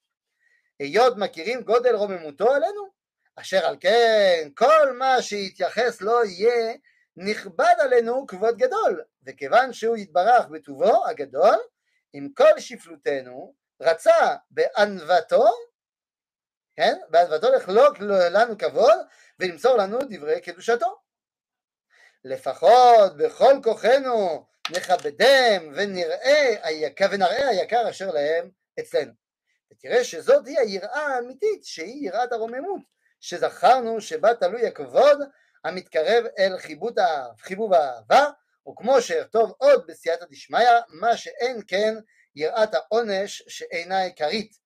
היות 0.79 1.17
מכירים 1.17 1.61
גודל 1.61 1.95
רוממותו 1.95 2.51
עלינו, 2.51 2.91
אשר 3.35 3.65
על 3.65 3.77
כן 3.79 4.49
כל 4.55 4.91
מה 4.91 5.21
שיתייחס 5.21 6.01
לו 6.01 6.23
יהיה 6.23 6.73
נכבד 7.17 7.75
עלינו 7.79 8.27
כבוד 8.27 8.57
גדול, 8.57 9.03
וכיוון 9.23 9.73
שהוא 9.73 9.97
יתברך 9.97 10.45
בטובו 10.47 11.07
הגדול, 11.07 11.57
עם 12.13 12.29
כל 12.37 12.59
שפלותנו, 12.59 13.53
רצה 13.81 14.35
בענוותו, 14.51 15.45
כן, 16.75 16.97
בענוותו 17.09 17.51
לחלוק 17.51 17.99
לנו 17.99 18.57
כבוד 18.57 18.99
ולמסור 19.39 19.77
לנו 19.77 19.99
דברי 20.09 20.41
קדושתו. 20.41 20.97
לפחות 22.23 23.17
בכל 23.17 23.53
כוחנו 23.63 24.45
נכבדם 24.71 25.71
ונראה 25.75 26.55
היקר, 26.63 27.05
ונראה 27.11 27.47
היקר 27.47 27.89
אשר 27.89 28.11
להם 28.11 28.49
אצלנו. 28.79 29.11
ותראה 29.71 30.03
שזאת 30.03 30.47
היא 30.47 30.59
היראה 30.59 31.07
האמיתית, 31.07 31.65
שהיא 31.65 32.07
יראת 32.07 32.31
הרוממות, 32.31 32.81
שזכרנו 33.19 34.01
שבה 34.01 34.33
תלוי 34.33 34.67
הכבוד 34.67 35.19
המתקרב 35.65 36.25
אל 36.39 36.57
חיבוב, 36.57 36.91
חיבוב 37.39 37.73
האהבה, 37.73 38.29
וכמו 38.69 39.01
שאכתוב 39.01 39.53
עוד 39.57 39.87
בסייעתא 39.87 40.25
דשמיא, 40.29 40.69
מה 40.89 41.17
שאין 41.17 41.61
כן 41.67 41.95
יראת 42.35 42.73
העונש 42.73 43.43
שאינה 43.47 44.01
עיקרית, 44.03 44.57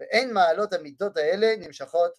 ואין 0.00 0.32
מעלות 0.32 0.72
המידות 0.72 1.16
האלה 1.16 1.54
נמשכות 1.56 2.12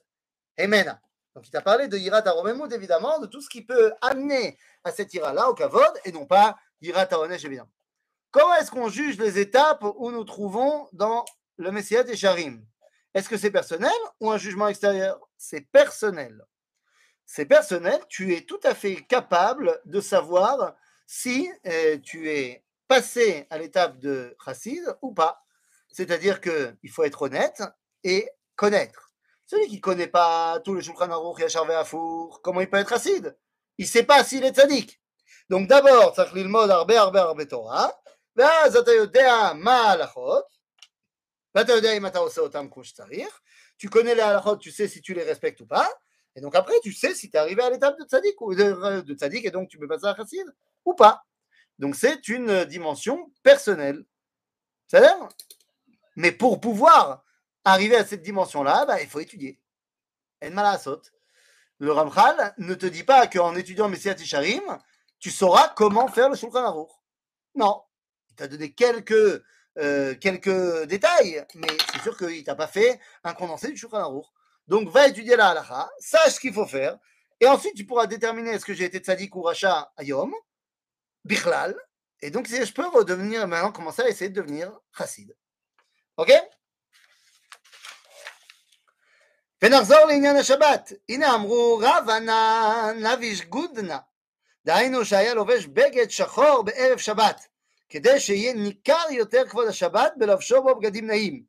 הימנה. 0.57 0.93
Donc 1.35 1.47
il 1.47 1.51
t'a 1.51 1.61
parlé 1.61 1.87
de 1.87 1.95
Yirat 1.95 2.27
Aromemut, 2.27 2.71
évidemment, 2.73 3.19
de 3.19 3.27
tout 3.27 3.39
ce 3.39 3.49
qui 3.49 3.63
peut 3.63 3.93
amener 4.01 4.57
à 4.83 4.91
cette 4.91 5.13
ira-là, 5.13 5.47
au 5.49 5.53
kavod, 5.53 5.93
et 6.03 6.11
non 6.11 6.25
pas 6.25 6.57
Yirat 6.81 7.07
Aronesh, 7.11 7.45
évidemment. 7.45 7.71
Comment 8.31 8.55
est-ce 8.55 8.71
qu'on 8.71 8.89
juge 8.89 9.17
les 9.17 9.39
étapes 9.39 9.83
où 9.83 10.11
nous 10.11 10.23
trouvons 10.23 10.89
dans 10.91 11.23
le 11.57 11.71
Messiah 11.71 12.05
et 12.05 12.15
Sharim 12.15 12.65
Est-ce 13.13 13.29
que 13.29 13.37
c'est 13.37 13.51
personnel 13.51 13.91
ou 14.19 14.31
un 14.31 14.37
jugement 14.37 14.67
extérieur 14.67 15.19
C'est 15.37 15.61
personnel. 15.71 16.43
C'est 17.25 17.45
personnel, 17.45 17.99
tu 18.09 18.33
es 18.35 18.41
tout 18.41 18.59
à 18.63 18.73
fait 18.73 19.05
capable 19.05 19.79
de 19.85 20.01
savoir 20.01 20.75
si 21.05 21.49
euh, 21.67 21.97
tu 21.99 22.29
es 22.29 22.63
passé 22.87 23.45
à 23.49 23.57
l'étape 23.57 23.99
de 23.99 24.35
chassid 24.43 24.83
ou 25.01 25.13
pas. 25.13 25.43
C'est-à-dire 25.91 26.41
qu'il 26.41 26.89
faut 26.91 27.03
être 27.03 27.21
honnête 27.21 27.61
et 28.03 28.29
connaître. 28.55 29.13
Celui 29.45 29.67
qui 29.67 29.75
ne 29.77 29.81
connaît 29.81 30.07
pas 30.07 30.59
tout 30.63 30.73
le 30.73 30.81
Shulchan 30.81 31.09
Aruch, 31.11 31.39
Yachar 31.39 31.65
Ve'afour, 31.65 32.41
comment 32.41 32.61
il 32.61 32.69
peut 32.69 32.77
être 32.77 32.93
acide 32.93 33.37
Il 33.77 33.85
ne 33.85 33.89
sait 33.89 34.03
pas 34.03 34.23
s'il 34.23 34.43
est 34.43 34.53
tzaddik. 34.53 34.99
Donc 35.49 35.67
d'abord, 35.67 36.13
צריך 36.15 36.33
ללמוד 36.33 36.69
הרבה 36.69 36.99
הרבה 36.99 37.21
הרבה 37.21 37.45
תורה, 37.45 37.87
ואז 38.35 38.77
אתה 38.77 38.91
יודע 38.91 39.51
מה 39.55 39.75
ההלכות, 39.75 40.45
ואתה 41.55 41.71
יודע 41.71 41.91
אם 41.91 42.05
אתה 42.05 42.19
עושה 42.19 42.41
אותם 42.41 42.67
כמו 42.71 42.83
שצריך, 42.83 43.39
tu 43.79 43.89
connais 43.89 44.13
les 44.13 44.21
halachot, 44.21 44.57
tu 44.57 44.71
sais 44.71 44.87
si 44.87 45.01
tu 45.01 45.13
les 45.13 45.23
respectes 45.23 45.61
ou 45.61 45.65
pas, 45.65 45.89
et 46.36 46.40
donc 46.40 46.54
après, 46.54 46.74
tu 46.82 46.92
sais 46.92 47.14
si 47.14 47.30
tu 47.30 47.36
es 47.36 47.40
arrivé 47.40 47.62
à 47.62 47.70
l'étape 47.70 47.98
de 47.98 48.04
tzaddik, 48.04 48.40
ou 48.40 48.54
de, 48.54 49.00
de 49.02 49.14
tzaddik, 49.14 49.44
et 49.44 49.50
donc 49.50 49.68
tu 49.68 49.78
peux 49.78 49.86
passer 49.86 50.06
à 50.06 50.16
chassid, 50.16 50.46
ou 50.84 50.94
pas. 50.94 51.24
Donc 51.78 51.94
c'est 51.96 52.28
une 52.28 52.64
dimension 52.64 53.32
personnelle. 53.42 54.04
C'est-à-dire 54.86 55.28
Mais 56.16 56.32
pour 56.32 56.60
pouvoir 56.60 57.24
arriver 57.64 57.96
à 57.96 58.04
cette 58.04 58.22
dimension-là, 58.22 58.84
bah, 58.86 59.00
il 59.00 59.08
faut 59.08 59.20
étudier. 59.20 59.60
En 60.44 60.50
malasot. 60.50 61.02
Le 61.78 61.92
Ramchal 61.92 62.54
ne 62.58 62.74
te 62.74 62.86
dit 62.86 63.02
pas 63.02 63.26
qu'en 63.26 63.56
étudiant 63.56 63.88
Messiah 63.88 64.14
Tisharim, 64.14 64.78
tu 65.18 65.30
sauras 65.30 65.72
comment 65.74 66.08
faire 66.08 66.28
le 66.28 66.36
Shulchan 66.36 66.64
Aruch. 66.64 66.90
Non. 67.54 67.82
Il 68.30 68.36
t'a 68.36 68.48
donné 68.48 68.72
quelques, 68.72 69.42
euh, 69.78 70.14
quelques 70.16 70.84
détails, 70.84 71.44
mais 71.54 71.66
c'est 71.92 72.02
sûr 72.02 72.16
qu'il 72.16 72.38
ne 72.38 72.42
t'a 72.42 72.54
pas 72.54 72.66
fait 72.66 73.00
un 73.24 73.34
condensé 73.34 73.70
du 73.70 73.76
Shulchan 73.76 73.98
Aruch. 73.98 74.26
Donc, 74.67 74.89
va 74.89 75.07
étudier 75.07 75.35
la 75.35 75.49
halakha, 75.49 75.89
sache 75.99 76.33
ce 76.33 76.39
qu'il 76.39 76.53
faut 76.53 76.67
faire, 76.67 76.97
et 77.39 77.47
ensuite 77.47 77.75
tu 77.75 77.85
pourras 77.85 78.05
déterminer 78.05 78.51
est-ce 78.51 78.65
que 78.65 78.73
j'ai 78.73 78.85
été 78.85 78.99
tzaddik 78.99 79.35
ou 79.35 79.41
racha 79.41 79.91
ayom, 79.97 80.31
bichlal, 81.25 81.75
et 82.21 82.31
donc, 82.31 82.47
je 82.47 82.73
peux 82.73 82.87
redevenir, 82.87 83.47
maintenant, 83.47 83.71
commencer 83.71 84.01
à 84.01 84.09
essayer 84.09 84.29
de 84.29 84.41
devenir 84.41 84.71
chassid. 84.97 85.33
Ok 86.17 86.31
ונחזור 89.61 90.05
לעניין 90.07 90.35
השבת. 90.35 90.91
הנה 91.09 91.35
אמרו 91.35 91.81
רבנן 91.83 92.95
נביש 93.05 93.45
גודנה. 93.45 93.99
דהיינו 94.65 95.05
שהיה 95.05 95.33
לובש 95.33 95.65
בגד 95.65 96.09
שחור 96.09 96.61
בערב 96.61 96.97
שבת, 96.97 97.47
כדי 97.89 98.19
שיהיה 98.19 98.53
ניכר 98.53 99.05
יותר 99.11 99.49
כבוד 99.49 99.67
השבת 99.67 100.13
בלבשו 100.17 100.63
בו 100.63 100.75
בגדים 100.75 101.07
נעים. 101.07 101.43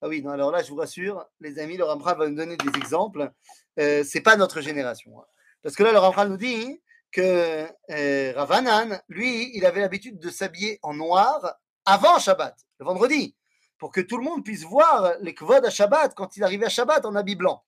Ah 0.00 0.08
oui, 0.08 0.24
alors 0.28 0.52
là, 0.52 0.62
je 0.62 0.70
vous 0.70 0.76
rassure, 0.76 1.26
les 1.40 1.58
amis, 1.58 1.76
le 1.76 1.84
Ramchal 1.84 2.16
va 2.18 2.28
nous 2.28 2.36
donner 2.36 2.56
des 2.56 2.78
exemples. 2.78 3.32
Euh, 3.80 4.04
c'est 4.04 4.20
pas 4.20 4.36
notre 4.36 4.60
génération. 4.60 5.20
Hein. 5.20 5.24
Parce 5.62 5.74
que 5.74 5.82
là, 5.82 5.90
le 5.90 5.98
Ramchal 5.98 6.28
nous 6.28 6.36
dit 6.36 6.80
que 7.10 7.66
euh, 7.90 8.32
Ravanan, 8.36 9.00
lui, 9.08 9.50
il 9.56 9.66
avait 9.66 9.80
l'habitude 9.80 10.20
de 10.20 10.30
s'habiller 10.30 10.78
en 10.82 10.94
noir 10.94 11.56
avant 11.84 12.20
Shabbat, 12.20 12.54
le 12.78 12.86
vendredi, 12.86 13.34
pour 13.78 13.90
que 13.90 14.00
tout 14.00 14.18
le 14.18 14.22
monde 14.22 14.44
puisse 14.44 14.62
voir 14.62 15.14
les 15.20 15.34
kvod 15.34 15.64
à 15.64 15.70
Shabbat 15.70 16.14
quand 16.14 16.36
il 16.36 16.44
arrivait 16.44 16.66
à 16.66 16.70
Shabbat 16.70 17.04
en 17.04 17.16
habit 17.16 17.34
blanc. 17.34 17.64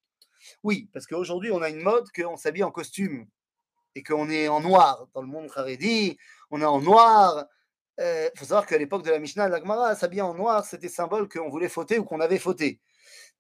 Oui, 0.63 0.89
parce 0.93 1.07
qu'aujourd'hui, 1.07 1.51
on 1.51 1.63
a 1.63 1.69
une 1.69 1.83
mode 1.83 2.07
qu'on 2.15 2.37
s'habille 2.37 2.65
en 2.65 2.71
costume 2.71 3.27
et 3.97 4.05
qu'on 4.05 4.31
est 4.31 4.47
en 4.47 4.61
noir. 4.61 5.09
Dans 5.15 5.23
le 5.23 5.27
monde 5.27 5.51
Haredi, 5.55 6.17
on 6.51 6.61
est 6.61 6.65
en 6.65 6.81
noir. 6.81 7.47
Il 8.01 8.07
euh, 8.07 8.31
faut 8.35 8.47
savoir 8.47 8.65
qu'à 8.65 8.79
l'époque 8.79 9.05
de 9.05 9.11
la 9.11 9.19
Mishnah 9.19 9.47
la 9.49 9.59
Gemara, 9.59 9.95
s'habiller 9.95 10.23
en 10.23 10.33
noir, 10.33 10.65
c'était 10.65 10.89
symbole 10.89 11.29
qu'on 11.29 11.51
voulait 11.51 11.69
fauter 11.69 11.99
ou 11.99 12.05
qu'on 12.05 12.21
avait 12.21 12.39
fauté. 12.39 12.81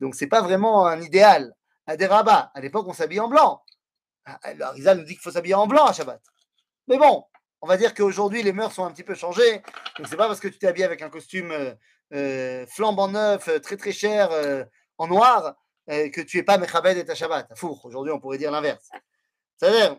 Donc, 0.00 0.14
c'est 0.14 0.26
pas 0.26 0.42
vraiment 0.42 0.86
un 0.86 1.00
idéal. 1.00 1.54
À 1.86 1.96
des 1.96 2.04
rabats, 2.04 2.50
à 2.54 2.60
l'époque, 2.60 2.86
on 2.86 2.92
s'habille 2.92 3.20
en 3.20 3.28
blanc. 3.28 3.62
Ah, 4.26 4.38
le 4.52 4.62
Harizal 4.62 4.98
nous 4.98 5.04
dit 5.04 5.14
qu'il 5.14 5.22
faut 5.22 5.30
s'habiller 5.30 5.54
en 5.54 5.66
blanc 5.66 5.86
à 5.86 5.94
Shabbat. 5.94 6.20
Mais 6.88 6.98
bon, 6.98 7.24
on 7.62 7.66
va 7.66 7.78
dire 7.78 7.94
qu'aujourd'hui, 7.94 8.42
les 8.42 8.52
mœurs 8.52 8.74
sont 8.74 8.84
un 8.84 8.92
petit 8.92 9.02
peu 9.02 9.14
changées. 9.14 9.62
Donc, 9.96 10.08
c'est 10.08 10.16
pas 10.16 10.26
parce 10.26 10.40
que 10.40 10.48
tu 10.48 10.58
t'es 10.58 10.66
avec 10.66 11.00
un 11.00 11.08
costume 11.08 11.50
euh, 11.52 11.72
euh 12.12 12.66
flambant 12.66 13.08
neuf, 13.08 13.48
très 13.62 13.78
très 13.78 13.92
cher, 13.92 14.28
en 14.98 15.06
noir, 15.06 15.56
que 15.88 16.20
tu 16.20 16.36
es 16.36 16.42
pas 16.42 16.58
Mechabed 16.58 16.98
et 16.98 17.04
ta 17.06 17.14
Shabbat. 17.14 17.48
Four. 17.56 17.86
Aujourd'hui, 17.86 18.12
on 18.12 18.20
pourrait 18.20 18.38
dire 18.38 18.50
l'inverse. 18.50 18.90
C'est-à-dire, 19.56 19.96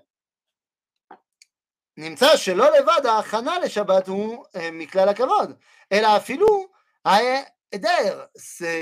נמצא 1.97 2.37
שלא 2.37 2.79
לבד 2.79 3.07
ההכנה 3.07 3.59
לשבת 3.59 4.09
הוא 4.09 4.45
מכלל 4.73 5.09
הכבוד, 5.09 5.53
אלא 5.93 6.17
אפילו 6.17 6.67
ההיעדר 7.05 8.25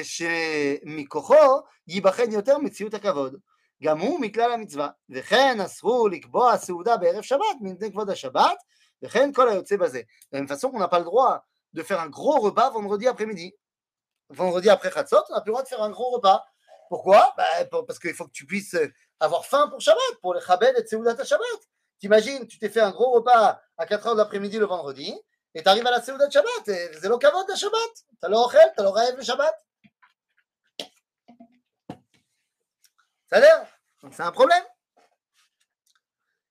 שמכוחו 0.03 1.61
ייבחן 1.89 2.33
יותר 2.33 2.59
מציאות 2.59 2.95
הכבוד, 2.95 3.37
גם 3.83 4.01
הוא 4.01 4.21
מכלל 4.21 4.53
המצווה, 4.53 4.89
וכן 5.11 5.61
אסרו 5.61 6.09
לקבוע 6.09 6.59
סעודה 6.59 6.97
בערב 6.97 7.23
שבת 7.23 7.57
מפני 7.61 7.93
כבוד 7.93 8.11
השבת, 8.11 8.57
וכן 9.03 9.33
כל 9.33 9.49
היוצא 9.49 9.77
בזה. 9.77 9.99
De 10.01 10.37
la 10.37 10.41
même 10.41 10.49
façon 10.49 10.71
qu'on 10.71 10.79
n'a 10.79 10.89
pas 10.89 10.99
le 10.99 11.05
droit 11.05 11.45
de 11.73 11.83
faire 11.83 12.01
un 12.01 12.09
gros 12.09 12.41
repas 12.41 12.71
vendredi 12.71 13.07
après-midi. 13.07 13.55
Vendredi 14.31 14.71
après 14.71 14.91
Khatzot, 14.91 15.25
on 15.29 15.35
n'a 15.35 15.41
plus 15.41 15.51
le 15.51 15.53
droit 15.53 15.63
de 15.63 15.69
faire 15.69 15.83
un 15.83 15.91
gros 15.91 16.11
repas. 16.11 16.45
Pourquoi 16.89 17.35
bah, 17.37 17.45
Parce 17.87 17.99
qu'il 17.99 18.15
faut 18.15 18.27
que 18.27 18.33
tu 18.33 18.47
puisses 18.47 18.77
avoir 19.21 19.45
faim 19.45 19.69
pour 19.69 19.81
Shabbat, 19.81 20.15
pour 20.23 20.35
les 20.35 20.41
Chabed 20.41 20.75
et 20.79 20.83
Tseudat 20.83 21.23
Shabbat. 21.25 21.61
T'imagines, 22.00 22.48
tu 22.48 22.58
t'es 22.60 22.70
fait 22.70 22.80
un 22.80 22.92
gros 22.92 23.12
repas 23.12 23.62
à 23.78 23.86
4h 23.86 24.14
de 24.14 24.18
l'après-midi 24.18 24.58
le 24.58 24.66
vendredi, 24.66 25.14
et 25.54 25.62
tu 25.62 25.68
arrives 25.68 25.86
à 25.86 25.92
la 25.92 26.02
Seudat 26.02 26.28
de 26.28 26.32
Shabbat, 26.32 26.68
et 26.68 26.92
c'est 27.00 27.10
le 27.10 27.18
kavod 27.18 27.48
de 27.48 27.56
Shabbat. 27.56 28.06
T'as 28.22 28.30
le 28.30 28.36
ochel, 28.36 28.72
t'as 28.76 28.84
le 28.84 28.90
rêve 28.90 29.18
le 29.18 29.24
Shabbat. 29.24 29.56
Ça 33.30 33.36
a 33.36 33.40
l'air 33.42 33.68
Donc 34.02 34.14
c'est 34.14 34.24
un 34.24 34.32
problème. 34.32 34.64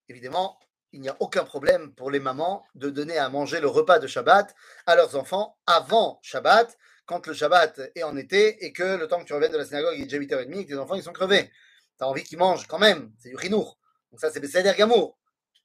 Évidemment, 0.09 0.59
il 0.93 1.01
n'y 1.01 1.09
a 1.09 1.17
aucun 1.21 1.45
problème 1.45 1.95
pour 1.95 2.11
les 2.11 2.21
mamans 2.21 2.65
de 2.75 2.91
donner 2.91 3.19
à 3.19 3.29
manger 3.29 3.61
le 3.61 3.69
repas 3.69 3.99
de 3.99 4.07
Shabbat 4.07 4.55
à 4.87 4.97
leurs 4.97 5.17
enfants 5.17 5.59
avant 5.67 6.19
Shabbat, 6.23 6.77
quand 7.07 7.27
le 7.27 7.33
Shabbat 7.33 7.81
est 7.95 8.03
en 8.03 8.17
été 8.17 8.65
et 8.65 8.73
que 8.73 8.97
le 8.97 9.09
temps 9.09 9.19
que 9.19 9.25
tu 9.25 9.33
reviennes 9.33 9.53
de 9.53 9.57
la 9.57 9.65
synagogue, 9.65 9.95
il 9.97 10.03
est 10.03 10.07
déjà 10.07 10.19
8h30 10.19 10.59
et 10.59 10.65
que 10.67 10.69
tes 10.69 10.79
enfants 10.79 10.95
ils 10.95 11.03
sont 11.03 11.13
crevés. 11.13 11.51
Tu 11.99 12.05
as 12.05 12.07
envie 12.07 12.23
qu'ils 12.23 12.39
mangent 12.39 12.67
quand 12.67 12.79
même, 12.79 13.13
c'est 13.19 13.31
du 13.31 13.37
rinour. 13.37 13.79
Donc 14.11 14.21
ça, 14.21 14.31
c'est 14.31 14.41
Besséder 14.41 14.73
Gamour. 14.77 15.18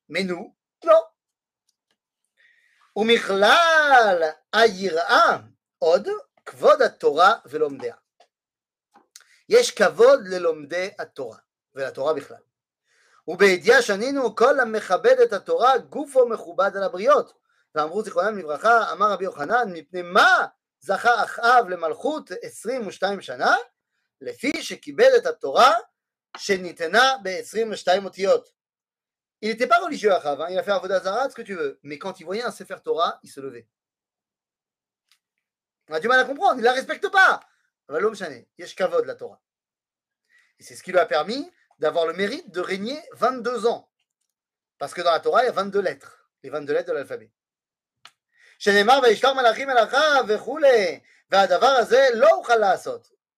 Mais 0.10 0.24
nous, 0.24 0.56
non. 0.84 1.04
ומכלל 2.96 4.24
היראה 4.54 5.38
עוד 5.80 6.08
כבוד 6.46 6.82
התורה 6.82 7.34
ולומדיה. 7.46 7.96
יש 9.50 9.72
כבוד 9.72 10.20
ללומדי 10.28 10.90
התורה 11.00 11.38
ולתורה 11.76 12.14
בכלל. 12.14 12.42
ובידיעה 13.28 13.82
שנינו 13.82 14.36
כל 14.36 14.60
המכבד 14.60 15.20
את 15.24 15.34
התורה 15.34 15.78
גופו 15.78 16.30
מכובד 16.30 16.72
על 16.76 16.84
הבריות. 16.84 17.34
ואמרו 17.76 18.04
זיכרונם 18.04 18.38
לברכה, 18.38 18.92
אמר 18.92 19.12
רבי 19.12 19.24
יוחנן, 19.24 19.72
מפני 19.74 20.02
מה 20.02 20.46
זכה 20.80 21.24
אחאב 21.24 21.70
למלכות 21.70 22.32
22 22.42 23.22
שנה? 23.22 23.56
לפי 24.22 24.64
שכיבד 24.64 25.12
את 25.18 25.26
התורה 25.26 25.74
שניתנה 26.38 27.16
ב-22 27.24 28.06
אותיות. 28.06 28.50
Il 29.44 29.50
n'était 29.50 29.68
pas 29.68 29.80
religieux, 29.80 30.14
Achav. 30.14 30.40
Hein. 30.42 30.48
Il 30.52 30.58
a 30.58 30.64
fait 30.64 30.72
Avodazara, 30.72 31.30
ce 31.30 31.36
que 31.36 31.42
tu 31.42 31.54
veux. 31.54 31.78
Mais 31.84 31.98
quand 32.00 32.18
il 32.22 32.24
voyait 32.24 32.44
un 32.44 32.52
Sefer 32.52 32.78
Torah, 32.82 33.20
il 33.24 33.30
se 33.30 33.42
levait. 33.42 33.68
On 35.90 35.94
a 35.94 36.00
du 36.00 36.08
mal 36.08 36.18
à 36.18 36.24
comprendre. 36.24 36.54
Il 36.56 36.60
ne 36.60 36.64
la 36.64 36.72
respecte 36.72 37.10
pas. 37.10 37.42
La 37.90 39.16
Torah. 39.16 39.42
Et 40.60 40.64
c'est 40.64 40.76
ce 40.76 40.82
qui 40.82 40.94
lui 40.94 40.98
a 40.98 41.06
permis 41.06 41.52
d'avoir 41.78 42.08
le 42.08 42.14
mérite 42.14 42.52
de 42.52 42.62
régner 42.62 42.98
22 43.16 43.68
ans. 43.68 43.92
Parce 44.78 44.94
que 44.94 45.02
dans 45.02 45.12
la 45.12 45.20
Torah, 45.20 45.44
il 45.44 45.48
y 45.48 45.50
a 45.50 45.52
22 45.52 45.82
lettres. 45.82 46.30
Les 46.44 46.50
22 46.50 46.72
lettres 46.72 46.88
de 46.88 46.94
l'alphabet. 46.94 47.30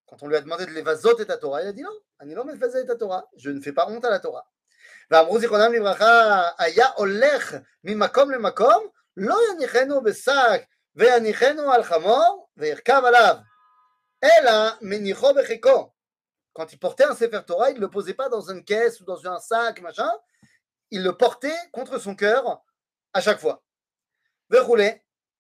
Quand 0.06 0.22
on 0.22 0.28
lui 0.28 0.36
a 0.36 0.42
demandé 0.42 0.68
de 0.68 0.72
l'évasot 0.72 1.18
et 1.18 1.26
ta 1.26 1.38
Torah, 1.38 1.64
il 1.64 1.68
a 1.70 1.74
dit 1.74 1.82
non, 1.82 2.00
je 2.20 3.50
ne 3.50 3.60
fais 3.60 3.74
pas 3.74 3.88
honte 3.90 4.06
à 4.06 4.12
la 4.12 4.20
Torah. 4.20 4.48
ואמרו 5.11 5.39
זיכרונם 5.39 5.73
לברכה, 5.73 6.49
היה 6.59 6.87
הולך 6.97 7.55
ממקום 7.85 8.31
למקום, 8.31 8.87
לא 9.17 9.39
יניחנו 9.51 10.03
בשק 10.03 10.63
ויניחנו 10.97 11.73
על 11.73 11.83
חמור 11.83 12.49
וירכב 12.57 13.03
עליו, 13.07 13.37
אלא 14.25 14.53
מניחו 14.81 15.35
בחיקו. 15.35 15.93
Quand 16.53 16.73
il 16.73 16.79
portait 16.79 17.05
un 17.05 17.15
Sefer 17.15 17.43
Torah, 17.47 17.71
il 17.71 17.77
ne 17.77 17.81
le 17.81 17.91
posait 17.91 18.15
pas 18.15 18.29
dans 18.29 18.51
une 18.51 18.65
caisse 18.65 19.01
ou 19.01 19.05
dans 19.05 19.25
un 19.27 19.39
sac, 19.39 19.81
machin. 19.81 20.11
Il 20.91 21.05
le 21.05 21.17
portait 21.17 21.57
contre 21.71 21.99
son 21.99 22.17
cœur 22.17 22.61
à 23.15 23.21
chaque 23.21 23.39
fois. 23.39 23.63
וכולי. 24.51 24.99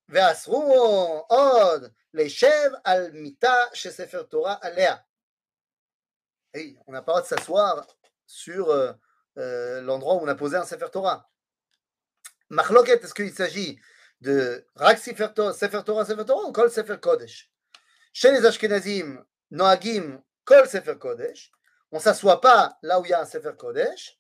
ואסרו 0.08 1.24
עוד 1.28 1.84
להישב 2.14 2.70
על 2.84 3.10
מיטה 3.12 3.54
שספר 3.74 4.22
תורה 4.22 4.56
עליה. 4.60 4.96
Hey, 6.56 6.76
on 6.88 6.92
n'a 6.92 7.00
pas 7.00 7.12
le 7.12 7.20
droit 7.20 7.22
de 7.22 7.26
s'asseoir 7.26 7.86
sur 8.26 8.74
euh, 9.37 9.81
l'endroit 9.81 10.15
où 10.15 10.19
on 10.19 10.27
a 10.27 10.35
posé 10.35 10.57
un 10.57 10.65
Sefer 10.65 10.87
Torah. 10.91 11.29
Machloket, 12.49 13.03
est-ce 13.03 13.13
qu'il 13.13 13.33
s'agit 13.33 13.79
de 14.21 14.65
Rak 14.75 14.97
Sefer 14.99 15.29
Torah, 15.35 15.53
Sefer 15.53 15.81
Torah, 15.85 16.05
Sefer 16.05 16.25
Torah 16.25 16.47
ou 16.47 16.51
Kol 16.51 16.71
Sefer 16.71 16.97
Kodesh? 17.01 17.51
Chez 18.13 18.31
les 18.31 18.45
Ashkenazim, 18.45 19.23
Noagim, 19.51 20.21
Kol 20.45 20.67
Sefer 20.67 20.97
Kodesh, 20.97 21.51
on 21.91 21.97
ne 21.97 22.01
s'assoit 22.01 22.41
pas 22.41 22.77
là 22.81 22.99
où 22.99 23.05
il 23.05 23.09
y 23.09 23.13
a 23.13 23.21
un 23.21 23.25
Sefer 23.25 23.53
Kodesh, 23.57 24.19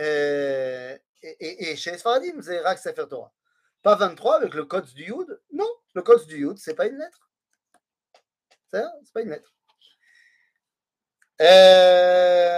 euh, 0.00 0.96
et, 1.22 1.76
chez 1.76 1.92
les 1.92 1.98
Sfaradim, 1.98 2.40
c'est 2.42 2.60
Rak 2.60 2.78
Sefer 2.78 3.06
Torah. 3.08 3.32
Pas 3.82 3.96
23 3.96 4.36
avec 4.36 4.54
le 4.54 4.64
code 4.64 4.86
du 4.94 5.04
Yud? 5.04 5.40
Non, 5.52 5.68
le 5.94 6.02
code 6.02 6.26
du 6.26 6.38
Yud, 6.38 6.58
c'est 6.58 6.74
pas 6.74 6.86
une 6.86 6.98
lettre. 6.98 7.30
C'est 8.70 9.12
pas 9.12 9.20
une 9.20 9.30
lettre. 9.30 9.54
Euh, 11.40 12.53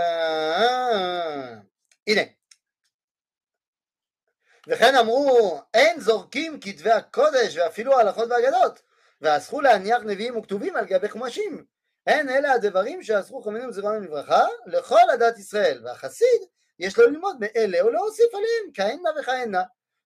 וכן 4.66 4.94
אמרו, 4.94 5.60
אין 5.74 6.00
זורקים 6.00 6.60
כתבי 6.60 6.90
הקודש 6.90 7.56
ואפילו 7.56 7.98
ההלכות 7.98 8.28
והאגדות, 8.30 8.82
ואסרו 9.20 9.60
להניח 9.60 10.02
נביאים 10.02 10.36
וכתובים 10.36 10.76
על 10.76 10.84
גבי 10.84 11.08
חומשים. 11.08 11.64
הן 12.06 12.28
אלה 12.28 12.52
הדברים 12.52 13.02
שאסרו 13.02 13.42
חכמינו 13.42 13.72
זיכרונם 13.72 14.04
לברכה 14.04 14.46
לכל 14.66 15.10
הדת 15.12 15.38
ישראל, 15.38 15.80
והחסיד 15.84 16.40
יש 16.78 16.98
לו 16.98 17.06
ללמוד 17.06 17.36
מאלה 17.40 17.80
או 17.80 17.90
להוסיף 17.90 18.34
עליהם 18.34 18.72
כהנה 18.74 19.10
וכהנה, 19.20 19.62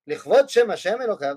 לכבוד 0.06 0.48
שם 0.48 0.70
השם 0.70 1.02
אלוקיו. 1.02 1.36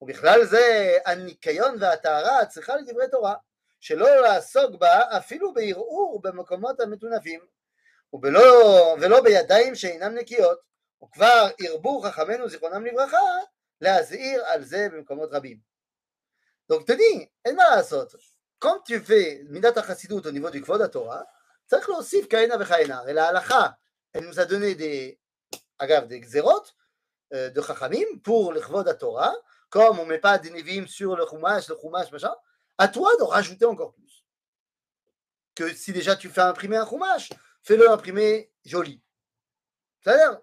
ובכלל 0.00 0.44
זה 0.44 0.96
הניקיון 1.06 1.76
והטהרה 1.80 2.46
צריכה 2.46 2.76
לדברי 2.76 3.08
תורה, 3.10 3.34
שלא 3.80 4.20
לעסוק 4.20 4.74
בה 4.74 5.16
אפילו 5.16 5.54
בערעור 5.54 6.20
במקומות 6.22 6.80
המטונפים, 6.80 7.40
ובלא, 8.12 8.96
ולא 9.00 9.20
בידיים 9.20 9.74
שאינם 9.74 10.14
נקיות, 10.14 10.58
וכבר 11.05 11.47
הרבו 11.59 12.01
חכמינו 12.01 12.49
זיכרונם 12.49 12.85
לברכה 12.85 13.17
להזהיר 13.81 14.45
על 14.45 14.63
זה 14.63 14.87
במקומות 14.91 15.29
רבים. 15.31 15.57
Donc 16.71 16.85
te 16.85 16.93
dis, 16.93 17.25
אין 17.45 17.55
מה 17.55 17.63
לעשות, 17.75 18.15
quand 18.63 18.83
tu 18.85 18.93
fais 19.07 19.43
מידת 19.49 19.77
החסידות 19.77 20.25
au 20.25 20.31
niveau 20.31 20.49
du 20.49 20.61
כבוד 20.63 20.81
התורה, 20.81 21.21
צריך 21.65 21.89
להוסיף 21.89 22.25
כהנה 22.29 22.55
וכהנה, 22.59 22.97
הרי 22.97 23.13
להלכה, 23.13 23.67
elle 24.13 24.25
nous 24.25 24.39
a 24.39 24.45
donné 24.45 24.75
des, 24.75 25.17
אגב, 25.77 26.07
des 26.07 26.19
גזירות, 26.19 26.73
euh, 27.33 27.49
de 27.49 27.61
Chachamim 27.61 28.19
pour 28.23 28.51
le 28.51 28.61
Chvod 28.61 28.97
Torah, 28.97 29.33
comme 29.69 29.99
on 29.99 30.03
ne 30.03 30.09
met 30.09 30.19
pas 30.19 30.37
des 30.37 30.49
Nevim 30.49 30.85
sur 30.85 31.15
le 31.15 31.25
Chumash, 31.25 31.69
le 31.69 31.77
Chumash, 31.79 32.11
machin, 32.11 32.35
à 32.77 32.89
toi 32.89 33.15
de 33.17 33.23
rajouter 33.23 33.65
encore 33.65 33.93
plus. 33.93 34.25
Que 35.55 35.73
si 35.73 35.93
déjà 35.93 36.17
tu 36.17 36.27
fais 36.29 36.41
imprimer 36.41 36.75
un 36.75 36.85
Chumash, 36.85 37.29
fais-le 37.63 37.89
imprimer 37.89 38.51
joli. 38.65 39.01
C'est-à-dire 40.01 40.41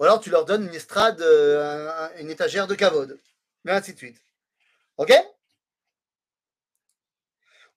Ou 0.00 0.04
alors 0.04 0.20
tu 0.20 0.30
leur 0.30 0.44
donnes 0.44 0.66
une 0.66 0.74
estrade, 0.74 1.20
euh, 1.20 2.08
une 2.18 2.30
étagère 2.30 2.66
de 2.66 2.74
kavod, 2.74 3.18
et 3.66 3.70
ainsi 3.70 3.92
de 3.94 3.98
suite. 3.98 4.20
Ok 4.98 5.12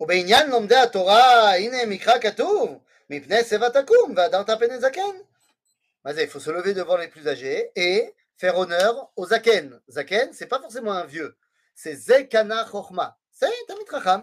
ובעניין 0.01 0.49
לומדי 0.49 0.75
התורה, 0.75 1.55
הנה 1.55 1.85
מקרא 1.87 2.19
כתוב, 2.21 2.79
מפני 3.09 3.43
שיבה 3.43 3.69
תקום 3.69 4.13
והדרת 4.15 4.49
פני 4.49 4.79
זקן. 4.79 5.15
מה 6.05 6.13
זה, 6.13 6.21
il 6.21 6.29
faut 6.29 6.39
se 6.39 6.49
lever 6.49 6.73
devant 6.73 6.95
les 6.95 7.09
plus 7.09 7.27
âgés 7.27 7.71
et 7.75 8.13
faire 8.37 8.57
honneur 8.57 9.11
aux 9.17 9.27
zaken. 9.27 9.81
Zaken, 9.89 10.31
c'est 10.31 10.47
pas 10.47 10.59
forcément 10.59 10.93
un 10.93 11.05
vieux, 11.05 11.35
c'est 11.75 11.95
zekana 11.95 12.65
chokhma. 12.71 13.17
C'est 13.31 13.51
תלמיד 13.67 13.89
חכם. 13.89 14.19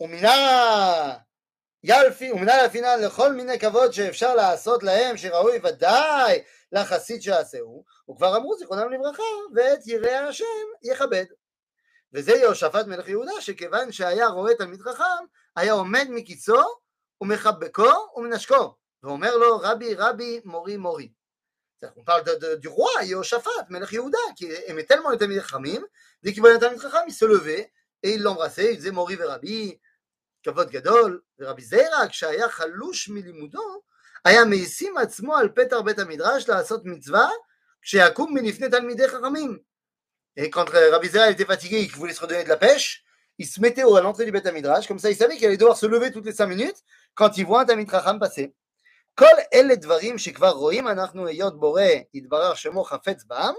ומינה 0.00 1.16
ילפי, 1.86 2.32
ומינה 2.32 2.62
לפינן 2.62 3.00
לכל 3.00 3.32
מיני 3.32 3.58
כבוד 3.58 3.92
שאפשר 3.92 4.34
לעשות 4.34 4.82
להם, 4.82 5.16
שראוי 5.16 5.58
ודאי 5.64 6.42
לחסיד 6.72 7.22
שעשהו, 7.22 7.84
וכבר 8.10 8.36
אמרו 8.36 8.58
זיכרונם 8.58 8.92
לברכה, 8.92 9.22
ואת 9.54 9.86
יראי 9.86 10.14
השם 10.14 10.44
יכבד. 10.82 11.24
וזה 12.14 12.32
יהושפט 12.32 12.86
מלך 12.86 13.08
יהודה, 13.08 13.40
שכיוון 13.40 13.92
שהיה 13.92 14.26
רואה 14.26 14.54
תלמיד 14.54 14.80
חכם, 14.80 15.24
היה 15.56 15.72
עומד 15.72 16.06
מקיצו 16.10 16.62
ומחבקו 17.20 17.90
ומנשקו, 18.16 18.74
ואומר 19.02 19.36
לו 19.36 19.58
רבי 19.58 19.94
רבי 19.94 20.40
מורי 20.44 20.76
מורי. 20.76 21.12
On 21.96 22.04
parle 22.04 22.22
de, 22.22 22.34
de, 22.36 22.54
du 22.54 22.68
roi 22.68 22.90
Yehoshaphat, 23.02 23.66
Melech 23.68 23.90
Yehuda, 23.90 24.18
qui 24.36 24.46
aimait 24.68 24.84
tellement 24.84 25.10
les 25.10 25.18
Talmid 25.18 25.40
Chachamim, 25.40 25.82
dès 26.22 26.32
qu'il 26.32 26.40
voyait 26.40 26.54
un 26.54 26.60
Talmid 26.60 26.80
Chacham, 26.80 27.02
il 27.08 27.12
se 27.12 27.24
levait 27.24 27.72
et 28.04 28.12
il 28.14 28.22
l'embrassait, 28.22 28.72
il 28.72 28.76
disait 28.76 28.92
Mori 28.92 29.16
Verabi, 29.16 29.80
כבוד 30.46 30.70
גדול, 30.70 31.20
ורבי 31.38 31.62
זיירא, 31.62 32.06
כשהיה 32.08 32.48
חלוש 32.48 33.08
מלימודו, 33.08 33.82
היה 34.24 34.44
מעישים 34.44 34.96
עצמו 34.96 35.36
על 35.36 35.48
פתח 35.48 35.76
בית 35.84 35.98
המדרש 35.98 36.48
לעשות 36.48 36.82
מצווה 36.84 37.28
כשיקום 37.82 38.34
מלפני 38.34 38.70
תלמידי 38.70 39.08
חכמים. 39.08 39.58
Et 40.36 40.48
quand 40.48 40.64
Rabbi 40.70 41.08
Zera 41.08 41.30
était 41.30 41.44
fatigué 41.44 41.80
et 41.80 41.86
qu'il 41.88 41.96
voulait 41.96 42.14
se 42.14 42.22
redonner 42.22 42.44
de 42.44 42.48
la 42.48 42.56
pêche, 42.56 43.04
il 43.38 43.46
se 43.46 43.60
mettait 43.60 43.82
à 43.82 44.00
l'entrée 44.00 44.24
du 44.24 44.32
Beth 44.32 44.46
Midrash, 44.46 44.86
comme 44.86 44.98
ça 44.98 45.10
il 45.10 45.16
savait 45.16 45.36
qu'il 45.36 45.46
allait 45.46 45.58
devoir 45.58 45.76
se 45.76 45.86
lever 45.86 46.10
toutes 46.10 46.24
les 46.24 46.32
cinq 46.32 46.46
minutes 46.46 46.78
quand 47.14 47.36
il 47.36 47.44
voit 47.44 47.60
un 47.62 47.64
Talmid 47.66 47.90
Chacham 47.90 48.18
passer. 48.18 48.52
כל 49.14 49.36
אלה 49.54 49.74
דברים 49.74 50.18
שכבר 50.18 50.50
רואים 50.50 50.88
אנחנו 50.88 51.26
היות 51.26 51.60
בורא 51.60 51.82
יתברר 52.14 52.54
שמו 52.54 52.84
חפץ 52.84 53.24
בם 53.24 53.54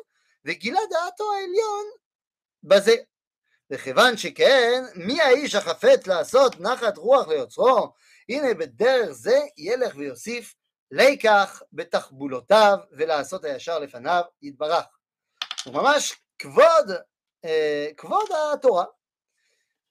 וגילה 0.46 0.80
דעתו 0.90 1.24
העליון 1.34 1.86
בזה. 2.64 2.96
וכיוון 3.72 4.18
שכן, 4.18 4.84
מי 4.96 5.22
האיש 5.22 5.56
החפץ 5.56 6.08
לעשות 6.08 6.60
נחת 6.60 6.98
רוח 6.98 7.28
ליוצרו? 7.28 7.94
הנה 8.30 8.54
בדרך 8.54 9.12
זה 9.12 9.40
ילך 9.58 9.96
ויוסיף 9.96 10.56
לקח 10.92 11.62
בתחבולותיו 11.74 12.78
ולעשות 12.92 13.46
הישר 13.46 13.80
לפניו 13.80 14.24
יתברך. 14.42 14.86
הוא 15.66 15.74
ממש 15.74 16.14
כבוד, 16.40 16.92
אה, 17.46 17.88
כבוד 17.98 18.30
התורה. 18.54 18.86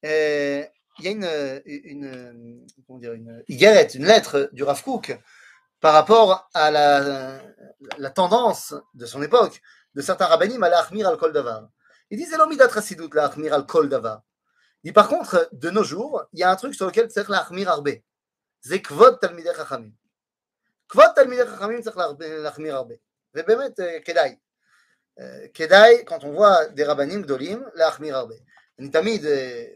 אה, 0.05 0.63
il 0.99 1.05
y 1.05 1.09
a 1.09 1.11
une, 1.11 1.63
une, 1.65 2.67
comment 2.87 2.99
dire, 2.99 3.13
une 3.13 3.43
איגרת, 3.49 3.95
une 3.95 4.05
lettre 4.05 4.51
du 4.53 4.63
Rav 4.63 4.83
Kook 4.83 5.19
par 5.81 5.95
rapport 5.95 6.49
à 6.55 6.71
la, 6.71 7.41
la 7.99 8.11
tendance 8.11 8.75
de 8.95 9.07
son 9.07 9.23
époque 9.23 9.61
de 9.95 10.03
certains 10.03 10.27
rabbinim 10.27 10.63
à 10.63 10.69
l'achmir 10.69 11.09
al 11.09 11.17
kol 11.17 11.33
davar. 11.33 11.69
Il 12.11 12.19
dit 12.19 12.27
c'est 12.27 12.37
l'omidat 12.37 12.69
chasidut 12.69 13.09
l'achmir 13.13 13.55
al 13.55 13.67
kol 13.67 13.89
davar. 13.89 14.23
Il 14.83 14.89
dit 14.89 14.93
par 14.93 15.09
contre, 15.09 15.49
de 15.53 15.71
nos 15.71 15.85
jours, 15.85 16.25
il 16.33 16.41
y 16.41 16.43
a 16.43 16.51
un 16.51 16.57
truc 16.57 16.75
sur 16.75 16.87
lequel 16.87 17.11
c'est 17.11 17.29
l'achmir 17.29 17.69
arbe. 17.69 17.91
C'est 18.61 18.83
kvod 18.83 19.21
talmidei 19.21 19.55
chachamim. 19.55 19.93
kvod 20.89 21.15
talmidei 21.15 21.45
chachamim 21.45 21.81
c'est 21.83 22.39
l'achmir 22.41 22.77
arbe. 22.77 22.95
C'est 23.35 23.47
באמת 23.47 23.81
כדאי. 24.05 24.37
כדאי, 25.55 26.05
quand 26.07 26.25
on 26.25 26.33
voit 26.33 26.67
des 26.69 26.85
rabbinim 26.85 27.23
gdolim, 27.23 27.65
l'achmir 27.75 28.17
arbe. 28.17 28.35
אני 28.79 28.91
תמיד, 28.91 29.25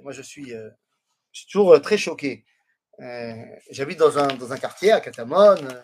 moi 0.02 0.12
je 0.12 0.22
suis, 0.22 0.50
je 0.50 0.70
suis 1.32 1.46
toujours 1.46 1.80
très 1.80 1.98
choqué 1.98 2.44
euh, 3.00 3.44
j'habite 3.70 3.98
dans 3.98 4.18
un, 4.18 4.28
dans 4.28 4.52
un 4.52 4.56
quartier 4.56 4.92
à 4.92 5.00
Katamon, 5.00 5.56
euh, 5.56 5.82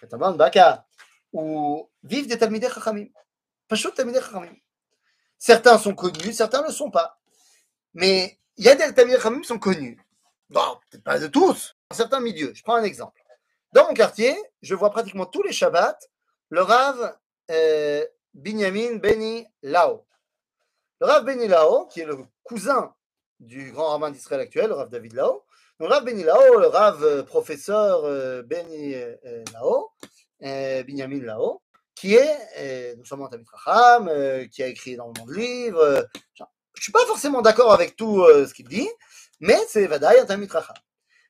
Katamon, 0.00 0.32
Baka, 0.32 0.84
où 1.32 1.88
vivent 2.02 2.26
des 2.26 2.38
Talmidei 2.38 2.68
Chachamim. 2.68 3.06
Pashut 3.68 3.92
Talmidei 3.92 4.20
Chachamim. 4.20 4.54
Certains 5.37 5.77
sont 5.77 5.93
connus, 5.93 6.33
certains 6.33 6.61
ne 6.61 6.67
le 6.67 6.73
sont 6.73 6.89
pas. 6.89 7.19
Mais 7.93 8.39
il 8.57 8.65
y 8.65 8.69
a 8.69 8.75
des 8.75 8.93
qui 8.93 9.47
sont 9.47 9.59
connus. 9.59 9.99
Bon, 10.49 10.77
peut-être 10.89 11.03
pas 11.03 11.19
de 11.19 11.27
tous, 11.27 11.75
dans 11.89 11.97
certains 11.97 12.19
milieux. 12.19 12.53
Je 12.53 12.63
prends 12.63 12.75
un 12.75 12.83
exemple. 12.83 13.21
Dans 13.73 13.87
mon 13.87 13.93
quartier, 13.93 14.35
je 14.61 14.75
vois 14.75 14.91
pratiquement 14.91 15.25
tous 15.25 15.43
les 15.43 15.51
Shabbats 15.51 15.97
le 16.49 16.61
Rav 16.61 17.17
euh, 17.51 18.05
Binyamin 18.33 18.97
Beni 18.97 19.45
Lao. 19.63 20.05
Le 21.01 21.07
Rav 21.07 21.25
Beni 21.25 21.47
Lao, 21.47 21.87
qui 21.87 22.01
est 22.01 22.05
le 22.05 22.17
cousin 22.43 22.93
du 23.39 23.71
grand 23.71 23.89
rabbin 23.89 24.11
d'Israël 24.11 24.41
actuel, 24.41 24.67
le 24.67 24.75
Rav 24.75 24.89
David 24.89 25.13
Lao, 25.13 25.43
donc, 25.79 25.89
Rav 25.89 26.05
Beni 26.05 26.23
Lao, 26.23 26.57
le 26.57 26.67
Rav 26.67 27.25
professeur 27.25 28.03
Beni 28.43 28.95
Lao, 29.51 29.91
Binyamin 30.39 31.23
Lao, 31.23 31.61
qui 31.95 32.15
est 32.15 32.95
non 32.97 33.03
seulement 33.05 33.25
un 33.25 33.29
Tamit 33.29 33.45
Racham, 33.51 34.47
qui 34.49 34.61
a 34.61 34.67
écrit 34.67 34.93
énormément 34.93 35.25
de 35.25 35.33
livres. 35.33 36.07
Je 36.35 36.43
ne 36.43 36.81
suis 36.81 36.91
pas 36.91 37.05
forcément 37.05 37.41
d'accord 37.41 37.73
avec 37.73 37.95
tout 37.95 38.25
ce 38.27 38.53
qu'il 38.53 38.67
dit, 38.67 38.89
mais 39.39 39.57
c'est 39.67 39.87
Vadaï 39.87 40.19
un 40.19 40.25
Tamit 40.25 40.47
Racham. 40.47 40.75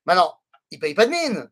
Maintenant, 0.06 0.36
il 0.72 0.78
ne 0.78 0.82
paye 0.82 0.94
pas 0.94 1.06
de 1.06 1.12
mine. 1.12 1.52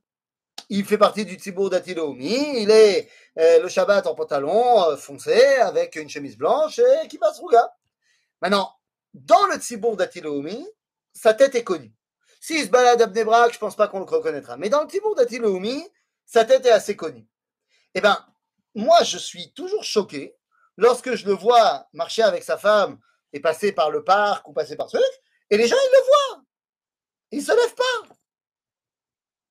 Il 0.70 0.86
fait 0.86 0.98
partie 0.98 1.26
du 1.26 1.36
Tzibour 1.36 1.70
d'Atilomi. 1.70 2.62
Il 2.62 2.72
est 2.72 3.10
le 3.36 3.68
Shabbat 3.68 4.08
en 4.08 4.16
pantalon 4.16 4.98
foncé 4.98 5.42
avec 5.58 5.96
une 5.96 6.10
chemise 6.10 6.38
blanche 6.38 6.80
et 6.80 7.08
qui 7.08 7.18
passe 7.18 7.40
rouga. 7.40 7.74
Maintenant, 8.42 8.74
dans 9.14 9.46
le 9.48 9.58
Tzibour 9.58 9.96
d'Atilomi, 9.96 10.68
sa 11.14 11.34
tête 11.34 11.54
est 11.56 11.64
connue. 11.64 11.94
S'il 12.42 12.64
se 12.64 12.70
balade 12.70 13.02
à 13.02 13.06
Bnebrak, 13.06 13.52
je 13.52 13.58
ne 13.58 13.60
pense 13.60 13.76
pas 13.76 13.88
qu'on 13.88 14.00
le 14.00 14.06
reconnaîtra. 14.06 14.58
Mais 14.58 14.68
dans 14.68 14.82
le 14.82 14.88
Tibour 14.88 15.16
d'Atiloumi, 15.16 15.88
sa 16.26 16.44
tête 16.44 16.66
est 16.66 16.72
assez 16.72 16.96
connue. 16.96 17.26
Eh 17.94 18.02
bien, 18.02 18.18
moi, 18.76 19.04
je 19.04 19.18
suis 19.18 19.54
toujours 19.54 19.84
choqué 19.84 20.36
lorsque 20.78 21.14
je 21.16 21.26
le 21.26 21.34
vois 21.34 21.88
marcher 21.94 22.24
avec 22.24 22.44
sa 22.44 22.58
femme 22.58 23.00
et 23.32 23.40
passer 23.40 23.72
par 23.72 23.92
le 23.92 24.04
parc 24.04 24.48
ou 24.48 24.54
passer 24.54 24.76
par 24.76 24.90
ce 24.90 24.98
truc, 24.98 25.22
et 25.50 25.58
les 25.58 25.68
gens, 25.68 25.76
ils 25.76 25.92
le 25.92 26.06
voient. 26.06 26.44
Ils 27.32 27.40
ne 27.40 27.44
se 27.44 27.52
lèvent 27.52 27.76
pas. 27.76 28.16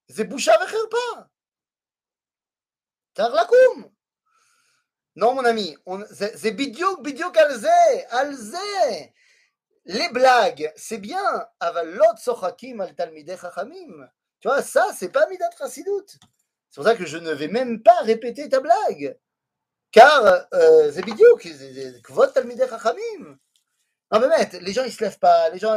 C'est 0.08 0.24
boucha 0.24 0.54
avec 0.54 0.70
pas? 0.90 1.28
Car 3.14 3.30
la 3.30 3.44
koum. 3.44 3.90
Non, 5.14 5.34
mon 5.34 5.44
ami, 5.44 5.76
c'est 6.14 6.52
bidiouk, 6.52 7.02
bidiouk 7.02 7.36
alze. 7.36 8.56
Les 9.84 10.08
blagues, 10.10 10.72
c'est 10.76 10.98
bien. 10.98 11.46
Avalot 11.60 12.16
sochakim 12.16 12.80
al 12.80 12.94
chachamim. 12.96 14.08
Tu 14.40 14.48
vois, 14.48 14.62
ça, 14.62 14.92
c'est 14.96 15.10
pas 15.10 15.26
midat 15.28 15.50
chasidut. 15.58 16.18
C'est 16.71 16.81
pour 16.81 16.83
ça 16.83 16.95
que 16.95 17.05
je 17.05 17.17
ne 17.17 17.31
vais 17.31 17.47
même 17.47 17.81
pas 17.83 18.01
répéter 18.01 18.49
ta 18.49 18.59
blague. 18.59 19.17
Car 19.91 20.47
c'est 20.91 21.01
bidiouk, 21.03 21.47
kvod 22.03 22.33
talmidei 22.33 22.67
chachamim. 22.67 23.37
Non, 24.11 24.19
mais 24.21 24.27
באמת, 24.29 24.53
les 24.53 24.73
gens 24.73 24.83
ils 24.85 24.91
se 24.91 25.03
lèvent 25.03 25.19
pas, 25.19 25.49
les 25.49 25.59
gens, 25.59 25.75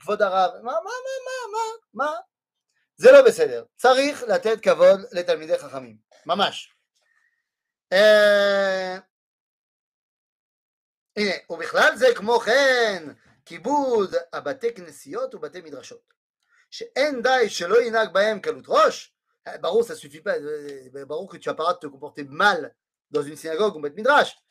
כבוד 0.00 0.22
הרב, 0.22 0.54
מה, 0.62 0.72
מה, 0.72 0.72
מה, 0.82 0.92
מה, 1.24 1.52
מה, 1.52 2.04
מה? 2.04 2.16
זה 2.96 3.12
לא 3.12 3.22
בסדר. 3.22 3.64
צריך 3.76 4.22
לתת 4.22 4.60
כבוד 4.62 5.00
לתלמידי 5.12 5.58
חכמים, 5.58 5.96
ממש. 6.26 6.74
הנה, 11.16 11.34
ובכלל 11.50 11.96
זה 11.96 12.06
כמו 12.16 12.40
כן, 12.40 13.04
כיבוד 13.44 14.14
הבתי 14.32 14.74
כנסיות 14.74 15.34
ובתי 15.34 15.60
מדרשות. 15.60 16.14
שאין 16.70 17.22
די 17.22 17.48
שלא 17.48 17.82
ינהג 17.82 18.12
בהם 18.12 18.40
קלות 18.40 18.64
ראש, 18.68 19.13
ברור, 19.60 19.82
ça 19.82 19.94
suffit 19.94 20.20
pas, 20.20 20.36
ברור 21.06 21.28
que 21.28 21.36
tu 21.36 21.48
vas 21.48 21.54
pas 21.54 21.74
te 21.74 21.86
comporter 21.86 22.24
mal 22.24 22.74
dans 23.10 23.22
une 23.22 23.36
synagogue 23.36 23.76
ou 23.76 23.80
בית 23.82 23.96
מדרש, 23.96 24.42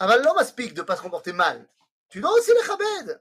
אבל 0.00 0.20
לא 0.24 0.34
מספיק 0.40 0.72
de 0.72 0.82
pas 0.82 0.96
se 0.96 1.02
comporter 1.02 1.32
mal, 1.32 1.66
tu 2.08 2.20
dois 2.20 2.30
aussi 2.30 2.52
לכבד, 2.60 3.14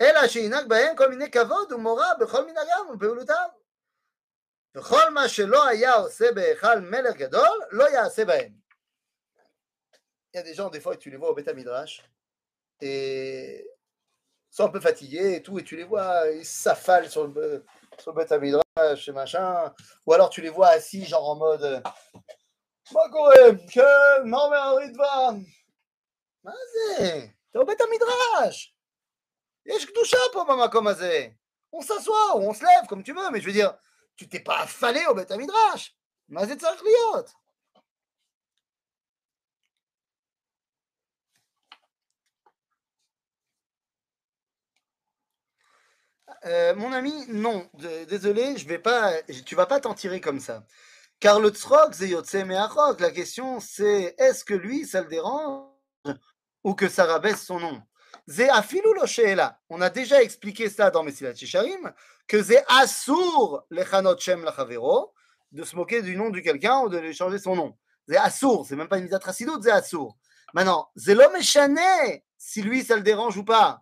אלא 0.00 0.28
שינהג 0.28 0.68
בהם 0.68 0.96
כל 0.96 1.08
מיני 1.08 1.30
כבוד 1.30 1.72
ומורא 1.72 2.14
בכל 2.20 2.46
מנהגם 2.46 2.86
ופעולותיו. 2.94 3.48
וכל 4.74 5.10
מה 5.10 5.28
שלא 5.28 5.68
היה 5.68 5.94
עושה 5.94 6.32
בהיכל 6.32 6.80
מלך 6.80 7.16
גדול, 7.16 7.60
לא 7.70 7.90
יעשה 7.90 8.24
בהם. 8.24 8.52
Il 10.34 10.38
y 10.38 10.40
a 10.40 10.42
des 10.42 10.54
gens, 10.54 10.70
des 10.70 10.80
fois, 10.80 10.96
tu 10.96 11.10
les 11.10 11.18
vois 11.18 11.30
au 11.30 11.34
Beth 11.34 11.54
Midrash, 11.54 12.02
et 12.80 13.68
sont 14.50 14.64
un 14.64 14.70
peu 14.70 14.80
fatigués 14.80 15.34
et 15.34 15.42
tout, 15.42 15.58
et 15.58 15.64
tu 15.64 15.76
les 15.76 15.84
vois, 15.84 16.26
ils 16.30 16.46
s'affalent 16.46 17.10
sur 17.10 17.26
le, 17.26 17.64
sur 17.98 18.12
le 18.12 18.16
Beth 18.16 18.32
Euh, 18.77 18.95
chez 18.95 19.11
machin. 19.11 19.73
Ou 20.05 20.13
alors 20.13 20.29
tu 20.29 20.41
les 20.41 20.49
vois 20.49 20.69
assis, 20.69 21.05
genre 21.05 21.29
en 21.29 21.35
mode 21.35 21.63
euh, 21.63 21.81
Bakorem, 22.91 23.65
que 23.67 24.23
non 24.23 24.49
mais 24.49 24.57
un 24.57 24.75
ritva. 24.75 25.35
Vas-y, 26.43 27.33
t'es 27.51 27.59
au 27.59 27.65
bête 27.65 27.81
à 27.81 27.87
midrash. 27.87 28.73
Yesh 29.65 29.85
kdusha 29.87 30.17
pour 30.31 30.45
maman 30.45 30.69
comme 30.69 30.93
On 31.71 31.81
s'assoit 31.81 32.37
ou 32.37 32.41
on 32.41 32.53
se 32.53 32.63
lève 32.63 32.87
comme 32.87 33.03
tu 33.03 33.13
veux, 33.13 33.29
mais 33.31 33.41
je 33.41 33.45
veux 33.47 33.51
dire, 33.51 33.77
tu 34.15 34.29
t'es 34.29 34.39
pas 34.39 34.59
affalé 34.59 35.05
au 35.09 35.13
bête 35.13 35.31
à 35.31 35.37
midrash. 35.37 35.95
Vas-y, 36.29 36.55
tsarliot. 36.55 37.25
Euh, 46.45 46.75
mon 46.75 46.93
ami, 46.93 47.13
non, 47.29 47.69
désolé, 48.07 48.57
je 48.57 48.67
vais 48.67 48.79
pas, 48.79 49.13
tu 49.45 49.55
vas 49.55 49.65
pas 49.65 49.79
t'en 49.79 49.93
tirer 49.93 50.21
comme 50.21 50.39
ça. 50.39 50.63
Car 51.19 51.39
le 51.39 51.49
tzrok, 51.49 51.95
c'est. 51.95 52.45
La 52.45 53.11
question, 53.11 53.59
c'est 53.59 54.15
est-ce 54.17 54.45
que 54.45 54.53
lui, 54.53 54.85
ça 54.85 55.01
le 55.01 55.07
dérange 55.07 55.65
ou 56.63 56.75
que 56.75 56.87
ça 56.89 57.05
rabaisse 57.05 57.43
son 57.43 57.59
nom? 57.59 57.81
On 59.69 59.81
a 59.81 59.89
déjà 59.89 60.21
expliqué 60.21 60.69
ça 60.69 60.91
dans 60.91 61.01
Messilat 61.01 61.33
Shisharim, 61.33 61.93
que 62.27 62.41
zé 62.41 62.59
assour 62.67 63.63
lechanot 63.69 64.19
shem 64.19 64.43
lachavero, 64.43 65.13
de 65.51 65.63
se 65.63 65.75
moquer 65.75 66.01
du 66.01 66.15
nom 66.17 66.29
de 66.29 66.41
quelqu'un 66.41 66.81
ou 66.81 66.89
de 66.89 66.97
lui 66.97 67.13
changer 67.13 67.39
son 67.39 67.55
nom. 67.55 67.77
Zé 68.07 68.17
assour, 68.17 68.65
c'est 68.67 68.75
même 68.75 68.89
pas 68.89 68.97
une 68.97 69.05
midat 69.05 69.19
racidoute, 69.23 69.63
zé 69.63 69.71
assour. 69.71 70.17
Maintenant, 70.53 70.89
zé 70.95 71.15
l'homme 71.15 71.41
si 72.37 72.61
lui, 72.61 72.83
ça 72.83 72.95
le 72.95 73.01
dérange 73.01 73.37
ou 73.37 73.43
pas? 73.43 73.81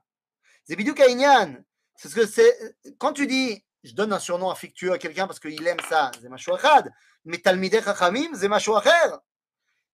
Zé 0.67 0.75
bidou 0.75 0.93
kainyan. 0.93 1.63
C'est 1.95 2.09
ce 2.09 2.15
que 2.15 2.25
c'est, 2.25 2.75
quand 2.97 3.13
tu 3.13 3.27
dis, 3.27 3.63
je 3.83 3.93
donne 3.93 4.11
un 4.11 4.19
surnom 4.19 4.49
affectueux 4.49 4.91
à 4.91 4.97
quelqu'un 4.97 5.27
parce 5.27 5.39
qu'il 5.39 5.65
aime 5.67 5.79
ça, 5.87 6.11
zé 6.21 6.27
machouachad. 6.27 6.91
Mais 7.23 7.37
Talmidei 7.37 7.81
Chachamim, 7.81 8.35
c'est 8.35 8.47
macho 8.47 8.75
acher. 8.75 9.15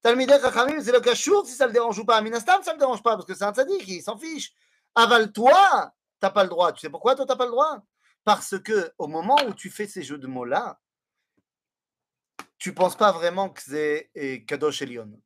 Talmidei 0.01 0.39
Chachamim, 0.39 0.81
c'est 0.81 0.91
le 0.91 0.99
cachour 0.99 1.45
si 1.45 1.53
ça 1.53 1.67
le 1.67 1.73
dérange 1.73 1.97
ou 1.99 2.05
pas. 2.05 2.21
Minastam, 2.21 2.63
ça 2.63 2.71
ne 2.71 2.75
le 2.75 2.79
dérange 2.79 3.03
pas 3.03 3.15
parce 3.15 3.25
que 3.25 3.33
c'est 3.33 3.43
un 3.43 3.53
tzaddik, 3.53 3.87
il 3.87 4.01
s'en 4.01 4.17
fiche. 4.17 4.53
Aval, 4.95 5.31
toi, 5.31 5.93
tu 6.19 6.25
n'as 6.25 6.31
pas 6.31 6.43
le 6.43 6.49
droit. 6.49 6.73
Tu 6.73 6.81
sais 6.81 6.89
pourquoi 6.89 7.15
toi, 7.15 7.25
tu 7.25 7.29
n'as 7.29 7.37
pas 7.37 7.45
le 7.45 7.51
droit? 7.51 7.83
Parce 8.23 8.59
que 8.59 8.91
au 8.97 9.07
moment 9.07 9.37
où 9.47 9.53
tu 9.53 9.69
fais 9.69 9.87
ces 9.87 10.03
jeux 10.03 10.17
de 10.17 10.27
mots-là, 10.27 10.79
tu 12.57 12.69
ne 12.69 12.75
penses 12.75 12.95
pas 12.95 13.11
vraiment 13.11 13.49
que 13.49 13.61
c'est 13.61 14.11
Kadosh 14.47 14.81
Elion. 14.81 15.19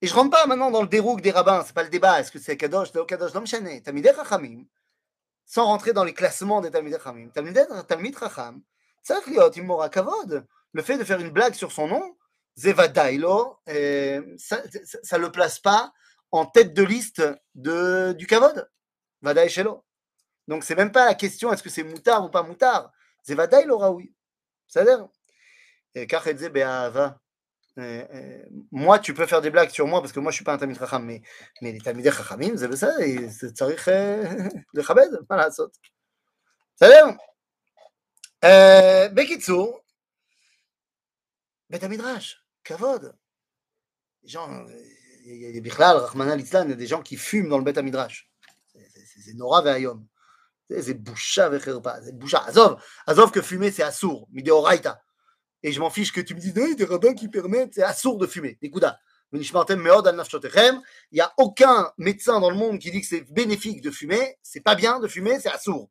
Et 0.00 0.06
je 0.06 0.14
rentre 0.14 0.30
pas 0.30 0.46
maintenant 0.46 0.70
dans 0.70 0.82
le 0.82 0.88
dérouk 0.88 1.20
des 1.20 1.32
rabbins, 1.32 1.62
ce 1.62 1.68
n'est 1.68 1.74
pas 1.74 1.82
le 1.82 1.90
débat, 1.90 2.20
est-ce 2.20 2.30
que 2.30 2.38
c'est 2.38 2.56
Kadosh, 2.56 2.90
c'est 2.92 3.04
Kadosh, 3.04 3.34
non, 3.34 3.42
Talmidei 3.44 4.14
Chachamim, 4.14 4.64
sans 5.48 5.64
rentrer 5.64 5.92
dans 5.92 6.04
les 6.04 6.14
classements 6.14 6.60
des 6.60 6.70
Talmidei 6.70 6.98
Chachamim. 6.98 7.30
Talmid 7.30 8.18
Chacham, 8.18 8.62
ça 9.02 9.18
il 9.26 9.90
kavod 9.90 10.46
le 10.72 10.82
fait 10.82 10.98
de 10.98 11.04
faire 11.04 11.18
une 11.18 11.30
blague 11.30 11.54
sur 11.54 11.72
son 11.72 11.88
nom, 11.88 12.16
Zevadailo, 12.56 13.58
ça 13.66 13.72
ne 13.74 15.18
le 15.18 15.32
place 15.32 15.58
pas 15.58 15.92
en 16.30 16.44
tête 16.44 16.74
de 16.74 16.82
liste 16.82 17.22
de, 17.54 18.12
du 18.12 18.26
Kavod. 18.26 18.68
Vadaï 19.22 19.48
Shelo. 19.48 19.84
Donc, 20.46 20.62
c'est 20.62 20.74
même 20.74 20.92
pas 20.92 21.06
la 21.06 21.14
question 21.14 21.52
est-ce 21.52 21.62
que 21.62 21.70
c'est 21.70 21.82
moutard 21.82 22.24
ou 22.24 22.28
pas 22.28 22.42
moutard. 22.42 22.92
Zevadailo 23.26 23.78
Raoui. 23.78 24.14
C'est-à-dire, 27.78 28.46
moi, 28.72 28.98
tu 28.98 29.14
peux 29.14 29.26
faire 29.26 29.40
des 29.40 29.50
blagues 29.50 29.70
sur 29.70 29.86
moi 29.86 30.00
parce 30.00 30.12
que 30.12 30.18
moi, 30.18 30.32
je 30.32 30.36
suis 30.36 30.44
pas 30.44 30.52
un 30.52 30.58
Tamid 30.58 30.76
Chacham, 30.76 31.04
mais, 31.04 31.22
mais 31.62 31.70
les 31.70 31.78
Tamid 31.78 32.04
Chachamim, 32.10 32.56
c'est 32.56 32.76
ça, 32.76 33.00
et 33.00 33.30
c'est 33.30 33.60
le 34.72 34.82
Chabed, 34.82 35.20
voilà, 35.28 35.50
saute. 35.52 35.74
C'est-à-dire, 36.74 37.16
Bekitsu, 39.12 39.52
Beth 41.70 41.84
Midrash, 41.84 42.44
Kavod. 42.64 43.14
Les 44.22 44.28
gens, 44.28 44.66
il 45.24 45.36
y 45.36 45.46
a 45.46 45.52
des 45.52 45.60
Bichlal, 45.60 45.98
Rahman 45.98 46.40
il 46.40 46.46
y 46.46 46.56
a 46.56 46.64
des 46.64 46.86
gens 46.86 47.02
qui 47.02 47.16
fument 47.16 47.48
dans 47.48 47.58
le 47.58 47.64
Beth 47.64 47.78
Midrash. 47.78 48.28
C'est 49.24 49.34
Nora 49.34 49.62
Ve'ayom. 49.62 50.04
Et 55.62 55.72
je 55.72 55.80
m'en 55.80 55.90
fiche 55.90 56.12
que 56.12 56.20
tu 56.20 56.34
me 56.34 56.40
dises, 56.40 56.52
il 56.54 56.68
y 56.68 56.72
a 56.72 56.74
des 56.74 56.84
rabbins 56.84 57.14
qui 57.14 57.28
permettent, 57.28 57.74
c'est 57.74 57.82
assour 57.82 58.18
de 58.18 58.26
fumer. 58.26 58.58
Gouda. 58.62 58.98
Il 59.32 59.40
n'y 61.12 61.20
a 61.20 61.32
aucun 61.36 61.92
médecin 61.98 62.40
dans 62.40 62.50
le 62.50 62.56
monde 62.56 62.78
qui 62.78 62.90
dit 62.90 63.02
que 63.02 63.06
c'est 63.06 63.30
bénéfique 63.30 63.82
de 63.82 63.90
fumer. 63.90 64.38
C'est 64.42 64.60
pas 64.60 64.74
bien 64.74 65.00
de 65.00 65.08
fumer, 65.08 65.38
c'est 65.38 65.50
assour. 65.50 65.90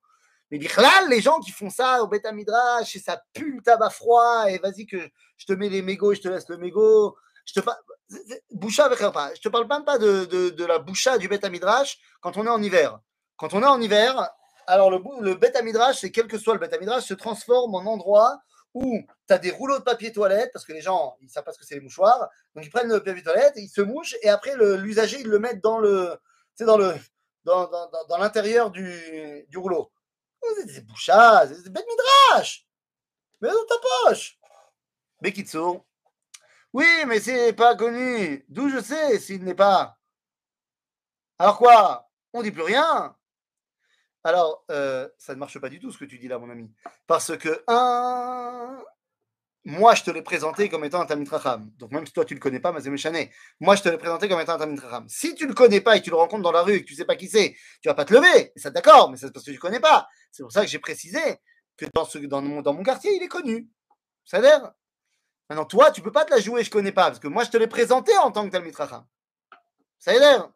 Mais 0.49 0.57
Bichlal, 0.57 1.09
les 1.09 1.21
gens 1.21 1.39
qui 1.39 1.51
font 1.51 1.69
ça 1.69 2.01
au 2.01 2.07
Beta 2.07 2.31
Midrash, 2.31 2.95
et 2.95 2.99
ça 2.99 3.21
pue 3.33 3.57
le 3.57 3.61
tabac 3.61 3.91
froid, 3.91 4.45
et 4.49 4.57
vas-y 4.59 4.87
que 4.87 4.97
je 5.37 5.45
te 5.45 5.53
mets 5.53 5.69
les 5.69 5.81
mégots 5.81 6.13
et 6.13 6.15
je 6.15 6.21
te 6.21 6.29
laisse 6.29 6.47
le 6.49 6.57
mégot. 6.57 7.15
Je 7.45 7.59
te 7.59 7.65
boucha 8.51 8.85
avec 8.85 8.99
Je 8.99 9.41
te 9.41 9.49
parle 9.49 9.67
même 9.67 9.85
pas 9.85 9.97
de, 9.97 10.25
de, 10.25 10.49
de 10.49 10.65
la 10.65 10.79
boucha 10.79 11.17
du 11.17 11.27
Beta 11.27 11.49
Midrash 11.49 11.99
quand 12.21 12.37
on 12.37 12.45
est 12.45 12.49
en 12.49 12.61
hiver. 12.61 12.99
Quand 13.35 13.53
on 13.53 13.61
est 13.61 13.67
en 13.67 13.79
hiver, 13.79 14.29
alors 14.65 14.89
le, 14.89 14.99
le 15.21 15.35
Beta 15.35 15.61
Midrash, 15.61 15.99
c'est 15.99 16.11
quel 16.11 16.27
que 16.27 16.37
soit 16.37 16.53
le 16.53 16.59
Beta 16.59 16.79
Midrash, 16.79 17.05
se 17.05 17.13
transforme 17.13 17.75
en 17.75 17.85
endroit 17.85 18.39
où 18.73 19.01
tu 19.27 19.33
as 19.33 19.37
des 19.37 19.51
rouleaux 19.51 19.79
de 19.79 19.83
papier 19.83 20.11
toilette, 20.11 20.51
parce 20.53 20.65
que 20.65 20.73
les 20.73 20.81
gens, 20.81 21.17
ils 21.21 21.29
savent 21.29 21.43
pas 21.43 21.51
ce 21.51 21.59
que 21.59 21.65
c'est 21.65 21.75
les 21.75 21.81
mouchoirs, 21.81 22.29
donc 22.55 22.65
ils 22.65 22.69
prennent 22.69 22.89
le 22.89 23.03
papier 23.03 23.23
toilette, 23.23 23.57
et 23.57 23.61
ils 23.61 23.69
se 23.69 23.81
mouchent, 23.81 24.15
et 24.21 24.29
après 24.29 24.55
l'usager, 24.77 25.19
ils 25.19 25.27
le 25.27 25.39
mettent 25.39 25.61
dans 25.61 25.79
le, 25.79 26.17
dans 26.59 26.77
le, 26.77 26.93
dans, 27.43 27.69
dans, 28.09 28.17
l'intérieur 28.17 28.71
du, 28.71 29.45
du 29.49 29.57
rouleau. 29.57 29.91
C'est 30.67 30.85
boucha, 30.85 31.47
c'est 31.47 31.69
bête 31.69 31.85
midrash. 31.87 32.67
Mais 33.41 33.49
dans 33.49 33.65
ta 33.65 33.75
poche. 34.05 34.39
Bekitsu. 35.21 35.79
Oui, 36.73 36.87
mais 37.07 37.19
c'est 37.19 37.53
pas 37.53 37.75
connu. 37.75 38.45
D'où 38.49 38.69
je 38.69 38.81
sais 38.81 39.19
s'il 39.19 39.43
n'est 39.43 39.55
pas. 39.55 39.97
Alors 41.39 41.57
quoi? 41.57 42.09
On 42.33 42.43
dit 42.43 42.51
plus 42.51 42.63
rien. 42.63 43.15
Alors, 44.23 44.65
euh, 44.71 45.07
ça 45.17 45.33
ne 45.33 45.39
marche 45.39 45.59
pas 45.59 45.69
du 45.69 45.79
tout 45.79 45.91
ce 45.91 45.97
que 45.97 46.05
tu 46.05 46.19
dis 46.19 46.27
là, 46.27 46.37
mon 46.37 46.49
ami. 46.49 46.69
Parce 47.05 47.37
que, 47.37 47.63
un, 47.67 48.83
moi, 49.69 49.95
je 49.95 50.03
te 50.03 50.11
l'ai 50.11 50.21
présenté 50.21 50.69
comme 50.69 50.85
étant 50.85 51.01
un 51.01 51.05
Talmud 51.05 51.29
Donc, 51.77 51.91
même 51.91 52.05
si 52.05 52.13
toi, 52.13 52.23
tu 52.23 52.33
ne 52.33 52.39
le 52.39 52.41
connais 52.41 52.61
pas, 52.61 52.71
mais 52.71 52.79
c'est 52.79 53.29
Moi, 53.59 53.75
je 53.75 53.81
te 53.81 53.89
l'ai 53.89 53.97
présenté 53.97 54.29
comme 54.29 54.39
étant 54.39 54.53
un 54.53 54.59
Talmud 54.59 54.81
Si 55.09 55.35
tu 55.35 55.43
ne 55.43 55.49
le 55.49 55.55
connais 55.55 55.81
pas 55.81 55.97
et 55.97 55.99
que 55.99 56.05
tu 56.05 56.09
le 56.09 56.15
rencontres 56.15 56.43
dans 56.43 56.53
la 56.53 56.61
rue 56.61 56.75
et 56.75 56.81
que 56.83 56.87
tu 56.87 56.93
ne 56.93 56.97
sais 56.99 57.05
pas 57.05 57.17
qui 57.17 57.27
c'est, 57.27 57.51
tu 57.81 57.89
ne 57.89 57.91
vas 57.91 57.95
pas 57.95 58.05
te 58.05 58.13
lever. 58.13 58.53
Et 58.55 58.59
ça, 58.61 58.69
d'accord, 58.69 59.11
mais 59.11 59.17
c'est 59.17 59.29
parce 59.29 59.45
que 59.45 59.51
tu 59.51 59.57
ne 59.57 59.61
connais 59.61 59.81
pas. 59.81 60.07
C'est 60.31 60.41
pour 60.41 60.53
ça 60.53 60.61
que 60.61 60.67
j'ai 60.67 60.79
précisé 60.79 61.19
que 61.75 61.85
dans, 62.27 62.41
mon, 62.41 62.81
quartier, 62.81 63.13
il 63.13 63.21
est 63.21 63.27
connu. 63.27 63.69
Ça 64.23 64.37
a 64.37 64.39
l'air. 64.39 64.71
Maintenant, 65.49 65.65
toi, 65.65 65.91
tu 65.91 65.99
ne 65.99 66.05
peux 66.05 66.13
pas 66.13 66.23
te 66.23 66.31
la 66.31 66.39
jouer, 66.39 66.63
je 66.63 66.69
ne 66.69 66.71
connais 66.71 66.93
pas, 66.93 67.07
parce 67.07 67.19
que 67.19 67.27
moi, 67.27 67.43
je 67.43 67.49
te 67.49 67.57
l'ai 67.57 67.67
présenté 67.67 68.17
en 68.19 68.31
tant 68.31 68.45
que 68.45 68.51
Talmud 68.51 68.73
Ça 68.73 69.01
a 70.05 70.13
l'air. 70.13 70.49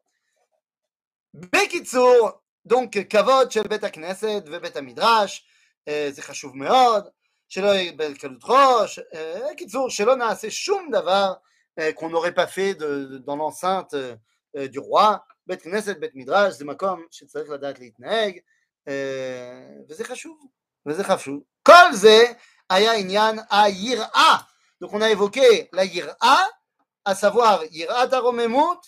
Bekitsour, 1.33 2.41
donc, 2.63 2.91
Kavod, 3.09 3.51
Shel 3.51 3.67
Bet 3.67 3.91
Knesset, 3.91 4.39
Ve 4.47 4.59
Bet 4.59 4.81
Midrash, 4.81 5.43
eh, 5.85 6.13
Meod. 6.53 7.11
שלא 7.50 7.74
יקבל 7.74 8.14
קלות 8.14 8.44
ראש, 8.44 9.00
קיצור, 9.56 9.90
שלא 9.90 10.16
נעשה 10.16 10.50
שום 10.50 10.90
דבר 10.90 11.32
qu'on 11.94 12.08
n'aurait 12.10 12.34
pas 12.34 12.46
fait 12.46 12.74
de, 12.74 13.18
dans 13.26 13.36
l'enceinte 13.36 13.94
du 14.56 14.78
roi, 14.78 15.18
בית 15.46 15.62
כנסת, 15.62 15.98
בית 15.98 16.14
מדרש, 16.14 16.54
זה 16.54 16.64
מקום 16.64 17.06
שצריך 17.10 17.50
לדעת 17.50 17.78
להתנהג, 17.78 18.38
וזה 19.88 20.04
חשוב, 20.04 20.46
וזה 20.86 21.04
חשוב. 21.04 21.42
כל 21.62 21.92
זה 21.92 22.24
היה 22.70 22.92
עניין 22.92 23.38
היראה. 23.50 24.36
Donc 24.82 24.92
on 24.92 25.00
a 25.00 25.10
évoqué 25.10 25.68
la 25.72 25.84
yira, 25.84 26.16
à 27.04 27.14
savoir 27.14 27.64
yirat 27.70 28.12
aromemut, 28.12 28.80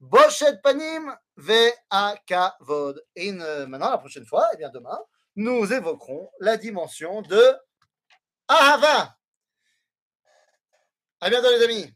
boshet 0.00 0.60
panim 0.62 1.14
ve'akavod. 1.38 3.00
Et 3.16 3.32
maintenant, 3.32 3.90
la 3.90 3.98
prochaine 3.98 4.26
fois, 4.26 4.44
et 4.52 4.56
bien 4.58 4.68
demain, 4.68 4.98
nous 5.36 5.72
évoquerons 5.72 6.30
la 6.40 6.56
dimension 6.56 7.22
de 7.22 7.56
Ahava. 8.49 9.15
À 11.21 11.29
bientôt 11.29 11.51
les 11.51 11.63
amis. 11.63 11.93